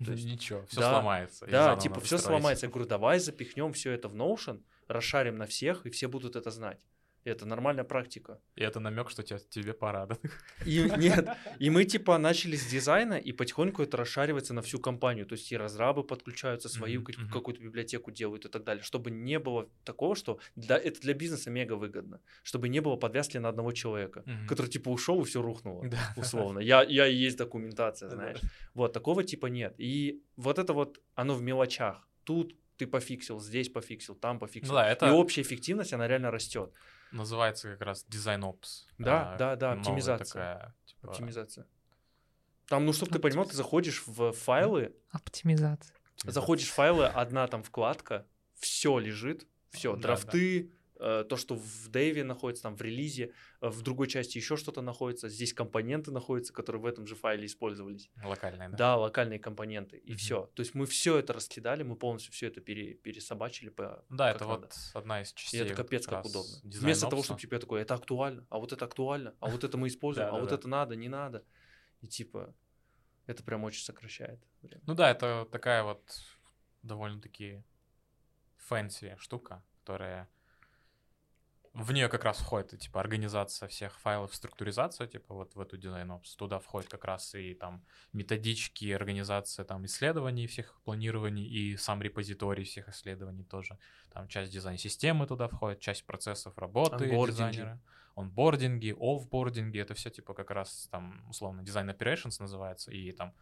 то 0.04 0.12
есть- 0.12 0.24
Ничего, 0.24 0.64
все 0.66 0.80
Да, 0.80 0.92
сломается. 0.92 1.46
Да, 1.46 1.76
типа 1.76 2.00
все 2.00 2.16
строить. 2.16 2.22
сломается. 2.40 2.66
Я 2.66 2.70
говорю, 2.72 2.88
давай 2.88 3.18
запихнем 3.18 3.72
все 3.74 3.92
это 3.92 4.08
в 4.08 4.14
Notion, 4.14 4.62
расшарим 4.88 5.36
на 5.36 5.44
всех, 5.46 5.84
и 5.84 5.90
все 5.90 6.08
будут 6.08 6.36
это 6.36 6.50
знать. 6.50 6.80
Это 7.24 7.44
нормальная 7.46 7.84
практика. 7.84 8.40
И 8.56 8.62
это 8.62 8.80
намек, 8.80 9.10
что 9.10 9.22
тебе, 9.22 9.38
тебе 9.50 9.74
пора, 9.74 10.06
да? 10.06 10.16
И 10.64 10.90
нет, 10.96 11.28
и 11.58 11.68
мы 11.68 11.84
типа 11.84 12.16
начали 12.18 12.56
с 12.56 12.66
дизайна, 12.66 13.14
и 13.14 13.32
потихоньку 13.32 13.82
это 13.82 13.96
расшаривается 13.98 14.54
на 14.54 14.62
всю 14.62 14.78
компанию. 14.78 15.26
То 15.26 15.34
есть 15.34 15.52
и 15.52 15.56
разрабы 15.56 16.02
подключаются, 16.02 16.68
свою 16.68 17.02
мгм. 17.02 17.28
какую-то 17.30 17.62
библиотеку 17.62 18.10
делают 18.10 18.46
и 18.46 18.48
так 18.48 18.64
далее, 18.64 18.82
чтобы 18.82 19.10
не 19.10 19.38
было 19.38 19.68
такого, 19.84 20.16
что 20.16 20.38
для, 20.56 20.78
это 20.78 21.00
для 21.00 21.12
бизнеса 21.14 21.50
мега 21.50 21.74
выгодно, 21.74 22.20
чтобы 22.42 22.68
не 22.68 22.80
было 22.80 22.96
подвязки 22.96 23.38
на 23.38 23.48
одного 23.48 23.72
человека, 23.72 24.22
Мгм. 24.24 24.46
который 24.46 24.68
типа 24.68 24.88
ушел 24.88 25.20
и 25.20 25.24
все 25.24 25.42
рухнуло. 25.42 25.86
Да. 25.88 26.14
Условно. 26.16 26.58
Я, 26.60 26.82
я 26.82 27.06
и 27.06 27.14
есть 27.14 27.36
документация, 27.36 28.08
Да. 28.08 28.16
знаешь. 28.16 28.38
Вот, 28.74 28.92
такого 28.92 29.24
типа 29.24 29.46
нет. 29.46 29.74
И 29.78 30.22
вот 30.36 30.58
это 30.58 30.72
вот, 30.72 31.00
оно 31.14 31.34
в 31.34 31.42
мелочах. 31.42 32.08
Тут 32.24 32.56
ты 32.78 32.86
пофиксил, 32.86 33.40
здесь 33.40 33.68
пофиксил, 33.68 34.14
там 34.14 34.38
пофиксил. 34.38 34.72
Ну 34.72 34.78
да, 34.78 34.90
это 34.90 35.06
И 35.08 35.10
общая 35.10 35.42
эффективность, 35.42 35.92
она 35.92 36.08
реально 36.08 36.30
растет. 36.30 36.72
Называется 37.12 37.72
как 37.72 37.82
раз 37.82 38.04
дизайн 38.08 38.44
опс. 38.44 38.86
Да, 38.98 39.36
да, 39.38 39.56
да, 39.56 39.68
новая 39.74 39.80
оптимизация. 39.80 40.24
такая, 40.24 40.74
типа, 40.86 41.08
Оптимизация. 41.08 41.66
Там, 42.66 42.86
ну, 42.86 42.92
чтобы 42.92 43.12
ты 43.12 43.18
понимал, 43.18 43.46
ты 43.46 43.56
заходишь 43.56 44.04
в 44.06 44.32
файлы, 44.32 44.94
Оптимизация. 45.10 45.96
заходишь 46.24 46.68
в 46.68 46.74
файлы, 46.74 47.06
одна 47.06 47.46
там 47.48 47.62
вкладка, 47.62 48.26
все 48.58 48.98
лежит, 48.98 49.46
все, 49.70 49.96
Да, 49.96 50.02
драфты, 50.02 50.66
э, 50.66 50.68
то, 51.00 51.36
что 51.36 51.54
в 51.54 51.88
Дэйве 51.88 52.24
находится, 52.24 52.64
там 52.64 52.76
в 52.76 52.82
релизе, 52.82 53.32
э, 53.60 53.68
в 53.68 53.82
другой 53.82 54.06
части 54.06 54.36
еще 54.38 54.56
что-то 54.56 54.82
находится, 54.82 55.28
здесь 55.28 55.54
компоненты 55.54 56.10
находятся, 56.10 56.52
которые 56.52 56.82
в 56.82 56.86
этом 56.86 57.06
же 57.06 57.14
файле 57.14 57.46
использовались. 57.46 58.10
Локальная, 58.22 58.68
да? 58.68 58.76
Да, 58.76 58.96
локальные 58.96 59.38
компоненты, 59.38 59.96
и 59.96 60.10
Мгм. 60.10 60.18
все. 60.18 60.46
То 60.54 60.60
есть 60.60 60.74
мы 60.74 60.86
все 60.86 61.16
это 61.16 61.32
раскидали, 61.32 61.82
мы 61.82 61.96
полностью 61.96 62.32
все 62.32 62.48
это 62.48 62.60
пере- 62.60 62.94
пересобачили 62.94 63.70
по 63.70 64.04
Да, 64.10 64.30
это 64.30 64.44
надо. 64.46 64.66
вот 64.66 64.74
одна 64.94 65.22
из 65.22 65.30
И 65.32 65.36
частей. 65.36 65.60
это 65.62 65.68
вот 65.70 65.76
капец 65.76 66.06
как 66.06 66.24
удобно. 66.24 66.60
Вместо 66.62 67.08
того, 67.08 67.22
чтобы 67.22 67.40
тебе 67.40 67.58
такое, 67.58 67.82
это 67.82 67.94
актуально, 67.94 68.46
а 68.50 68.58
вот 68.58 68.72
это 68.72 68.84
актуально, 68.84 69.34
а 69.40 69.48
вот 69.48 69.64
это 69.64 69.78
мы 69.78 69.88
используем, 69.88 70.28
а 70.34 70.38
вот 70.38 70.52
это 70.52 70.68
надо, 70.68 70.96
не 70.96 71.08
надо. 71.08 71.44
И 72.00 72.06
типа, 72.06 72.54
это 73.26 73.42
прям 73.42 73.64
очень 73.64 73.84
сокращает 73.84 74.40
время. 74.62 74.82
Ну 74.86 74.94
да, 74.94 75.10
это 75.10 75.46
такая 75.50 75.82
вот 75.82 76.02
довольно-таки 76.82 77.62
fancy 78.56 79.16
штука, 79.18 79.62
которая 79.80 80.28
в 81.72 81.92
нее 81.92 82.08
как 82.08 82.24
раз 82.24 82.38
входит, 82.38 82.80
типа, 82.80 83.00
организация 83.00 83.68
всех 83.68 83.96
файлов, 84.00 84.34
структуризация, 84.34 85.06
типа, 85.06 85.34
вот 85.34 85.54
в 85.54 85.60
эту 85.60 85.76
ops. 86.12 86.34
Туда 86.34 86.58
входит 86.58 86.90
как 86.90 87.04
раз 87.04 87.34
и 87.36 87.54
там 87.54 87.84
методички, 88.12 88.90
организация 88.90 89.64
там 89.64 89.84
исследований 89.86 90.48
всех 90.48 90.80
планирований 90.82 91.46
и 91.46 91.76
сам 91.76 92.02
репозиторий 92.02 92.64
всех 92.64 92.88
исследований 92.88 93.44
тоже. 93.44 93.78
Там 94.12 94.26
часть 94.26 94.52
дизайн-системы 94.52 95.26
туда 95.26 95.46
входит, 95.46 95.78
часть 95.80 96.04
процессов 96.04 96.58
работы 96.58 97.04
Онбординги. 97.04 97.52
дизайнера. 97.52 97.80
Онбординги, 98.16 98.96
офбординги, 98.98 99.78
это 99.78 99.94
все 99.94 100.10
типа 100.10 100.34
как 100.34 100.50
раз 100.50 100.88
там 100.90 101.24
условно 101.30 101.62
дизайн 101.62 101.88
operations 101.88 102.36
называется, 102.40 102.90
и 102.90 103.12
там 103.12 103.32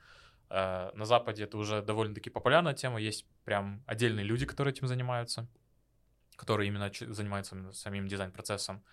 э, 0.51 0.91
на 0.95 1.05
Западе 1.07 1.45
это 1.45 1.57
уже 1.57 1.81
довольно-таки 1.81 2.29
популярная 2.29 2.75
тема, 2.75 3.01
есть 3.01 3.27
прям 3.45 3.83
отдельные 3.87 4.25
люди, 4.25 4.45
которые 4.45 4.73
этим 4.73 4.87
занимаются, 4.87 5.49
которые 6.39 6.69
именно 6.69 6.91
занимаются 7.01 7.73
самим 7.73 8.07
дизайн-процессом. 8.07 8.85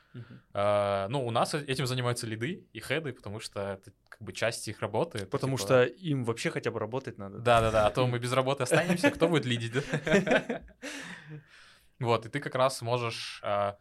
Э, 0.54 1.08
ну, 1.10 1.26
у 1.26 1.32
нас 1.32 1.54
э- 1.54 1.64
этим 1.64 1.86
занимаются 1.86 2.26
лиды 2.26 2.68
и 2.74 2.80
хеды, 2.80 3.14
потому 3.14 3.40
что 3.40 3.62
это 3.62 3.92
как 4.10 4.22
бы 4.22 4.34
часть 4.34 4.68
их 4.68 4.82
работы. 4.82 5.20
это, 5.20 5.28
Потому 5.28 5.58
типа, 5.58 5.68
что 5.68 5.84
им 5.84 6.24
вообще 6.26 6.50
хотя 6.50 6.72
бы 6.72 6.80
работать 6.80 7.20
надо. 7.20 7.38
Да-да-да, 7.38 7.86
а 7.86 7.92
то 7.92 8.08
мы 8.08 8.18
без 8.18 8.34
работы 8.34 8.64
останемся, 8.64 9.12
кто 9.12 9.28
будет 9.30 9.46
лидить? 9.46 9.74
Вот, 12.00 12.26
и 12.26 12.30
ты 12.30 12.42
как 12.42 12.56
раз 12.56 12.82
можешь 12.82 13.40
а, 13.42 13.78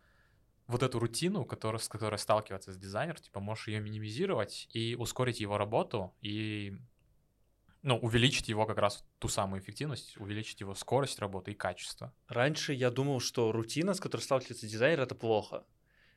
вот 0.68 0.84
эту 0.84 1.00
рутину, 1.00 1.44
с 1.44 1.88
которой 1.88 2.16
сталкивается 2.16 2.72
с 2.72 2.76
дизайнер, 2.76 3.18
типа 3.18 3.40
можешь 3.40 3.66
ее 3.66 3.80
минимизировать 3.80 4.68
и 4.72 4.94
ускорить 4.96 5.40
его 5.40 5.58
работу, 5.58 6.14
и 6.20 6.76
ну, 7.84 7.98
увеличить 7.98 8.48
его 8.48 8.64
как 8.64 8.78
раз 8.78 9.04
ту 9.18 9.28
самую 9.28 9.60
эффективность, 9.60 10.16
увеличить 10.16 10.60
его 10.60 10.74
скорость 10.74 11.18
работы 11.18 11.52
и 11.52 11.54
качество. 11.54 12.14
Раньше 12.28 12.72
я 12.72 12.90
думал, 12.90 13.20
что 13.20 13.52
рутина, 13.52 13.92
с 13.92 14.00
которой 14.00 14.22
сталкивается 14.22 14.66
дизайнер, 14.66 15.02
это 15.02 15.14
плохо. 15.14 15.64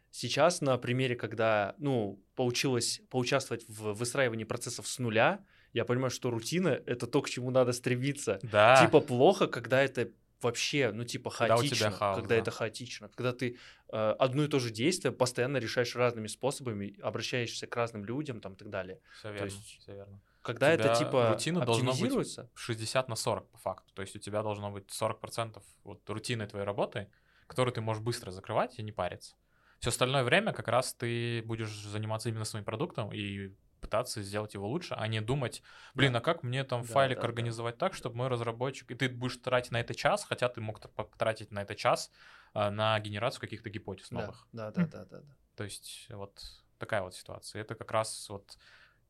Сейчас 0.09 0.61
на 0.61 0.78
примере, 0.78 1.18
когда, 1.18 1.76
ну, 1.78 2.24
получилось 2.36 3.01
поучаствовать 3.09 3.65
в 3.68 3.91
выстраивании 3.91 4.45
процессов 4.45 4.88
с 4.88 4.97
нуля, 4.97 5.43
я 5.74 5.84
понимаю, 5.84 6.09
что 6.09 6.32
рутина— 6.32 6.70
это 6.86 7.05
то, 7.05 7.22
к 7.22 7.30
чему 7.30 7.51
надо 7.51 7.74
стремиться. 7.74 8.39
Да, 8.43 8.82
Типа 8.82 9.01
плохо, 9.01 9.47
когда 9.47 9.84
это 9.84 10.09
вообще, 10.41 10.91
ну, 10.93 11.03
типа 11.03 11.32
Когда 11.32 11.57
у 11.57 11.63
тебя 11.63 11.68
хаотично. 11.68 11.91
хаос, 11.91 12.15
когда 12.15 12.36
да. 12.36 12.41
это 12.41 12.51
хаотично. 12.51 13.09
Когда 13.09 13.34
ты 13.34 13.57
э, 13.91 13.97
одно 13.97 14.45
и 14.45 14.47
то 14.47 14.59
же 14.59 14.70
действие 14.70 15.11
постоянно 15.11 15.57
решаешь 15.57 15.95
разными 15.95 16.28
способами, 16.28 16.97
обращаешься 17.01 17.68
к 17.68 17.76
разным 17.76 18.05
людям 18.05 18.39
там 18.39 18.53
и 18.53 18.55
так 18.55 18.70
далее. 18.70 19.01
все 19.20 19.34
верно, 19.34 19.45
есть 19.45 19.80
все 19.82 19.93
верно. 19.93 20.22
Когда 20.47 20.71
это 20.71 20.95
типа 20.95 21.29
рутина 21.29 21.65
должна 21.65 21.91
быть 21.91 22.01
оптимизируется, 22.01 22.49
60 22.55 23.09
на 23.09 23.15
40 23.15 23.49
по 23.49 23.57
факту. 23.57 23.93
То 23.93 24.01
есть 24.01 24.15
у 24.15 24.19
тебя 24.19 24.43
должно 24.43 24.71
быть 24.71 24.85
40% 24.89 25.61
вот 25.83 26.09
рутины 26.09 26.47
твоей 26.47 26.65
работы, 26.65 27.09
которую 27.47 27.73
ты 27.73 27.81
можешь 27.81 28.01
быстро 28.01 28.31
закрывать 28.31 28.79
и 28.79 28.83
не 28.83 28.91
париться. 28.91 29.35
Все 29.79 29.89
остальное 29.89 30.23
время 30.23 30.53
как 30.53 30.67
раз 30.67 30.93
ты 30.93 31.43
будешь 31.43 31.83
заниматься 31.83 32.29
именно 32.29 32.45
своим 32.45 32.65
продуктом 32.65 33.13
и 33.13 33.51
пытаться 33.79 34.21
сделать 34.23 34.53
его 34.53 34.67
лучше, 34.67 34.95
а 34.97 35.07
не 35.07 35.21
думать, 35.21 35.61
блин, 35.93 36.15
а 36.15 36.21
как 36.21 36.43
мне 36.43 36.63
там 36.63 36.81
Да, 36.81 36.87
файлик 36.87 37.17
да, 37.17 37.21
да. 37.21 37.27
организовать 37.27 37.77
так, 37.77 37.93
чтобы 37.93 38.17
мой 38.17 38.27
разработчик... 38.27 38.89
И 38.91 38.95
ты 38.95 39.07
будешь 39.07 39.37
тратить 39.37 39.71
на 39.71 39.79
это 39.79 39.93
час, 39.93 40.23
хотя 40.23 40.49
ты 40.49 40.61
мог 40.61 40.79
потратить 40.93 41.51
на 41.51 41.61
это 41.61 41.75
час 41.75 42.11
а, 42.53 42.71
на 42.71 42.99
генерацию 42.99 43.41
каких-то 43.41 43.69
гипотез 43.69 44.09
да, 44.09 44.21
новых. 44.21 44.47
да, 44.51 44.71
да, 44.71 44.87
да, 44.87 45.05
да, 45.05 45.19
да. 45.19 45.35
То 45.55 45.63
есть 45.63 46.07
вот 46.09 46.41
такая 46.79 47.01
вот 47.01 47.15
ситуация. 47.15 47.61
Это 47.61 47.75
как 47.75 47.91
раз 47.91 48.29
вот 48.29 48.57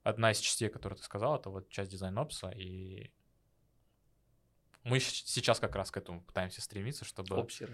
одна 0.07 0.31
из 0.31 0.39
частей, 0.39 0.69
которую 0.69 0.97
ты 0.97 1.03
сказал, 1.03 1.35
это 1.35 1.49
вот 1.49 1.69
часть 1.69 1.91
дизайн-опса, 1.91 2.49
и 2.51 3.11
мы 4.83 4.99
сейчас 4.99 5.59
как 5.59 5.75
раз 5.75 5.91
к 5.91 5.97
этому 5.97 6.21
пытаемся 6.21 6.61
стремиться, 6.61 7.03
чтобы... 7.03 7.35
Опсеры. 7.35 7.73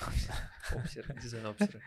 Опсеры, 0.74 1.14
дизайн-опсеры. 1.20 1.82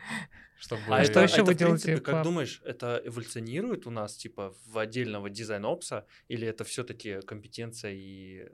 чтобы... 0.60 0.84
А 0.88 1.04
что 1.04 1.14
это, 1.14 1.24
еще 1.24 1.34
это, 1.34 1.46
вы 1.46 1.54
в 1.54 1.58
принципе, 1.58 1.86
делаете 1.88 2.04
как 2.04 2.24
думаешь, 2.24 2.62
это 2.64 3.02
эволюционирует 3.04 3.88
у 3.88 3.90
нас, 3.90 4.16
типа, 4.16 4.56
в 4.66 4.78
отдельного 4.78 5.32
дизайн-опса, 5.32 6.06
или 6.28 6.48
это 6.48 6.64
все-таки 6.64 7.22
компетенция 7.22 7.94
и 7.94 8.50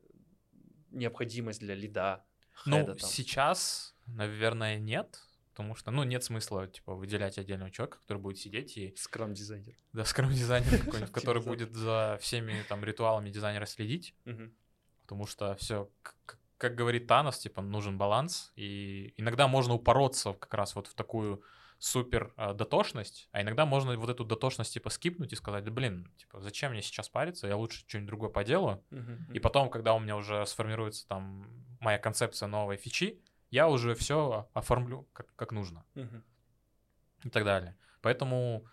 необходимость 0.91 1.59
для 1.59 1.75
лида, 1.75 2.25
Ну, 2.65 2.85
там? 2.85 2.99
сейчас, 2.99 3.95
наверное, 4.05 4.79
нет, 4.79 5.26
потому 5.57 5.73
что, 5.73 5.89
ну, 5.89 6.03
нет 6.03 6.23
смысла, 6.23 6.67
типа, 6.67 6.93
выделять 6.93 7.39
отдельного 7.39 7.71
человека, 7.71 7.97
который 7.97 8.19
будет 8.19 8.37
сидеть 8.37 8.77
и, 8.77 8.93
Скрам-дизайнер. 8.95 9.73
да, 9.91 10.05
скрам-дизайнер 10.05 10.69
какой-нибудь, 10.85 11.11
который 11.11 11.41
будет 11.41 11.73
за 11.73 12.19
всеми 12.21 12.63
там 12.69 12.83
ритуалами 12.83 13.31
дизайнера 13.31 13.65
следить, 13.65 14.13
потому 15.01 15.25
что 15.25 15.55
все, 15.55 15.89
как 16.59 16.75
говорит 16.75 17.07
Танос, 17.07 17.39
типа, 17.39 17.63
нужен 17.63 17.97
баланс, 17.97 18.51
и 18.55 19.15
иногда 19.17 19.47
можно 19.47 19.73
упороться 19.73 20.33
как 20.33 20.53
раз 20.53 20.75
вот 20.75 20.85
в 20.85 20.93
такую 20.93 21.41
супер 21.79 22.33
а, 22.37 22.53
дотошность, 22.53 23.27
а 23.31 23.41
иногда 23.41 23.65
можно 23.65 23.95
вот 23.97 24.09
эту 24.09 24.25
дотошность 24.25 24.73
типа 24.73 24.89
скипнуть 24.91 25.33
и 25.33 25.35
сказать, 25.35 25.63
да 25.63 25.71
блин, 25.71 26.11
типа, 26.17 26.39
зачем 26.39 26.71
мне 26.71 26.81
сейчас 26.83 27.09
париться, 27.09 27.47
я 27.47 27.55
лучше 27.57 27.83
что-нибудь 27.87 28.07
другое 28.07 28.29
поделаю, 28.29 28.83
Мгм. 28.91 29.27
и 29.33 29.39
потом, 29.39 29.69
когда 29.71 29.95
у 29.95 29.99
меня 29.99 30.15
уже 30.17 30.45
сформируется 30.45 31.07
там 31.07 31.47
моя 31.79 31.97
концепция 31.97 32.47
новой 32.47 32.77
фичи, 32.77 33.19
я 33.51 33.67
уже 33.67 33.93
все 33.95 34.49
оформлю 34.53 35.07
как, 35.13 35.33
как 35.35 35.51
нужно 35.51 35.85
Мгм. 35.95 36.23
и 37.23 37.29
так 37.29 37.43
далее. 37.45 37.75
Поэтому 38.01 38.65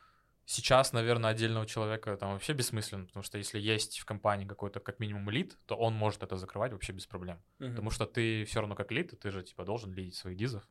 сейчас, 0.47 0.93
наверное, 0.93 1.31
отдельного 1.31 1.67
человека 1.67 2.17
там 2.17 2.33
вообще 2.33 2.53
бессмысленно, 2.53 3.07
потому 3.07 3.23
что 3.23 3.39
если 3.39 3.59
есть 3.61 3.99
в 3.99 4.05
компании 4.05 4.47
какой-то 4.47 4.81
как 4.81 5.01
минимум 5.01 5.31
лид, 5.31 5.57
то 5.67 5.77
он 5.77 5.95
может 5.95 6.23
это 6.23 6.37
закрывать 6.37 6.73
вообще 6.73 6.93
без 6.93 7.07
проблем. 7.07 7.43
Мгм. 7.59 7.71
Потому 7.71 7.91
что 7.91 8.07
ты 8.07 8.45
все 8.45 8.61
равно 8.61 8.75
как 8.75 8.93
лид, 8.93 9.19
ты 9.19 9.31
же 9.31 9.43
типа 9.43 9.65
должен 9.65 9.93
лидить 9.93 10.17
своих 10.17 10.37
дизов 10.37 10.63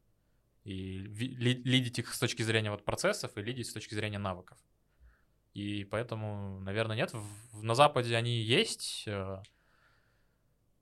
и 0.64 1.00
лидить 1.00 2.00
их 2.00 2.14
с 2.14 2.20
точки 2.20 2.42
зрения 2.44 2.72
вот 2.72 2.86
процессов 2.86 3.38
и 3.38 3.42
лидить 3.42 3.68
с 3.68 3.74
точки 3.74 3.96
зрения 3.96 4.20
навыков. 4.20 4.58
И 5.54 5.84
поэтому, 5.86 6.60
наверное, 6.62 6.96
нет. 6.96 7.14
В- 7.14 7.58
в- 7.60 7.64
на 7.64 7.76
Западе 7.76 8.16
они 8.16 8.42
есть. 8.42 9.04
э, 9.08 9.42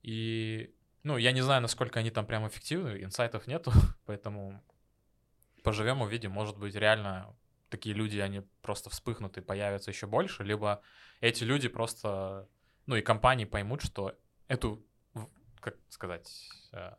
И, 0.03 0.73
ну, 1.03 1.17
я 1.17 1.31
не 1.31 1.41
знаю, 1.41 1.61
насколько 1.61 1.99
они 1.99 2.11
там 2.11 2.25
прям 2.25 2.47
эффективны, 2.47 3.03
инсайтов 3.03 3.47
нету, 3.47 3.71
поэтому 4.05 4.63
поживем, 5.63 6.01
увидим. 6.01 6.31
Может 6.31 6.57
быть, 6.57 6.75
реально 6.75 7.35
такие 7.69 7.95
люди, 7.95 8.17
они 8.19 8.41
просто 8.61 8.89
вспыхнут 8.89 9.37
и 9.37 9.41
появятся 9.41 9.91
еще 9.91 10.07
больше, 10.07 10.43
либо 10.43 10.81
эти 11.21 11.43
люди 11.43 11.69
просто, 11.69 12.47
ну, 12.85 12.95
и 12.95 13.01
компании 13.01 13.45
поймут, 13.45 13.81
что 13.81 14.17
эту, 14.47 14.85
как 15.59 15.77
сказать, 15.89 16.49
э, 16.73 16.91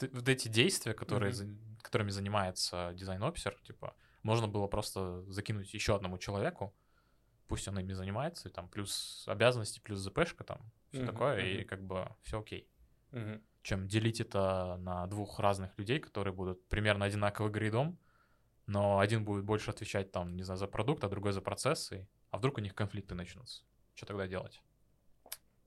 вот 0.00 0.28
эти 0.28 0.48
действия, 0.48 0.94
которые, 0.94 1.32
за- 1.32 1.46
которыми 1.82 2.10
занимается 2.10 2.92
дизайн-офисер, 2.94 3.58
типа, 3.62 3.94
можно 4.22 4.48
было 4.48 4.66
просто 4.66 5.22
закинуть 5.30 5.74
еще 5.74 5.94
одному 5.94 6.16
человеку, 6.18 6.74
пусть 7.48 7.68
он 7.68 7.78
ими 7.78 7.92
занимается, 7.92 8.48
и 8.48 8.52
там 8.52 8.68
плюс 8.68 9.24
обязанности, 9.26 9.80
плюс 9.80 9.98
ЗПшка 9.98 10.44
там, 10.44 10.72
все 10.90 11.02
Мгм, 11.02 11.12
такое, 11.12 11.44
и 11.44 11.58
мгм. 11.58 11.68
как 11.68 11.82
бы 11.82 12.08
все 12.22 12.40
окей. 12.40 12.69
Мгм. 13.12 13.42
Чем 13.62 13.88
делить 13.88 14.20
это 14.20 14.76
на 14.78 15.06
двух 15.06 15.38
разных 15.38 15.76
людей, 15.78 15.98
которые 15.98 16.32
будут 16.32 16.66
примерно 16.68 17.04
одинаково 17.04 17.48
грейдом, 17.48 17.98
но 18.66 19.00
один 19.00 19.24
будет 19.24 19.44
больше 19.44 19.70
отвечать 19.70 20.12
там, 20.12 20.36
не 20.36 20.42
знаю, 20.44 20.58
за 20.58 20.66
продукт, 20.66 21.04
а 21.04 21.08
другой 21.08 21.32
за 21.32 21.40
процессы, 21.40 22.08
а 22.30 22.38
вдруг 22.38 22.58
у 22.58 22.60
них 22.60 22.74
конфликты 22.74 23.14
начнутся. 23.14 23.64
Что 23.94 24.06
тогда 24.06 24.26
делать? 24.26 24.62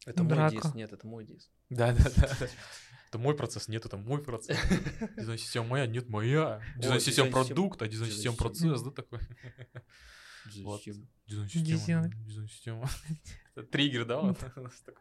Это 0.06 0.24
мой 0.24 0.34
Драка. 0.34 0.56
дис. 0.56 0.74
Нет, 0.74 0.92
это 0.92 1.08
мой 1.08 1.26
дис. 1.26 1.52
Да, 1.70 1.94
да, 1.94 2.04
да. 2.18 2.48
Это 3.10 3.20
мой 3.20 3.36
процесс, 3.36 3.68
нет, 3.68 3.86
это 3.86 3.96
мой 3.96 4.24
процесс. 4.24 4.58
Дизайн-система 5.18 5.68
моя, 5.68 5.86
нет, 5.86 6.10
моя. 6.10 6.62
Дизайн-система 6.78 7.32
продукт, 7.32 7.82
а 7.82 7.88
дизайн-система 7.88 8.36
процесс, 8.36 8.82
да, 8.82 8.92
такой? 8.92 9.20
Дизайн-система, 10.46 11.08
Дизайн. 11.28 12.12
дизайн-система. 12.26 12.90
Это 13.56 13.68
Триггер, 13.68 14.06
да? 14.06 14.36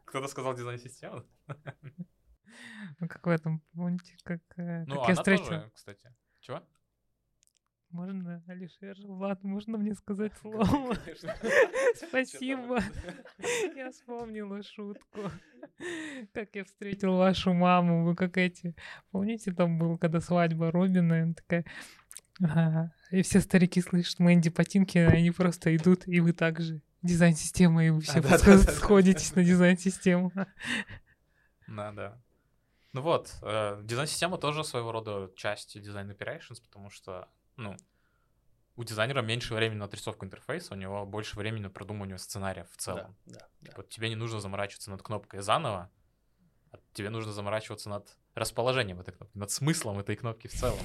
Кто-то 0.04 0.28
сказал 0.28 0.54
дизайн-система? 0.54 1.24
Ну, 3.00 3.08
как 3.08 3.26
в 3.26 3.30
этом, 3.30 3.60
помните, 3.74 4.16
как, 4.24 4.40
э, 4.56 4.84
Ну, 4.86 4.96
как 5.00 5.08
я 5.08 5.14
встретил. 5.14 5.46
тоже, 5.46 5.70
кстати. 5.74 6.14
Чего? 6.40 6.62
Можно, 7.90 8.42
Алишер, 8.46 8.96
Влад, 9.04 9.42
можно 9.44 9.76
мне 9.76 9.94
сказать 9.94 10.32
слово? 10.40 10.96
Спасибо. 11.94 12.80
Я 13.76 13.90
вспомнила 13.90 14.62
шутку. 14.62 15.20
Как 16.32 16.54
я 16.54 16.64
встретил 16.64 17.16
вашу 17.16 17.52
маму. 17.52 18.04
Вы 18.04 18.16
как 18.16 18.38
эти... 18.38 18.74
Помните, 19.10 19.52
там 19.52 19.78
был, 19.78 19.98
когда 19.98 20.20
свадьба 20.20 20.70
Робина, 20.70 21.14
и 21.14 21.20
она 21.20 21.34
такая... 21.34 21.64
«Ага». 22.40 22.94
И 23.10 23.20
все 23.20 23.40
старики 23.40 23.82
слышат 23.82 24.18
Мэнди 24.18 24.48
Патинки, 24.48 24.96
а 24.96 25.10
они 25.10 25.30
просто 25.30 25.76
идут, 25.76 26.08
и 26.08 26.18
вы 26.20 26.32
также 26.32 26.80
дизайн-система, 27.02 27.84
и 27.84 27.90
вы 27.90 28.00
все 28.00 28.22
да, 28.22 28.30
подско- 28.30 28.56
да, 28.56 28.58
да, 28.58 28.64
да. 28.64 28.72
сходитесь 28.72 29.34
на 29.36 29.44
дизайн-систему. 29.44 30.32
Да, 31.68 31.92
да. 31.92 32.22
Ну 32.92 33.00
вот, 33.00 33.34
э, 33.42 33.80
дизайн-система 33.82 34.36
тоже 34.36 34.64
своего 34.64 34.92
рода 34.92 35.30
часть 35.34 35.80
дизайн 35.80 36.10
operations, 36.10 36.62
потому 36.62 36.90
что, 36.90 37.28
ну, 37.56 37.76
у 38.76 38.84
дизайнера 38.84 39.22
меньше 39.22 39.54
времени 39.54 39.78
на 39.78 39.86
отрисовку 39.86 40.24
интерфейса, 40.24 40.74
у 40.74 40.76
него 40.76 41.06
больше 41.06 41.38
времени 41.38 41.62
на 41.62 41.70
продумывание 41.70 42.18
сценария 42.18 42.64
в 42.64 42.76
целом. 42.76 43.16
Да, 43.26 43.38
да, 43.38 43.48
да. 43.60 43.72
Вот 43.76 43.88
тебе 43.88 44.08
не 44.08 44.16
нужно 44.16 44.40
заморачиваться 44.40 44.90
над 44.90 45.02
кнопкой 45.02 45.40
заново, 45.40 45.90
а 46.70 46.78
тебе 46.92 47.10
нужно 47.10 47.32
заморачиваться 47.32 47.88
над 47.88 48.16
расположением 48.34 49.00
этой 49.00 49.12
кнопки, 49.12 49.36
над 49.36 49.50
смыслом 49.50 49.98
этой 49.98 50.16
кнопки 50.16 50.48
в 50.48 50.52
целом. 50.52 50.80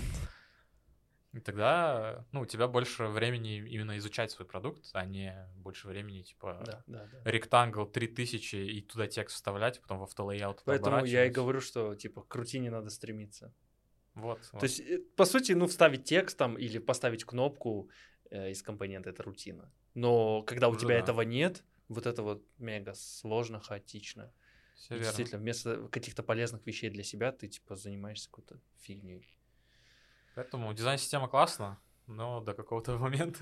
И 1.33 1.39
тогда, 1.39 2.25
ну, 2.31 2.41
у 2.41 2.45
тебя 2.45 2.67
больше 2.67 3.07
времени 3.07 3.57
именно 3.57 3.97
изучать 3.97 4.31
свой 4.31 4.47
продукт, 4.47 4.89
а 4.93 5.05
не 5.05 5.35
больше 5.57 5.87
времени, 5.87 6.21
типа, 6.21 6.63
Да, 6.65 6.83
да, 6.87 7.09
да. 7.11 7.31
ректангл 7.31 7.85
3000 7.85 8.55
и 8.55 8.81
туда 8.81 9.07
текст 9.07 9.35
вставлять, 9.35 9.81
потом 9.81 9.99
в 9.99 10.03
автолейаут 10.03 10.63
Поэтому 10.65 11.05
я 11.05 11.25
и 11.25 11.29
говорю, 11.29 11.61
что 11.61 11.95
типа 11.95 12.23
к 12.23 12.35
рутине 12.35 12.71
надо 12.71 12.89
стремиться. 12.89 13.53
Вот, 14.15 14.39
То 14.51 14.63
есть, 14.63 14.79
э, 14.79 14.99
по 15.15 15.25
сути, 15.25 15.51
ну, 15.51 15.67
вставить 15.67 16.05
текст 16.05 16.37
там 16.37 16.57
или 16.57 16.79
поставить 16.79 17.23
кнопку 17.23 17.89
э, 18.31 18.49
из 18.49 18.63
компонента 18.63 19.11
это 19.11 19.21
рутина. 19.21 19.71
Но 19.93 20.41
когда 20.41 20.69
у 20.69 20.71
Уже 20.71 20.79
тебя 20.79 20.95
да. 20.95 21.01
этого 21.01 21.21
нет, 21.21 21.63
вот 21.87 22.07
это 22.07 22.23
вот 22.23 22.43
мега 22.57 22.93
сложно, 22.95 23.59
хаотично. 23.59 24.33
Все 24.75 24.95
И 24.95 24.97
верно. 24.97 25.05
Действительно, 25.05 25.41
вместо 25.41 25.87
каких-то 25.89 26.23
полезных 26.23 26.65
вещей 26.65 26.89
для 26.89 27.03
себя 27.03 27.31
ты 27.31 27.47
типа 27.47 27.75
занимаешься 27.75 28.29
какой-то 28.29 28.59
фигней. 28.79 29.36
Поэтому 30.37 30.71
дизайн-система 30.71 31.27
классно, 31.27 31.79
но 32.05 32.41
до 32.41 32.53
какого-то 32.53 32.95
момента. 32.99 33.39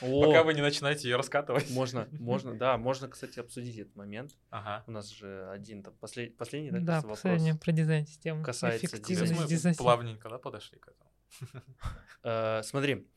О, 0.00 0.24
Пока 0.24 0.44
вы 0.44 0.54
не 0.54 0.60
начинаете 0.62 1.08
ее 1.08 1.16
раскатывать. 1.16 1.68
можно, 1.70 2.06
можно, 2.12 2.54
да, 2.56 2.78
можно, 2.78 3.08
кстати, 3.08 3.40
обсудить 3.40 3.76
этот 3.76 3.96
момент. 3.96 4.36
Ага. 4.50 4.84
У 4.86 4.92
нас 4.92 5.08
же 5.08 5.50
один 5.50 5.82
там 5.82 5.94
послед- 6.00 6.36
последний, 6.36 6.70
да, 6.70 6.78
Да, 6.78 6.86
кажется, 6.86 7.06
вопрос. 7.08 7.20
последнее 7.22 7.54
про 7.56 7.72
дизайн-систему. 7.72 8.44
касается 8.44 8.78
Сейчас 8.86 8.92
Эффективность 8.92 9.32
мы 9.40 9.46
дизайн 9.48 9.74
плавненько, 9.74 10.28
да, 10.28 10.38
подошли 10.38 10.78
к 10.78 10.86
этому. 10.88 11.10
Э, 12.22 12.62
смотри, 12.62 13.08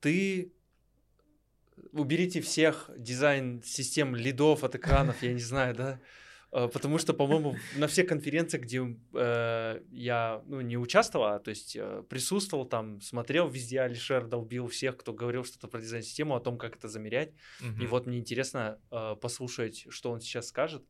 ты 0.00 0.52
уберите 1.92 2.42
всех 2.42 2.90
дизайн-систем 2.96 4.14
лидов 4.16 4.64
от 4.64 4.74
экранов, 4.74 5.22
я 5.22 5.32
не 5.32 5.40
знаю, 5.40 5.74
да? 5.74 6.00
Э, 6.52 6.68
Потому 6.72 6.98
что, 6.98 7.14
по-моему, 7.14 7.56
на 7.76 7.86
всех 7.86 8.06
конференциях, 8.08 8.64
где 8.64 8.82
э, 9.14 9.80
я 9.90 10.42
ну, 10.46 10.60
не 10.60 10.76
участвовал, 10.76 11.26
а, 11.26 11.38
то 11.38 11.48
есть 11.50 11.76
э, 11.76 12.02
присутствовал 12.08 12.66
там, 12.66 13.00
смотрел 13.00 13.48
везде, 13.48 13.80
Алишер 13.80 14.26
долбил 14.26 14.68
всех, 14.68 14.96
кто 14.98 15.12
говорил 15.14 15.44
что-то 15.44 15.68
про 15.68 15.80
дизайн-систему, 15.80 16.34
о 16.34 16.40
том, 16.40 16.58
как 16.58 16.76
это 16.76 16.88
замерять. 16.88 17.32
И 17.60 17.64
Мгм. 17.64 17.86
вот 17.86 18.06
мне 18.06 18.18
интересно 18.18 18.78
э, 18.90 19.16
послушать, 19.20 19.86
что 19.88 20.10
он 20.10 20.20
сейчас 20.20 20.48
скажет. 20.48 20.84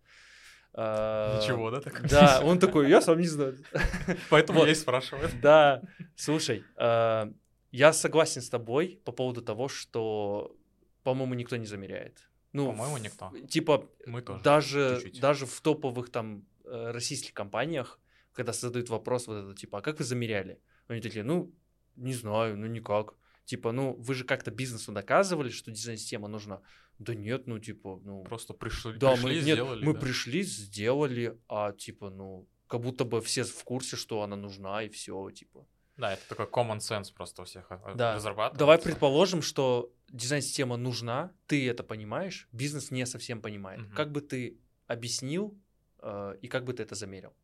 Э, 0.74 1.38
Ничего, 1.40 1.70
да, 1.70 1.80
так? 1.80 2.08
Да, 2.08 2.40
он 2.42 2.58
такой, 2.58 2.88
я 2.88 3.00
сам 3.00 3.18
не 3.20 3.28
знаю. 3.28 3.56
Поэтому 4.30 4.60
Вот. 4.60 4.66
я 4.66 4.72
и 4.72 4.74
спрашиваю. 4.74 5.28
Да, 5.40 5.82
слушай, 6.16 6.64
э, 6.76 7.32
я 7.70 7.92
согласен 7.92 8.42
с 8.42 8.48
тобой 8.50 9.00
по 9.04 9.12
поводу 9.12 9.42
того, 9.42 9.68
что, 9.68 10.56
по-моему, 11.04 11.34
никто 11.34 11.56
не 11.56 11.66
замеряет. 11.66 12.28
Ну, 12.52 12.66
По-моему, 12.66 12.98
никто. 12.98 13.32
Типа, 13.48 13.88
Мы 14.06 14.22
тоже. 14.22 14.42
даже, 14.42 15.00
чуть-чуть. 15.02 15.20
даже 15.20 15.46
в 15.46 15.60
топовых 15.60 16.10
там 16.10 16.44
э, 16.64 16.90
российских 16.90 17.32
компаниях, 17.32 17.98
когда 18.32 18.52
задают 18.52 18.90
вопрос 18.90 19.26
вот 19.26 19.44
это, 19.44 19.54
типа, 19.54 19.78
а 19.78 19.80
как 19.82 19.98
вы 19.98 20.04
замеряли? 20.04 20.60
Они 20.88 21.00
такие, 21.00 21.24
ну, 21.24 21.52
не 21.96 22.14
знаю, 22.14 22.56
ну 22.58 22.66
никак. 22.66 23.14
Типа, 23.44 23.72
ну, 23.72 23.94
вы 23.94 24.14
же 24.14 24.24
как-то 24.24 24.50
бизнесу 24.50 24.92
доказывали, 24.92 25.50
что 25.50 25.70
дизайн-система 25.70 26.28
нужна. 26.28 26.60
Да 26.98 27.14
нет, 27.14 27.46
ну, 27.46 27.58
типа, 27.58 28.00
ну... 28.04 28.22
Просто 28.22 28.54
пришли, 28.54 28.98
Да, 28.98 29.12
пришли, 29.12 29.24
мы, 29.24 29.34
нет, 29.34 29.42
сделали. 29.42 29.84
мы 29.84 29.94
да. 29.94 30.00
пришли, 30.00 30.42
сделали, 30.42 31.38
а 31.48 31.72
типа, 31.72 32.10
ну, 32.10 32.46
как 32.68 32.80
будто 32.80 33.04
бы 33.04 33.20
все 33.20 33.44
в 33.44 33.64
курсе, 33.64 33.96
что 33.96 34.22
она 34.22 34.36
нужна, 34.36 34.82
и 34.82 34.88
все, 34.88 35.30
типа. 35.30 35.66
Да, 35.96 36.14
это 36.14 36.28
такой 36.28 36.46
common 36.46 36.78
sense 36.78 37.12
просто 37.14 37.42
у 37.42 37.44
всех 37.44 37.66
э, 37.70 37.94
Да. 37.94 38.14
разрабатывается. 38.14 38.58
Давай 38.58 38.78
предположим, 38.78 39.42
что 39.42 39.92
дизайн-система 40.08 40.76
нужна, 40.76 41.32
ты 41.46 41.68
это 41.68 41.82
понимаешь, 41.84 42.48
бизнес 42.52 42.90
не 42.90 43.06
совсем 43.06 43.40
понимает. 43.42 43.80
Мгм. 43.80 43.94
Как 43.94 44.10
бы 44.10 44.20
ты 44.20 44.58
объяснил 44.86 45.54
э, 46.00 46.36
и 46.40 46.48
как 46.48 46.64
бы 46.64 46.72
ты 46.72 46.82
это 46.82 46.94
замерил? 46.94 47.34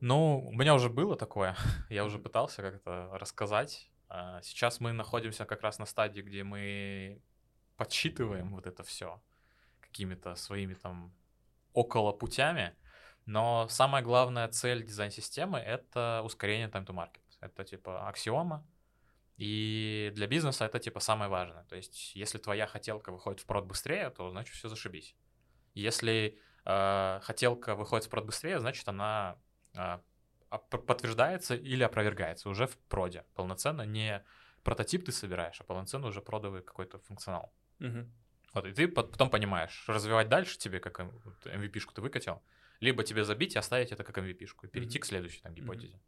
Ну, 0.00 0.48
у 0.48 0.52
меня 0.52 0.74
уже 0.74 0.88
было 0.88 1.16
такое. 1.16 1.56
Я 1.90 2.04
уже 2.04 2.18
пытался 2.18 2.62
как-то 2.62 3.08
рассказать. 3.12 3.90
А, 4.08 4.40
Сейчас 4.42 4.80
мы 4.80 4.92
находимся 4.92 5.44
как 5.44 5.62
раз 5.62 5.78
на 5.78 5.86
стадии, 5.86 6.22
где 6.22 6.42
мы 6.44 7.20
подсчитываем 7.76 8.52
вот 8.54 8.66
это 8.66 8.82
все 8.82 9.20
какими-то 9.80 10.34
своими 10.34 10.74
там 10.74 11.12
около 11.72 12.12
путями. 12.12 12.74
Но 13.26 13.68
самая 13.68 14.02
главная 14.02 14.48
цель 14.48 14.84
дизайн-системы— 14.84 15.58
это 15.60 16.22
ускорение 16.24 16.68
time 16.68 16.84
to 16.84 16.92
market. 16.94 17.21
Это 17.42 17.64
типа 17.64 18.08
аксиома, 18.08 18.66
и 19.36 20.10
для 20.14 20.26
бизнеса 20.26 20.64
это 20.66 20.78
типа 20.78 21.00
самое 21.00 21.30
важное. 21.30 21.64
То 21.64 21.76
есть 21.76 22.14
если 22.14 22.38
твоя 22.38 22.66
хотелка 22.66 23.10
выходит 23.12 23.40
в 23.40 23.46
прод 23.46 23.64
быстрее, 23.66 24.10
то 24.10 24.30
значит 24.30 24.54
все 24.54 24.68
зашибись. 24.68 25.16
Если 25.74 26.38
э, 26.64 27.20
хотелка 27.22 27.74
выходит 27.74 28.06
в 28.06 28.10
прод 28.10 28.24
быстрее, 28.26 28.60
значит 28.60 28.86
она 28.88 29.36
э, 29.74 29.98
подтверждается 30.70 31.54
или 31.54 31.82
опровергается 31.82 32.48
уже 32.48 32.66
в 32.66 32.76
проде 32.88 33.24
полноценно. 33.34 33.82
Не 33.86 34.22
прототип 34.64 35.04
ты 35.06 35.12
собираешь, 35.12 35.60
а 35.60 35.64
полноценно 35.64 36.06
уже 36.06 36.20
продовый 36.20 36.62
какой-то 36.62 36.98
функционал. 36.98 37.52
Мгм. 37.78 38.12
Вот, 38.52 38.66
и 38.66 38.72
ты 38.72 38.86
пот- 38.86 39.10
потом 39.10 39.30
понимаешь, 39.30 39.84
развивать 39.88 40.28
дальше 40.28 40.58
тебе, 40.58 40.78
как 40.78 41.00
эм- 41.00 41.20
вот 41.24 41.46
MVP-шку 41.46 41.94
ты 41.94 42.02
выкатил, 42.02 42.42
либо 42.80 43.02
тебе 43.02 43.24
забить 43.24 43.54
и 43.54 43.58
оставить 43.58 43.92
это 43.92 44.04
как 44.04 44.18
MVP-шку 44.18 44.66
и 44.66 44.68
перейти 44.68 44.98
Мгм. 44.98 45.02
к 45.02 45.06
следующей 45.06 45.40
там 45.40 45.54
гипотезе. 45.54 45.98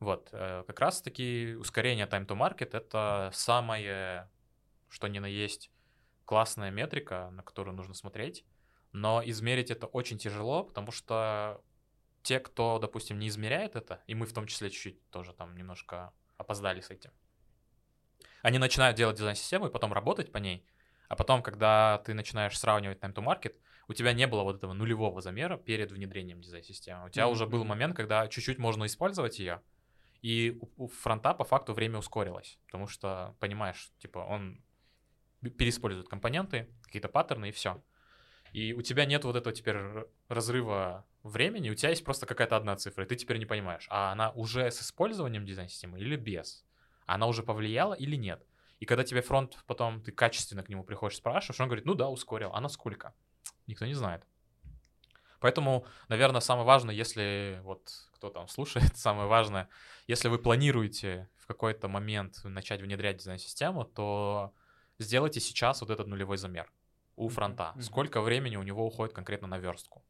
Вот, 0.00 0.30
э, 0.32 0.64
как 0.66 0.80
раз-таки 0.80 1.54
ускорение 1.58 2.06
time 2.06 2.26
to 2.26 2.36
market— 2.36 2.70
это 2.72 3.30
самое, 3.34 4.30
что 4.88 5.08
ни 5.08 5.18
на 5.18 5.26
есть, 5.26 5.70
классная 6.24 6.70
метрика, 6.70 7.30
на 7.32 7.42
которую 7.42 7.76
нужно 7.76 7.94
смотреть, 7.94 8.46
но 8.92 9.22
измерить 9.24 9.70
это 9.70 9.86
очень 9.86 10.18
тяжело, 10.18 10.64
потому 10.64 10.92
что 10.92 11.62
те, 12.22 12.40
кто, 12.40 12.78
допустим, 12.78 13.18
не 13.18 13.28
измеряет 13.28 13.76
это, 13.76 14.02
и 14.06 14.14
мы 14.14 14.26
в 14.26 14.32
том 14.32 14.46
числе 14.46 14.70
чуть-чуть 14.70 15.10
тоже 15.10 15.34
там 15.34 15.56
немножко 15.56 16.14
опоздали 16.38 16.80
с 16.80 16.90
этим, 16.90 17.12
они 18.42 18.58
начинают 18.58 18.96
делать 18.96 19.16
дизайн-систему 19.16 19.66
и 19.66 19.70
потом 19.70 19.92
работать 19.92 20.32
по 20.32 20.38
ней, 20.38 20.66
а 21.08 21.16
потом, 21.16 21.42
когда 21.42 21.98
ты 22.04 22.14
начинаешь 22.14 22.58
сравнивать 22.58 22.98
time 22.98 23.14
to 23.14 23.24
market, 23.24 23.56
у 23.88 23.94
тебя 23.94 24.12
не 24.12 24.26
было 24.26 24.42
вот 24.42 24.56
этого 24.56 24.72
нулевого 24.72 25.20
замера 25.20 25.56
перед 25.56 25.90
внедрением 25.90 26.40
дизайн-системы. 26.40 27.06
У 27.06 27.10
тебя 27.10 27.26
Мгм, 27.26 27.34
уже 27.34 27.46
был 27.46 27.64
момент, 27.64 27.96
когда 27.96 28.28
чуть-чуть 28.28 28.58
можно 28.58 28.86
использовать 28.86 29.38
ее, 29.40 29.62
и 30.22 30.58
у, 30.60 30.84
у 30.84 30.88
фронта 30.88 31.34
по 31.34 31.44
факту 31.44 31.72
время 31.72 31.98
ускорилось, 31.98 32.58
потому 32.66 32.86
что, 32.86 33.36
понимаешь, 33.40 33.90
типа 33.98 34.18
он 34.18 34.62
переиспользует 35.40 36.08
компоненты, 36.08 36.68
какие-то 36.82 37.08
паттерны 37.08 37.48
и 37.48 37.52
все. 37.52 37.82
И 38.52 38.72
у 38.72 38.82
тебя 38.82 39.04
нет 39.04 39.24
вот 39.24 39.36
этого 39.36 39.54
теперь 39.54 39.76
разрыва 40.28 41.06
времени, 41.22 41.70
у 41.70 41.74
тебя 41.74 41.90
есть 41.90 42.04
просто 42.04 42.26
какая-то 42.26 42.56
одна 42.56 42.76
цифра, 42.76 43.04
и 43.04 43.06
ты 43.06 43.16
теперь 43.16 43.38
не 43.38 43.46
понимаешь, 43.46 43.86
а 43.90 44.12
она 44.12 44.30
уже 44.30 44.70
с 44.70 44.82
использованием 44.82 45.44
дизайн-системы 45.44 46.00
или 46.00 46.16
без? 46.16 46.64
Она 47.06 47.26
уже 47.26 47.42
повлияла 47.42 47.94
или 47.94 48.16
нет? 48.16 48.44
И 48.80 48.86
когда 48.86 49.04
тебе 49.04 49.20
фронт 49.20 49.58
потом, 49.66 50.02
ты 50.02 50.10
качественно 50.10 50.62
к 50.62 50.68
нему 50.68 50.84
приходишь, 50.84 51.18
спрашиваешь, 51.18 51.60
он 51.60 51.68
говорит, 51.68 51.84
ну 51.84 51.94
да, 51.94 52.08
ускорил. 52.08 52.50
А 52.52 52.60
насколько? 52.60 53.14
Никто 53.66 53.86
не 53.86 53.94
знает. 53.94 54.26
Поэтому, 55.40 55.86
наверное, 56.08 56.40
самое 56.40 56.66
важное, 56.66 56.94
если 56.94 57.60
вот 57.64 57.90
кто 58.14 58.30
там 58.30 58.48
слушает, 58.48 58.84
самое 58.96 59.28
важное, 59.28 59.68
если 60.06 60.28
вы 60.28 60.38
планируете 60.38 61.28
в 61.36 61.46
какой-то 61.46 61.88
момент 61.88 62.44
начать 62.44 62.80
внедрять 62.82 63.16
дизайн-систему, 63.18 63.84
то 63.84 64.54
сделайте 64.98 65.40
сейчас 65.40 65.80
вот 65.80 65.90
этот 65.90 66.06
нулевой 66.06 66.36
замер 66.36 66.70
у 67.16 67.28
фронта. 67.28 67.72
мгм. 67.74 67.82
Сколько 67.82 68.20
времени 68.20 68.56
у 68.56 68.62
него 68.62 68.86
уходит 68.86 69.14
конкретно 69.14 69.48
на 69.48 69.58
верстку? 69.58 70.04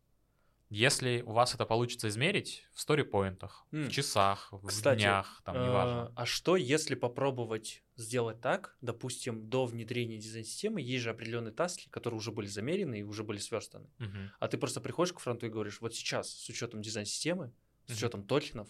Если 0.71 1.23
у 1.23 1.33
вас 1.33 1.55
это 1.55 1.67
получится 1.67 2.09
измерить 2.09 2.69
в 2.73 2.81
сторипоинтах, 2.81 3.67
М. 3.73 3.89
в 3.89 3.89
часах, 3.89 4.49
в 4.53 4.67
Кстати, 4.69 4.83
днях, 4.83 5.43
там, 5.45 5.61
неважно. 5.61 6.09
А 6.09 6.13
а 6.17 6.27
что, 6.27 6.57
если 6.57 6.95
попробовать 6.95 7.85
сделать 7.97 8.41
так, 8.41 8.77
допустим, 8.81 9.49
до 9.49 9.67
внедрения 9.67 10.19
дизайн-системы 10.19 10.81
есть 10.83 11.03
же 11.05 11.11
определенные 11.11 11.53
таски, 11.53 11.89
которые 11.91 12.19
уже 12.19 12.33
были 12.33 12.47
замерены 12.47 13.01
и 13.01 13.03
уже 13.03 13.25
были 13.25 13.39
сверстаны. 13.39 13.91
Мгм. 13.99 14.33
А 14.41 14.49
ты 14.49 14.59
просто 14.59 14.81
приходишь 14.81 15.13
к 15.15 15.21
фронту 15.21 15.47
и 15.47 15.51
говоришь, 15.51 15.81
вот 15.81 15.95
сейчас 15.95 16.31
с 16.31 16.49
учетом 16.49 16.83
дизайн-системы, 16.83 17.55
с 17.87 17.95
Мгм. 17.95 17.97
учетом 17.97 18.27
токенов, 18.27 18.69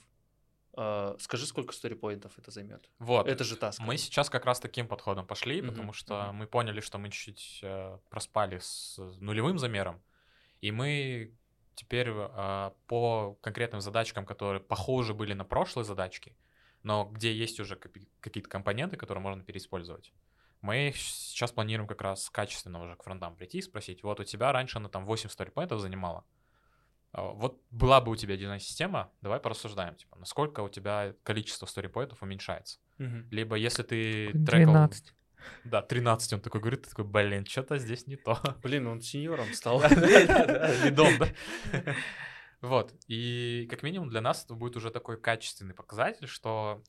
а, 0.75 1.17
скажи, 1.21 1.47
сколько 1.47 1.75
сторипоинтов 1.75 2.39
это 2.39 2.51
займет. 2.51 2.91
Вот. 2.99 3.29
Это 3.29 3.45
же 3.45 3.57
таска. 3.57 3.85
Мы 3.87 3.97
сейчас 3.97 4.29
как 4.29 4.45
раз 4.45 4.61
таким 4.61 4.87
подходом 4.87 5.27
пошли, 5.27 5.63
Мгм, 5.63 5.63
потому 5.63 5.93
что 5.93 6.33
мгм. 6.33 6.35
мы 6.35 6.47
поняли, 6.47 6.81
что 6.81 6.99
мы 6.99 7.09
чуть-чуть 7.11 7.61
э, 7.63 7.99
проспали 8.11 8.59
с 8.59 8.99
нулевым 8.99 9.59
замером, 9.59 10.05
и 10.61 10.73
мы 10.73 11.39
теперь 11.81 12.09
э, 12.11 12.71
по 12.87 13.39
конкретным 13.41 13.81
задачкам, 13.81 14.27
которые 14.27 14.61
похожи 14.61 15.15
были 15.15 15.33
на 15.33 15.45
прошлые 15.45 15.87
задачки, 15.87 16.37
но 16.83 17.07
где 17.07 17.35
есть 17.35 17.59
уже 17.59 17.77
какие-то 17.77 18.51
компоненты, 18.51 18.99
которые 18.99 19.23
можно 19.23 19.43
переиспользовать, 19.43 20.13
мы 20.61 20.93
сейчас 20.95 21.53
планируем 21.53 21.89
как 21.89 22.03
раз 22.03 22.29
качественно 22.29 22.83
уже 22.83 22.97
к 22.97 23.03
фронтам 23.03 23.35
прийти 23.35 23.59
и 23.59 23.63
спросить, 23.63 24.03
вот 24.03 24.21
у 24.21 24.25
тебя 24.25 24.53
раньше 24.53 24.77
она 24.77 24.91
там 24.91 25.07
8 25.07 25.31
сторипоинтов 25.31 25.81
занимала, 25.81 26.25
а, 27.13 27.23
вот 27.23 27.63
была 27.71 28.03
бы 28.03 28.13
у 28.13 28.17
тебя 28.17 28.37
дизайн-система, 28.37 29.11
давай 29.23 29.41
порассуждаем, 29.41 29.95
типа, 29.95 30.19
насколько 30.19 30.61
у 30.61 30.69
тебя 30.69 31.15
количество 31.23 31.65
сторипоинтов 31.65 32.23
уменьшается. 32.23 32.79
Мгм. 32.99 33.27
Либо 33.31 33.57
если 33.57 33.83
ты 33.83 34.33
трекал... 34.33 34.75
12. 34.75 35.15
Да, 35.65 35.83
13 35.83 36.35
он 36.35 36.41
такой 36.41 36.61
говорит, 36.61 36.83
ты 36.83 36.91
такой, 36.91 37.05
блин, 37.05 37.47
что-то 37.47 37.79
здесь 37.79 38.07
не 38.07 38.17
то. 38.17 38.39
Блин, 38.63 38.87
он 38.87 39.01
сеньором 39.01 39.53
стал. 39.55 39.83
Лидом, 39.83 41.19
да? 41.19 41.29
Вот, 42.61 42.93
и 43.09 43.67
как 43.71 43.83
минимум 43.83 44.11
для 44.11 44.21
нас 44.21 44.45
это 44.45 44.55
будет 44.55 44.77
уже 44.77 44.91
такой 44.91 45.19
качественный 45.19 45.75
показатель, 45.75 46.27
что 46.27 46.83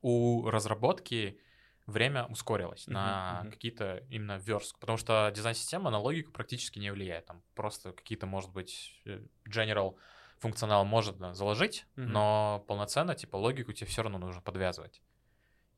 у 0.00 0.48
разработки 0.48 1.38
время 1.86 2.24
ускорилось 2.24 2.86
на 2.86 3.46
какие-то 3.50 4.02
именно 4.08 4.38
верстку, 4.38 4.80
потому 4.80 4.96
что 4.96 5.30
дизайн-система 5.34 5.90
на 5.90 5.98
логику 5.98 6.32
практически 6.32 6.78
не 6.78 6.90
влияет, 6.90 7.26
там 7.26 7.42
просто 7.54 7.92
какие-то, 7.92 8.26
может 8.26 8.50
быть, 8.50 9.02
э, 9.04 9.20
general 9.46 9.96
функционал 10.38 10.86
да, 11.18 11.34
заложить, 11.34 11.86
но 11.96 12.64
полноценно, 12.66 13.14
типа, 13.14 13.36
логику 13.36 13.72
тебе 13.72 13.86
все 13.86 14.02
равно 14.02 14.18
нужно 14.18 14.40
подвязывать. 14.40 15.02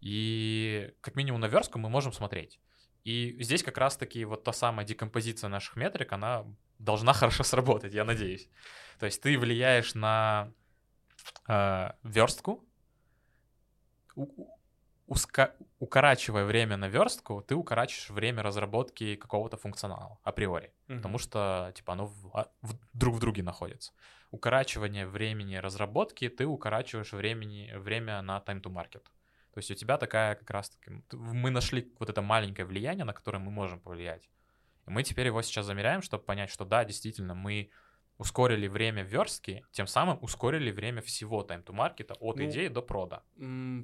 И 0.01 0.94
как 1.01 1.16
минимум 1.16 1.40
на 1.40 1.47
верстку 1.47 1.78
мы 1.78 1.88
можем 1.88 2.12
смотреть. 2.12 2.61
И 3.05 3.36
здесь 3.42 3.62
как 3.62 3.78
раз-таки 3.78 4.24
вот 4.24 4.44
та 4.44 4.53
самая 4.53 4.84
декомпозиция 4.86 5.49
наших 5.49 5.76
метрик, 5.76 6.12
она 6.12 6.44
должна 6.78 7.12
хорошо 7.20 7.44
сработать, 7.44 7.94
я 7.94 8.05
надеюсь. 8.05 8.49
То 8.99 9.07
есть 9.07 9.22
ты 9.22 9.38
влияешь 9.38 9.94
на 9.94 10.53
э, 11.49 11.90
верстку, 12.03 12.64
у- 14.16 14.49
уска- 15.07 15.55
укорачивая 15.78 16.44
время 16.44 16.76
на 16.76 16.88
верстку, 16.88 17.42
ты 17.42 17.55
укорачиваешь 17.55 18.11
время 18.11 18.42
разработки 18.42 19.16
какого-то 19.16 19.57
функционала 19.57 20.18
априори, 20.24 20.72
потому 20.97 21.18
что 21.18 21.72
типа 21.74 21.92
оно 21.92 22.07
в- 22.07 22.30
а- 22.36 22.51
в- 22.62 22.76
друг 22.92 23.14
в 23.16 23.20
друге 23.20 23.42
находится. 23.42 23.92
Укорачивание 24.30 25.07
времени 25.07 25.57
разработки, 25.57 26.28
ты 26.28 26.44
укорачиваешь 26.47 27.12
времени, 27.12 27.72
время 27.76 28.20
на 28.22 28.38
time 28.44 28.61
to 28.61 28.70
market. 28.72 29.05
То 29.57 29.61
есть 29.61 29.71
у 29.71 29.75
тебя 29.75 29.97
такая 29.97 30.35
как 30.35 30.51
раз-таки... 30.51 31.01
т- 31.09 31.17
Мы 31.17 31.49
нашли 31.49 31.91
вот 31.99 32.11
это 32.11 32.21
маленькое 32.21 32.67
влияние, 32.67 33.07
на 33.07 33.15
которое 33.15 33.39
мы 33.39 33.51
можем 33.51 33.81
повлиять. 33.81 34.29
И 34.87 34.91
мы 34.91 35.03
теперь 35.03 35.29
его 35.29 35.41
сейчас 35.41 35.65
замеряем, 35.65 36.03
чтобы 36.03 36.25
понять, 36.25 36.51
что 36.51 36.67
да, 36.67 36.85
действительно, 36.85 37.35
мы 37.35 37.71
ускорили 38.19 38.69
время 38.69 39.03
верстки, 39.03 39.65
тем 39.73 39.87
самым 39.87 40.19
ускорили 40.21 40.71
время 40.71 41.01
всего 41.01 41.43
market 41.73 42.13
от 42.21 42.37
Ну, 42.37 42.51
идеи 42.51 42.69
до 42.69 42.83
прода. 42.83 43.23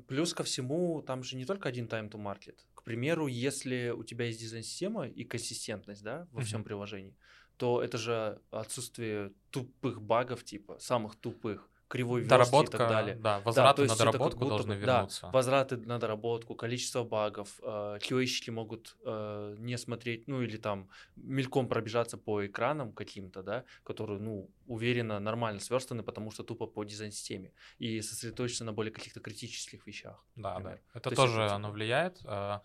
Плюс 0.09 0.35
ко 0.35 0.43
всему, 0.43 1.01
там 1.01 1.23
же 1.23 1.37
не 1.37 1.47
только 1.47 1.71
один 1.71 1.87
market. 1.87 2.59
К 2.75 2.83
примеру, 2.83 3.27
если 3.27 3.95
у 3.97 4.05
тебя 4.05 4.27
есть 4.27 4.41
дизайн-система 4.41 5.09
и 5.09 5.25
консистентность, 5.25 6.03
да, 6.03 6.29
во 6.33 6.43
всем 6.43 6.61
Мгм. 6.61 6.65
приложении, 6.67 7.17
то 7.57 7.83
это 7.83 7.97
же 7.97 8.43
отсутствие 8.51 9.33
тупых 9.51 10.03
багов, 10.03 10.45
типа, 10.45 10.79
самых 10.81 11.17
тупых, 11.17 11.71
кривой 11.93 12.21
верстки 12.21 12.27
и 12.27 12.39
Доработка, 12.39 12.79
так 12.79 12.89
далее. 12.89 13.15
да, 13.17 13.41
возвраты 13.41 13.83
есть 13.83 13.95
на 13.95 13.99
доработку 14.07 14.39
будто 14.41 14.49
должны 14.57 14.75
бы- 14.77 14.87
да, 14.87 14.95
вернуться. 14.95 15.31
Возвраты 15.33 15.77
на 15.77 15.99
доработку, 15.99 16.55
количество 16.55 17.05
багов, 17.05 17.61
э, 17.63 17.99
QA-щики 18.01 18.51
могут 18.51 18.97
э, 19.05 19.57
не 19.59 19.77
смотреть, 19.79 20.27
ну 20.29 20.41
или 20.43 20.57
там 20.57 20.89
мельком 21.17 21.69
пробежаться 21.69 22.17
по 22.17 22.47
экранам 22.47 22.93
каким-то, 22.93 23.43
да, 23.43 23.65
которые, 23.85 24.19
ну, 24.21 24.49
уверенно, 24.67 25.21
нормально 25.21 25.61
сверстаны, 25.61 26.03
потому 26.03 26.31
что 26.31 26.43
тупо 26.45 26.67
по 26.67 26.85
дизайн-системе, 26.85 27.53
и 27.79 28.01
сосредоточиться 28.01 28.65
на 28.65 28.73
более 28.73 28.93
каких-то 28.93 29.21
критических 29.21 29.87
вещах. 29.87 30.25
Да, 30.37 30.43
да. 30.55 30.59
например. 30.59 30.81
Это 30.95 31.01
То 31.03 31.11
есть 31.11 31.17
тоже 31.23 31.47
оно 31.51 31.69
типа- 31.69 31.75
влияет. 31.75 32.21
А, 32.25 32.63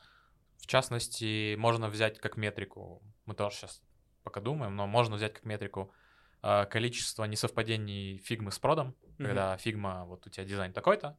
В 0.59 0.65
частности, 0.67 1.55
можно 1.55 1.87
взять 1.89 2.19
как 2.19 2.37
метрику, 2.37 3.01
мы 3.25 3.35
тоже 3.35 3.55
сейчас 3.57 3.81
пока 4.23 4.41
думаем, 4.41 4.75
но 4.75 4.87
можно 4.87 5.15
взять 5.15 5.33
как 5.33 5.45
метрику 5.45 5.91
количество 6.41 7.25
несовпадений 7.25 8.17
фигмы 8.17 8.51
с 8.51 8.59
продом, 8.59 8.95
Мгм. 9.17 9.27
когда 9.27 9.57
фигма, 9.57 10.05
вот 10.05 10.27
у 10.27 10.29
тебя 10.29 10.45
дизайн 10.45 10.73
такой-то, 10.73 11.17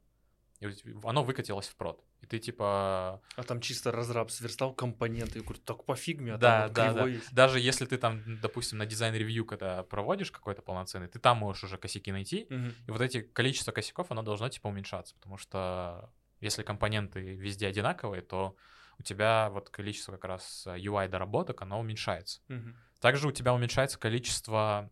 и 0.61 0.67
оно 1.05 1.23
выкатилось 1.23 1.69
в 1.69 1.77
прод. 1.77 2.05
И 2.21 2.27
ты 2.27 2.39
типа... 2.41 3.23
А 3.37 3.43
там 3.45 3.61
чисто 3.61 3.93
разраб 3.93 4.31
сверстал 4.31 4.75
компоненты, 4.75 5.39
я 5.39 5.45
говорю, 5.45 5.61
так 5.65 5.85
по 5.85 5.95
фигме, 5.95 6.35
а 6.35 6.39
Да, 6.39 6.65
там 6.67 6.73
да, 6.75 6.93
да. 6.95 7.07
есть. 7.07 7.33
Даже 7.33 7.61
если 7.61 7.87
ты 7.87 7.97
там, 7.97 8.41
допустим, 8.41 8.79
на 8.79 8.87
дизайн-ревью, 8.87 9.45
когда 9.45 9.85
проводишь 9.85 10.33
какой-то 10.33 10.63
полноценный, 10.63 11.07
ты 11.07 11.21
там 11.21 11.39
можешь 11.39 11.63
уже 11.65 11.79
косяки 11.79 12.11
найти, 12.11 12.47
Мгм. 12.51 12.75
и 12.87 12.91
вот 12.91 13.01
эти 13.01 13.21
количество 13.21 13.71
косяков, 13.71 14.11
оно 14.11 14.23
должно 14.23 14.49
типа 14.49 14.67
уменьшаться, 14.67 15.15
потому 15.15 15.37
что 15.37 16.13
если 16.41 16.63
компоненты 16.65 17.21
везде 17.21 17.69
одинаковые, 17.69 18.23
то 18.23 18.57
у 18.99 19.03
тебя 19.05 19.51
вот 19.51 19.71
количество 19.71 20.13
как 20.13 20.25
раз 20.25 20.67
UI 20.67 21.09
доработок, 21.09 21.63
оно 21.63 21.79
уменьшается. 21.79 22.41
Мгм. 22.49 22.77
Также 23.01 23.29
у 23.29 23.33
тебя 23.33 23.55
уменьшается 23.55 23.97
количество 23.97 24.91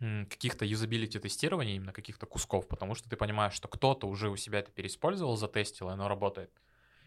каких-то 0.00 0.64
юзабилити 0.64 1.18
тестирования, 1.18 1.76
именно 1.76 1.92
каких-то 1.92 2.26
кусков, 2.26 2.66
потому 2.68 2.94
что 2.94 3.10
ты 3.10 3.16
понимаешь, 3.16 3.52
что 3.52 3.68
кто-то 3.68 4.08
уже 4.08 4.30
у 4.30 4.36
себя 4.36 4.60
это 4.60 4.70
переиспользовал, 4.70 5.36
затестил, 5.36 5.90
и 5.90 5.92
оно 5.92 6.08
работает. 6.08 6.50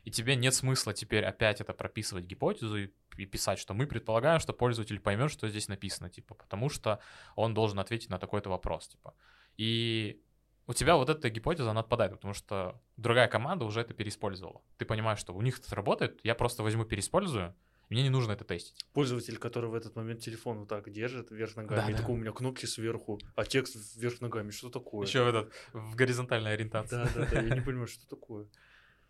И 0.03 0.11
тебе 0.11 0.35
нет 0.35 0.53
смысла 0.53 0.93
теперь 0.93 1.23
опять 1.23 1.61
это 1.61 1.73
прописывать 1.73 2.25
гипотезу 2.25 2.77
и, 2.77 2.89
и 3.17 3.25
писать, 3.25 3.57
что 3.57 3.73
мы 3.73 3.87
предполагаем, 3.87 4.39
что 4.39 4.53
пользователь 4.53 4.99
поймет, 4.99 5.31
что 5.31 5.47
здесь 5.47 5.69
написано, 5.69 6.09
типа, 6.09 6.35
потому 6.35 6.69
что 6.69 6.99
он 7.35 7.53
должен 7.53 7.79
ответить 7.79 8.09
на 8.09 8.19
такой-то 8.19 8.49
вопрос, 8.49 8.89
типа. 8.89 9.15
И 9.57 10.21
у 10.67 10.73
тебя 10.73 10.95
вот 10.95 11.09
эта 11.09 11.29
гипотеза, 11.29 11.71
она 11.71 11.79
отпадает, 11.79 12.13
потому 12.13 12.33
что 12.33 12.81
другая 12.97 13.27
команда 13.27 13.65
уже 13.65 13.81
это 13.81 13.93
переиспользовала. 13.93 14.61
Ты 14.77 14.85
понимаешь, 14.85 15.19
что 15.19 15.33
у 15.33 15.41
них 15.41 15.59
это 15.59 15.73
работает, 15.75 16.19
я 16.23 16.35
просто 16.35 16.63
возьму, 16.63 16.83
переиспользую, 16.85 17.55
мне 17.93 18.03
не 18.03 18.09
нужно 18.09 18.31
это 18.31 18.43
тестить. 18.43 18.85
Пользователь, 18.93 19.37
который 19.37 19.69
в 19.69 19.75
этот 19.75 19.95
момент 19.95 20.19
телефон 20.21 20.59
вот 20.59 20.67
так 20.69 20.91
держит 20.91 21.29
вверх 21.31 21.55
ногами, 21.55 21.89
и 21.89 21.91
Да-да. 21.93 21.97
такой 22.01 22.15
у 22.15 22.17
меня 22.17 22.31
кнопки 22.31 22.65
сверху, 22.65 23.19
а 23.35 23.45
текст 23.45 23.95
вверх 23.95 24.19
ногами, 24.19 24.51
что 24.51 24.69
такое? 24.69 25.05
Еще 25.07 25.27
этот, 25.27 25.53
в 25.73 25.95
горизонтальной 25.95 26.53
ориентации. 26.53 26.95
Да, 26.95 27.09
да, 27.13 27.25
да, 27.29 27.41
я 27.41 27.55
не 27.55 27.61
понимаю, 27.65 27.87
что 27.87 28.07
такое. 28.07 28.47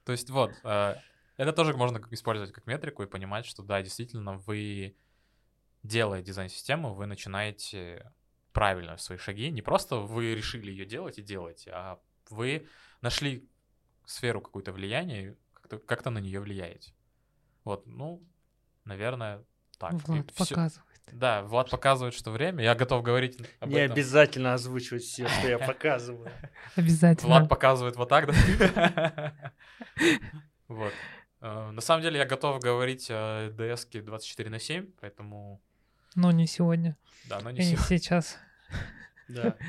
То 0.03 0.11
есть 0.11 0.29
вот, 0.29 0.51
э, 0.65 0.95
это 1.37 1.53
тоже 1.53 1.73
можно 1.77 1.99
как- 2.01 2.11
использовать 2.11 2.51
как 2.51 2.67
метрику 2.67 3.03
и 3.03 3.07
понимать, 3.07 3.45
что 3.45 3.63
да, 3.63 3.81
действительно, 3.81 4.37
вы, 4.39 4.95
делая 5.81 6.21
дизайн-систему, 6.21 6.93
вы 6.93 7.05
начинаете 7.05 8.11
правильно 8.51 8.97
свои 8.97 9.17
шаги. 9.17 9.49
Не 9.49 9.61
просто 9.61 9.95
вы 9.95 10.35
решили 10.35 10.71
ее 10.71 10.85
делать 10.85 11.17
и 11.19 11.21
делаете, 11.21 11.71
а 11.73 11.99
вы 12.29 12.67
нашли 13.01 13.47
сферу 14.05 14.41
какое-то 14.41 14.73
влияния 14.73 15.29
и 15.29 15.35
как-то, 15.53 15.79
как-то 15.79 16.09
на 16.09 16.19
нее 16.19 16.39
влияете. 16.41 16.93
Вот, 17.63 17.87
ну, 17.87 18.21
наверное, 18.85 19.43
так. 19.77 19.93
И 19.93 19.97
Влад 20.05 20.31
всё- 20.31 20.45
показывает. 20.45 20.89
Да, 21.11 21.41
Влад 21.43 21.69
показывает, 21.69 22.13
что 22.13 22.31
время. 22.31 22.63
Я 22.63 22.75
готов 22.75 23.03
говорить 23.03 23.37
об 23.59 23.69
Не 23.69 23.79
этом. 23.81 23.93
обязательно 23.93 24.53
озвучивать 24.53 25.03
все, 25.03 25.27
что 25.27 25.47
я 25.47 25.59
показываю. 25.59 26.31
Обязательно. 26.75 27.27
Влад 27.27 27.49
показывает 27.49 27.95
вот 27.97 28.09
так, 28.09 28.27
да? 28.27 29.33
Вот. 30.67 30.93
Э, 31.41 31.71
На 31.71 31.81
самом 31.81 32.01
деле 32.03 32.17
я 32.19 32.25
готов 32.25 32.61
говорить 32.61 33.07
о 33.11 33.49
DS 33.49 34.01
24 34.01 34.49
на 34.49 34.59
7, 34.59 34.91
поэтому 35.01 35.61
Но 36.15 36.31
не 36.31 36.47
сегодня. 36.47 36.95
да, 37.29 37.39
но 37.41 37.51
не 37.51 37.59
И 37.59 37.65
не 37.65 37.75
сегодня. 37.75 37.97
сейчас. 37.97 38.37
Да. 39.27 39.55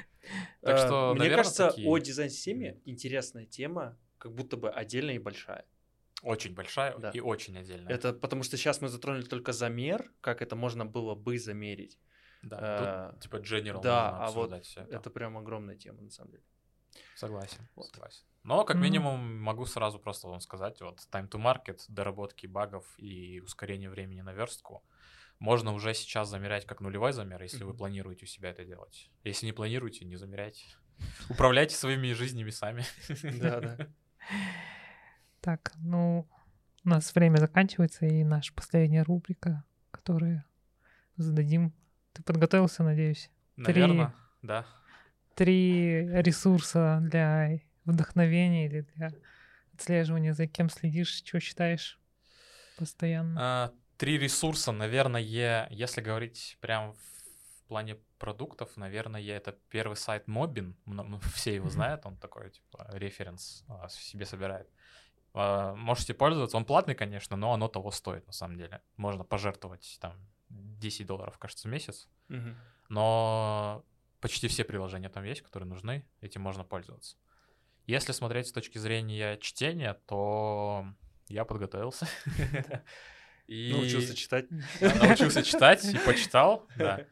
Так 0.62 0.76
Э, 0.78 0.86
что, 0.86 1.10
Мне 1.10 1.18
наверно, 1.24 1.36
кажется, 1.42 1.68
такие. 1.68 1.86
о 1.86 1.98
дизайн-системе 1.98 2.78
интересная 2.86 3.44
тема, 3.44 3.98
как 4.16 4.32
будто 4.32 4.56
бы 4.56 4.70
отдельная 4.70 5.16
и 5.16 5.18
большая. 5.18 5.66
Очень 6.24 6.54
большая 6.54 6.96
Да. 6.98 7.12
и 7.12 7.20
очень 7.20 7.56
отдельная. 7.58 7.96
Это 7.96 8.12
потому 8.12 8.42
что 8.42 8.56
сейчас 8.56 8.80
мы 8.80 8.88
затронули 8.88 9.24
только 9.24 9.52
замер, 9.52 10.10
как 10.20 10.42
это 10.42 10.56
можно 10.56 10.86
было 10.86 11.14
бы 11.14 11.38
замерить. 11.38 11.98
Да, 12.42 12.60
э, 12.60 13.12
тут, 13.12 13.20
типа 13.20 13.36
general 13.36 13.82
да, 13.82 14.08
можно 14.10 14.26
а 14.26 14.30
вот 14.30 14.64
всё 14.64 14.82
это. 14.82 14.94
Это 14.96 15.10
прям 15.10 15.36
огромная 15.36 15.76
тема, 15.76 16.02
на 16.02 16.10
самом 16.10 16.30
деле. 16.32 16.44
Согласен, 17.14 17.68
Вот. 17.76 17.86
согласен. 17.86 18.24
Но, 18.42 18.64
как 18.64 18.76
Мгм. 18.76 18.82
минимум, 18.84 19.40
могу 19.40 19.64
сразу 19.66 19.98
просто 19.98 20.28
вам 20.28 20.40
сказать, 20.40 20.80
вот 20.80 21.00
time 21.12 21.28
to 21.30 21.38
market, 21.40 21.80
доработки 21.88 22.46
багов 22.46 22.94
и 22.98 23.40
ускорение 23.40 23.88
времени 23.90 24.20
на 24.22 24.32
верстку 24.34 24.84
можно 25.40 25.72
уже 25.72 25.94
сейчас 25.94 26.28
замерять 26.28 26.66
как 26.66 26.80
нулевой 26.80 27.12
замер, 27.12 27.42
если 27.42 27.64
вы 27.64 27.70
Мгм. 27.70 27.78
планируете 27.78 28.24
у 28.24 28.28
себя 28.28 28.50
это 28.50 28.64
делать. 28.64 29.10
Если 29.24 29.46
не 29.46 29.52
планируете, 29.52 30.04
не 30.04 30.16
замеряйте. 30.16 30.64
Управляйте 31.30 31.74
своими 31.76 32.12
жизнями 32.12 32.50
сами. 32.50 32.84
Да, 33.30 33.60
да. 33.60 33.78
Так, 35.44 35.72
ну, 35.76 36.26
у 36.84 36.88
нас 36.88 37.14
время 37.14 37.36
заканчивается, 37.36 38.06
и 38.06 38.24
наша 38.24 38.54
последняя 38.54 39.02
рубрика, 39.02 39.62
которую 39.90 40.42
зададим. 41.16 41.74
Ты 42.14 42.22
подготовился, 42.22 42.82
надеюсь? 42.82 43.30
Наверное, 43.56 44.14
да. 44.40 44.64
Три 45.34 46.08
ресурса 46.22 46.98
для 47.02 47.60
вдохновения 47.84 48.64
или 48.64 48.86
для 48.94 49.12
отслеживания, 49.74 50.32
за 50.32 50.46
кем 50.46 50.70
следишь, 50.70 51.22
что 51.22 51.38
читаешь 51.40 52.00
постоянно. 52.78 53.38
А, 53.38 53.72
Три 53.98 54.16
ресурса, 54.16 54.72
наверное, 54.72 55.20
если 55.20 56.00
говорить 56.00 56.56
прям 56.62 56.94
в 56.94 57.68
плане 57.68 57.98
продуктов, 58.18 58.78
наверное, 58.78 59.20
это 59.20 59.58
первый 59.68 59.96
сайт 59.96 60.26
Mobin, 60.26 60.72
ну, 60.86 61.20
все 61.34 61.54
его 61.54 61.68
знают, 61.68 62.06
он 62.06 62.16
такой, 62.16 62.50
типа, 62.50 62.88
референс 62.94 63.62
а, 63.68 63.90
себе 63.90 64.24
собирает. 64.24 64.70
А, 65.34 65.74
Можете 65.74 66.14
пользоваться, 66.14 66.56
он 66.56 66.64
платный, 66.64 66.94
конечно, 66.94 67.36
но 67.36 67.52
оно 67.52 67.68
того 67.68 67.90
стоит, 67.90 68.26
на 68.26 68.32
самом 68.32 68.56
деле. 68.56 68.80
Можно 68.96 69.24
пожертвовать 69.24 69.98
там 70.00 70.16
10 70.48 71.06
долларов, 71.06 71.38
кажется, 71.38 71.68
в 71.68 71.70
месяц, 71.70 72.08
Мгм. 72.28 72.56
но 72.88 73.84
почти 74.20 74.48
все 74.48 74.64
приложения 74.64 75.08
там 75.08 75.24
есть, 75.24 75.42
которые 75.42 75.68
нужны, 75.68 76.06
этим 76.20 76.40
можно 76.40 76.64
пользоваться. 76.64 77.16
Если 77.86 78.12
смотреть 78.12 78.46
с 78.46 78.52
точки 78.52 78.78
зрения 78.78 79.36
чтения, 79.38 79.94
то 80.06 80.86
я 81.28 81.44
подготовился. 81.44 82.06
И 83.46 83.72
Научился 83.72 84.14
читать. 84.14 84.46
да, 84.80 84.94
научился 84.94 85.42
читать 85.42 85.84
и 85.84 85.98
почитал, 85.98 86.66
да. 86.76 87.06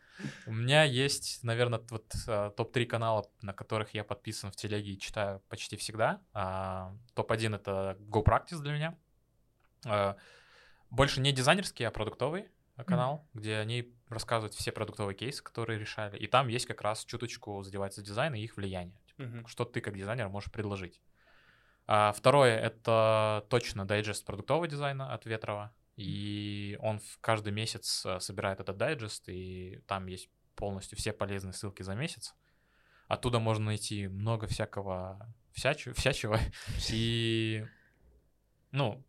У 0.47 0.53
меня 0.53 0.85
есть, 0.85 1.43
наверное, 1.43 1.80
вот 1.91 2.14
а, 2.28 2.51
топ-3 2.51 2.87
канала, 2.87 3.28
на 3.43 3.53
которых 3.53 3.93
я 3.93 4.05
подписан 4.05 4.51
в 4.53 4.57
телеге 4.57 4.93
и 4.93 4.99
читаю 4.99 5.41
почти 5.49 5.76
всегда. 5.76 6.20
А, 6.33 6.95
Топ-1— 7.14 7.57
это 7.57 7.97
GoPractice 8.01 8.61
для 8.61 8.72
меня. 8.72 8.99
А, 9.85 10.16
Больше 10.91 11.20
не 11.20 11.33
дизайнерский, 11.33 11.85
а 11.87 11.91
продуктовый 11.91 12.51
канал, 12.87 13.26
где 13.35 13.57
они 13.57 13.93
рассказывают 14.09 14.55
все 14.55 14.72
продуктовые 14.72 15.16
кейсы, 15.16 15.43
которые 15.43 15.78
решали. 15.78 16.16
И 16.18 16.26
там 16.26 16.49
есть 16.49 16.66
как 16.66 16.83
раз 16.83 17.05
чуточку 17.05 17.62
задевается 17.62 18.03
дизайн 18.03 18.35
и 18.35 18.41
их 18.41 18.57
влияние. 18.57 18.99
Типа, 19.07 19.22
Мгм. 19.22 19.47
что 19.47 19.64
ты 19.64 19.80
как 19.80 19.97
дизайнер 19.97 20.28
можешь 20.28 20.51
предложить. 20.51 21.01
А 21.87 22.12
второе— 22.12 22.59
это 22.61 23.45
точно 23.51 23.85
дайджест 23.87 24.24
продуктового 24.24 24.68
дизайна 24.68 25.12
от 25.12 25.26
Ветрова. 25.26 25.74
И 25.97 26.78
он 26.80 26.99
в 26.99 27.18
каждый 27.20 27.53
месяц 27.53 28.05
э, 28.07 28.18
собирает 28.20 28.61
этот 28.61 28.76
дайджест, 28.76 29.28
и 29.28 29.82
там 29.86 30.07
есть 30.07 30.30
полностью 30.55 30.97
все 30.99 31.12
полезные 31.12 31.53
ссылки 31.53 31.82
за 31.82 31.95
месяц. 31.95 32.34
Оттуда 33.09 33.38
можно 33.40 33.66
найти 33.66 34.09
много 34.09 34.47
всякого 34.47 35.34
всячу- 35.53 35.93
всячего. 35.93 36.38
И, 36.90 37.66
ну, 38.70 39.05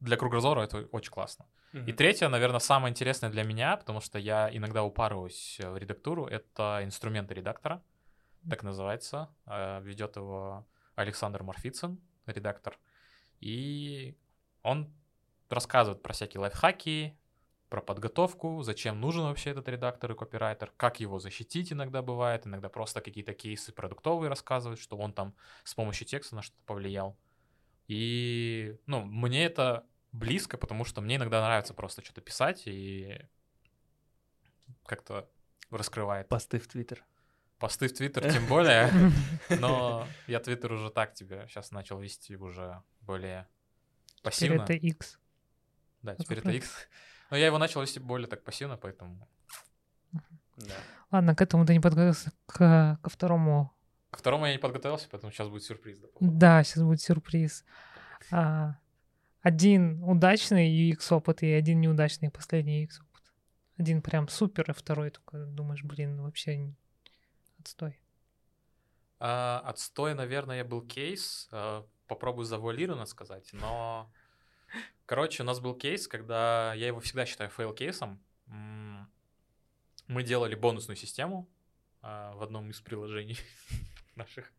для 0.00 0.16
кругозора 0.16 0.62
это 0.62 0.86
очень 0.92 1.12
классно. 1.12 1.46
И 1.86 1.92
третье, 1.92 2.28
наверное, 2.28 2.58
самое 2.60 2.90
интересное 2.90 3.28
для 3.28 3.42
меня, 3.44 3.76
потому 3.76 4.00
что 4.00 4.18
я 4.18 4.48
иногда 4.50 4.82
упарываюсь 4.82 5.60
в 5.62 5.76
редактуру, 5.76 6.26
это 6.26 6.80
инструменты 6.82 7.34
редактора, 7.34 7.82
так 8.48 8.62
называется. 8.62 9.28
Э, 9.46 9.82
Ведет 9.82 10.16
его 10.16 10.66
Александр 10.94 11.42
Марфицын, 11.42 12.00
редактор. 12.26 12.78
И 13.40 14.16
он 14.62 14.90
рассказывает 15.48 16.02
про 16.02 16.12
всякие 16.12 16.40
лайфхаки, 16.40 17.16
про 17.68 17.80
подготовку, 17.80 18.62
зачем 18.62 19.00
нужен 19.00 19.24
вообще 19.24 19.50
этот 19.50 19.68
редактор 19.68 20.12
и 20.12 20.14
копирайтер, 20.14 20.72
как 20.76 21.00
его 21.00 21.18
защитить 21.18 21.72
иногда 21.72 22.00
бывает, 22.00 22.46
иногда 22.46 22.68
просто 22.68 23.00
какие-то 23.00 23.34
кейсы 23.34 23.72
продуктовые 23.72 24.28
рассказывает, 24.28 24.78
что 24.78 24.96
он 24.96 25.12
там 25.12 25.34
с 25.64 25.74
помощью 25.74 26.06
текста 26.06 26.36
на 26.36 26.42
что-то 26.42 26.62
повлиял. 26.64 27.18
И, 27.88 28.76
ну, 28.86 29.04
мне 29.04 29.44
это 29.44 29.84
близко, 30.12 30.58
потому 30.58 30.84
что 30.84 31.00
мне 31.00 31.16
иногда 31.16 31.42
нравится 31.42 31.74
просто 31.74 32.04
что-то 32.04 32.20
писать 32.20 32.62
и 32.66 33.20
как-то 34.84 35.28
раскрывает. 35.70 36.28
Посты 36.28 36.58
в 36.58 36.68
Твиттер. 36.68 37.04
Посты 37.58 37.88
в 37.88 37.92
Твиттер 37.92 38.32
тем 38.32 38.46
более, 38.46 38.90
но 39.60 40.06
я 40.26 40.40
Твиттер 40.40 40.72
уже 40.72 40.90
так 40.90 41.14
тебе 41.14 41.46
сейчас 41.48 41.70
начал 41.72 41.98
вести 41.98 42.36
уже 42.36 42.82
более 43.00 43.48
Теперь 44.06 44.22
пассивно. 44.22 44.62
это 44.62 44.72
X. 44.74 45.18
Да, 46.06 46.14
теперь 46.16 46.38
это. 46.38 46.50
X. 46.50 46.88
Но 47.30 47.36
я 47.36 47.46
его 47.46 47.58
начал 47.58 47.82
вести 47.82 47.98
более 47.98 48.28
так 48.28 48.44
пассивно, 48.44 48.76
поэтому... 48.76 49.28
Да. 50.56 50.74
Ладно, 51.10 51.34
к 51.34 51.42
этому 51.42 51.66
ты 51.66 51.74
не 51.74 51.80
подготовился, 51.80 52.32
к, 52.46 52.98
ко 53.02 53.10
второму. 53.10 53.72
Ко 54.10 54.18
второму 54.18 54.46
я 54.46 54.52
не 54.52 54.58
подготовился, 54.58 55.08
поэтому 55.10 55.32
сейчас 55.32 55.48
будет 55.48 55.64
сюрприз. 55.64 55.98
да. 55.98 56.08
Да, 56.20 56.64
сейчас 56.64 56.82
будет 56.82 57.00
сюрприз. 57.00 57.64
А, 58.30 58.78
один 59.42 60.02
удачный 60.02 60.68
UX 60.68 61.12
опыт 61.12 61.42
и 61.42 61.50
один 61.50 61.80
неудачный 61.80 62.30
последний 62.30 62.84
UX 62.84 63.00
опыт. 63.00 63.22
Один 63.76 64.00
прям 64.00 64.28
супер, 64.28 64.64
а 64.68 64.72
второй 64.72 65.10
только 65.10 65.44
думаешь, 65.44 65.84
блин, 65.84 66.22
вообще 66.22 66.72
отстой. 67.58 68.00
А, 69.18 69.62
отстой, 69.66 70.14
наверное, 70.14 70.64
был 70.64 70.80
кейс. 70.80 71.48
а, 71.52 71.86
попробую 72.06 72.44
завуалированно 72.44 73.06
сказать, 73.06 73.50
но... 73.52 74.10
Короче, 75.06 75.42
у 75.42 75.46
нас 75.46 75.60
был 75.60 75.74
кейс, 75.74 76.08
когда 76.08 76.74
я 76.74 76.88
его 76.88 77.00
всегда 77.00 77.26
считаю 77.26 77.50
фейл-кейсом. 77.50 78.18
Мы 80.08 80.22
делали 80.22 80.54
бонусную 80.54 80.96
систему 80.96 81.48
а, 82.00 82.32
в 82.34 82.42
одном 82.42 82.70
из 82.70 82.80
приложений 82.80 83.38
наших. 84.14 84.52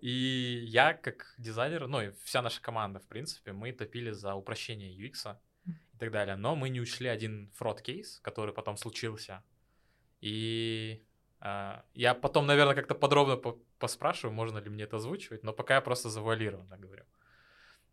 И 0.00 0.64
я, 0.68 0.94
как 0.94 1.34
дизайнер, 1.38 1.88
ну 1.88 2.00
и 2.02 2.12
вся 2.24 2.42
наша 2.42 2.60
команда, 2.60 3.00
в 3.00 3.06
принципе, 3.06 3.52
мы 3.52 3.72
топили 3.72 4.10
за 4.10 4.34
упрощение 4.34 4.94
UX 4.94 5.36
и 5.66 5.98
так 5.98 6.12
далее. 6.12 6.36
Но 6.36 6.54
мы 6.54 6.68
не 6.68 6.80
учли 6.80 7.08
один 7.08 7.50
фрод-кейс, 7.54 8.20
который 8.20 8.54
потом 8.54 8.76
случился. 8.76 9.42
И 10.20 11.02
а, 11.40 11.84
я 11.94 12.14
потом, 12.14 12.46
наверное, 12.46 12.74
как-то 12.74 12.94
подробно 12.94 13.36
по- 13.36 13.58
поспрашиваю, 13.78 14.34
можно 14.34 14.58
ли 14.58 14.70
мне 14.70 14.84
это 14.84 14.96
озвучивать, 14.96 15.42
но 15.42 15.52
пока 15.52 15.74
я 15.74 15.80
просто 15.80 16.08
завуалированно 16.08 16.78
говорю. 16.78 17.04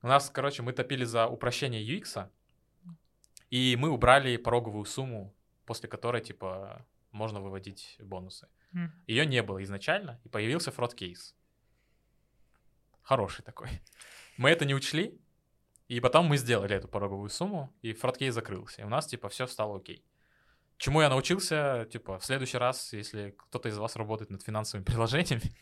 У 0.02 0.08
нас, 0.08 0.30
короче, 0.30 0.64
мы 0.64 0.74
топили 0.74 1.06
за 1.06 1.28
упрощение 1.28 1.84
UX, 1.84 2.30
и 3.50 3.76
мы 3.78 3.90
убрали 3.90 4.38
пороговую 4.38 4.86
сумму, 4.86 5.36
после 5.66 5.88
которой, 5.88 6.22
типа, 6.22 6.86
можно 7.12 7.42
выводить 7.42 7.98
бонусы. 8.00 8.48
М. 8.74 8.92
Ее 9.06 9.26
не 9.26 9.44
было 9.44 9.62
изначально, 9.64 10.20
и 10.24 10.30
появился 10.30 10.72
фрод-кейс. 10.72 11.36
Хороший 13.04 13.44
такой. 13.44 13.70
Мы 14.38 14.50
это 14.50 14.66
не 14.66 14.74
учли, 14.74 15.20
и 15.88 16.00
потом 16.00 16.26
мы 16.26 16.38
сделали 16.38 16.76
эту 16.76 16.88
пороговую 16.88 17.30
сумму, 17.30 17.72
и 17.82 17.94
фрод-кейс 17.94 18.34
закрылся. 18.34 18.82
И 18.82 18.86
у 18.86 18.90
нас, 18.90 19.06
типа, 19.08 19.30
все 19.30 19.46
стало 19.46 19.78
окей. 19.78 20.04
Чему 20.82 21.02
я 21.02 21.10
научился, 21.10 21.88
типа, 21.92 22.18
в 22.18 22.26
следующий 22.26 22.58
раз, 22.58 22.92
если 22.92 23.36
кто-то 23.38 23.70
из 23.70 23.78
вас 23.78 23.96
работает 23.96 24.32
над 24.32 24.42
финансовыми 24.42 24.84
приложениями, 24.88 25.56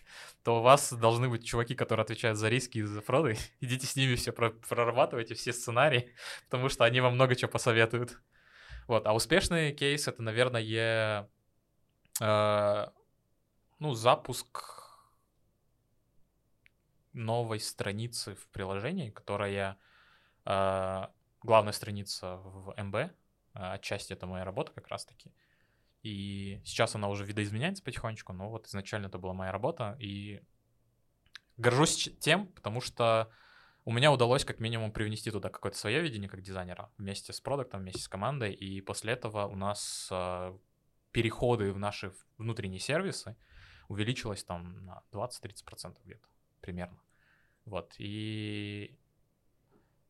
то 0.44 0.60
у 0.60 0.62
вас 0.62 0.94
должны 0.94 1.28
быть 1.28 1.46
чуваки, 1.46 1.76
которые 1.76 2.06
отвечают 2.06 2.38
за 2.38 2.48
риски 2.48 2.78
и 2.78 2.84
за 2.84 3.02
фроды. 3.02 3.38
Идите 3.60 3.86
с 3.86 3.98
ними 3.98 4.16
все 4.16 4.32
прорабатывайте, 4.32 5.36
все 5.36 5.52
сценарии, 5.52 6.16
потому 6.46 6.70
что 6.70 6.86
они 6.86 7.02
вам 7.02 7.16
много 7.16 7.36
чего 7.36 7.52
посоветуют. 7.52 8.18
Вот, 8.88 9.06
а 9.08 9.14
успешный 9.14 9.74
кейс— 9.74 10.08
это, 10.08 10.22
наверное, 10.22 11.30
э, 12.22 12.88
ну, 13.80 13.94
запуск 13.96 14.64
новой 17.12 17.60
страницы 17.60 18.36
в 18.36 18.48
приложении, 18.48 19.10
которая 19.10 19.78
э, 20.46 21.08
главная 21.44 21.74
страница 21.74 22.38
в 22.38 22.74
МБ, 22.82 23.12
отчасти 23.54 24.14
это 24.14 24.26
моя 24.26 24.44
работа 24.46 24.72
как 24.72 24.88
раз-таки. 24.88 25.32
И 26.02 26.62
сейчас 26.64 26.96
она 26.96 27.10
уже 27.10 27.26
видоизменяется 27.26 27.84
потихонечку, 27.84 28.34
но 28.34 28.50
вот 28.50 28.68
изначально 28.68 29.08
это 29.08 29.18
была 29.18 29.34
моя 29.34 29.52
работа. 29.52 29.98
И 30.00 30.42
горжусь 31.58 32.10
тем, 32.20 32.48
потому 32.48 32.80
что 32.82 33.30
у 33.86 33.92
меня 33.92 34.12
удалось 34.12 34.46
как 34.46 34.60
минимум 34.60 34.92
привнести 34.92 35.32
туда 35.32 35.50
какое-то 35.50 35.78
свое 35.78 36.02
видение 36.02 36.30
как 36.30 36.42
дизайнера 36.42 36.92
вместе 36.98 37.34
с 37.34 37.42
продуктом, 37.42 37.82
вместе 37.82 38.02
с 38.02 38.08
командой. 38.08 38.54
И 38.54 38.82
после 38.82 39.14
этого 39.14 39.46
у 39.46 39.56
нас 39.56 40.08
э, 40.12 40.58
переходы 41.12 41.74
в 41.74 41.80
наши 41.80 42.14
внутренние 42.38 42.80
сервисы 42.80 43.36
увеличилось 43.88 44.44
там 44.44 44.86
на 44.86 45.04
20-30% 45.12 45.98
где-то 46.06 46.28
примерно. 46.62 47.00
Вот. 47.66 47.96
И 47.98 48.98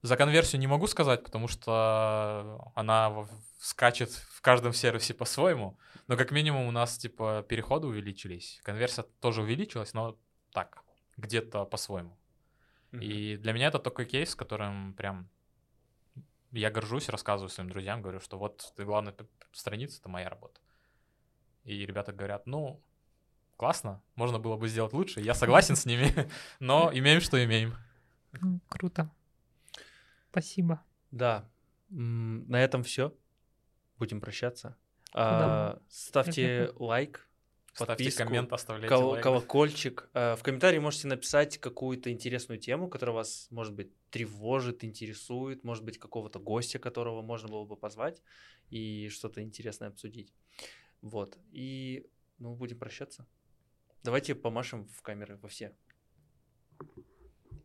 за 0.02 0.16
конверсию 0.16 0.62
не 0.62 0.68
могу 0.68 0.88
сказать, 0.88 1.24
потому 1.24 1.48
что 1.48 2.72
она 2.76 3.28
скачет 3.60 4.10
в 4.12 4.42
каждом 4.42 4.74
сервисе 4.74 5.14
по-своему. 5.14 5.78
Но 6.08 6.16
как 6.18 6.32
минимум 6.32 6.68
у 6.68 6.72
нас 6.72 6.98
типа 6.98 7.46
переходы 7.48 7.88
увеличились. 7.88 8.60
Конверсия 8.64 9.04
тоже 9.20 9.42
увеличилась, 9.42 9.94
но 9.94 10.18
так, 10.52 10.84
где-то 11.18 11.66
по-своему. 11.66 12.18
Мгм. 12.92 13.02
И 13.02 13.38
для 13.38 13.54
меня 13.54 13.68
это 13.68 13.80
такой 13.80 14.06
кейс, 14.06 14.36
которым 14.36 14.94
прям 14.94 15.30
я 16.52 16.72
горжусь, 16.72 17.10
рассказываю 17.10 17.50
своим 17.50 17.70
друзьям, 17.70 18.02
говорю, 18.02 18.20
что 18.20 18.38
вот 18.38 18.74
ты, 18.76 18.86
главная 18.86 19.16
страница, 19.52 20.00
это 20.00 20.10
моя 20.10 20.30
работа. 20.30 20.60
И 21.64 21.86
ребята 21.86 22.12
говорят, 22.12 22.48
ну, 22.48 22.82
классно, 23.58 24.02
можно 24.16 24.40
было 24.40 24.56
бы 24.56 24.68
сделать 24.68 24.94
лучше, 24.94 25.22
я 25.22 25.36
согласен 25.36 25.76
с 25.76 25.86
ними, 25.86 26.30
но 26.60 26.90
имеем, 26.94 27.22
что 27.22 27.44
имеем. 27.44 27.76
Круто. 28.68 29.12
Спасибо. 30.32 30.84
Да, 31.12 31.50
на 31.90 32.64
этом 32.64 32.84
все. 32.84 33.16
Будем 33.98 34.22
прощаться. 34.22 34.78
Да. 35.14 35.72
А, 35.78 35.82
ставьте 35.90 36.72
лайк, 36.76 37.28
Ставьте 37.74 37.86
подписку, 38.04 38.24
коммент, 38.24 38.54
оставляйте 38.54 38.96
кол- 38.96 39.10
лайк. 39.12 39.24
колокольчик. 39.24 40.10
А, 40.14 40.36
В 40.36 40.44
комментарии 40.44 40.78
можете 40.80 41.08
написать 41.08 41.58
какую-то 41.58 42.12
интересную 42.12 42.60
тему, 42.60 42.88
которая 42.90 43.16
вас, 43.16 43.48
может 43.50 43.74
быть, 43.74 43.92
тревожит, 44.12 44.84
интересует, 44.84 45.64
может 45.64 45.84
быть, 45.84 45.98
какого-то 45.98 46.40
гостя, 46.40 46.78
которого 46.80 47.22
можно 47.22 47.48
было 47.50 47.66
бы 47.66 47.76
позвать 47.76 48.22
и 48.70 49.10
что-то 49.10 49.42
интересное 49.42 49.90
обсудить. 49.90 50.34
Вот. 51.02 51.38
И, 51.52 52.08
ну, 52.38 52.54
будем 52.56 52.78
прощаться. 52.78 53.26
Давайте 54.04 54.36
помашем 54.36 54.86
в 54.88 55.02
камеры 55.02 55.38
во 55.38 55.50
все. 55.50 55.76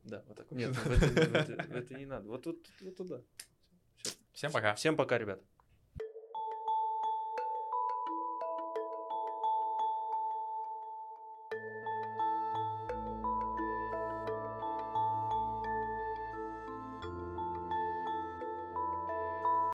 Да, 0.04 0.22
вот 0.28 0.36
так. 0.36 0.50
Нет, 0.50 0.70
в 0.76 0.86
это, 0.90 1.06
в 1.64 1.76
это- 1.76 1.94
не 1.94 2.06
надо. 2.06 2.28
Вот 2.28 2.42
туда. 2.96 3.22
Всем 4.32 4.52
пока. 4.52 4.74
Всем 4.74 4.96
пока, 4.96 5.18
ребят. 5.18 5.40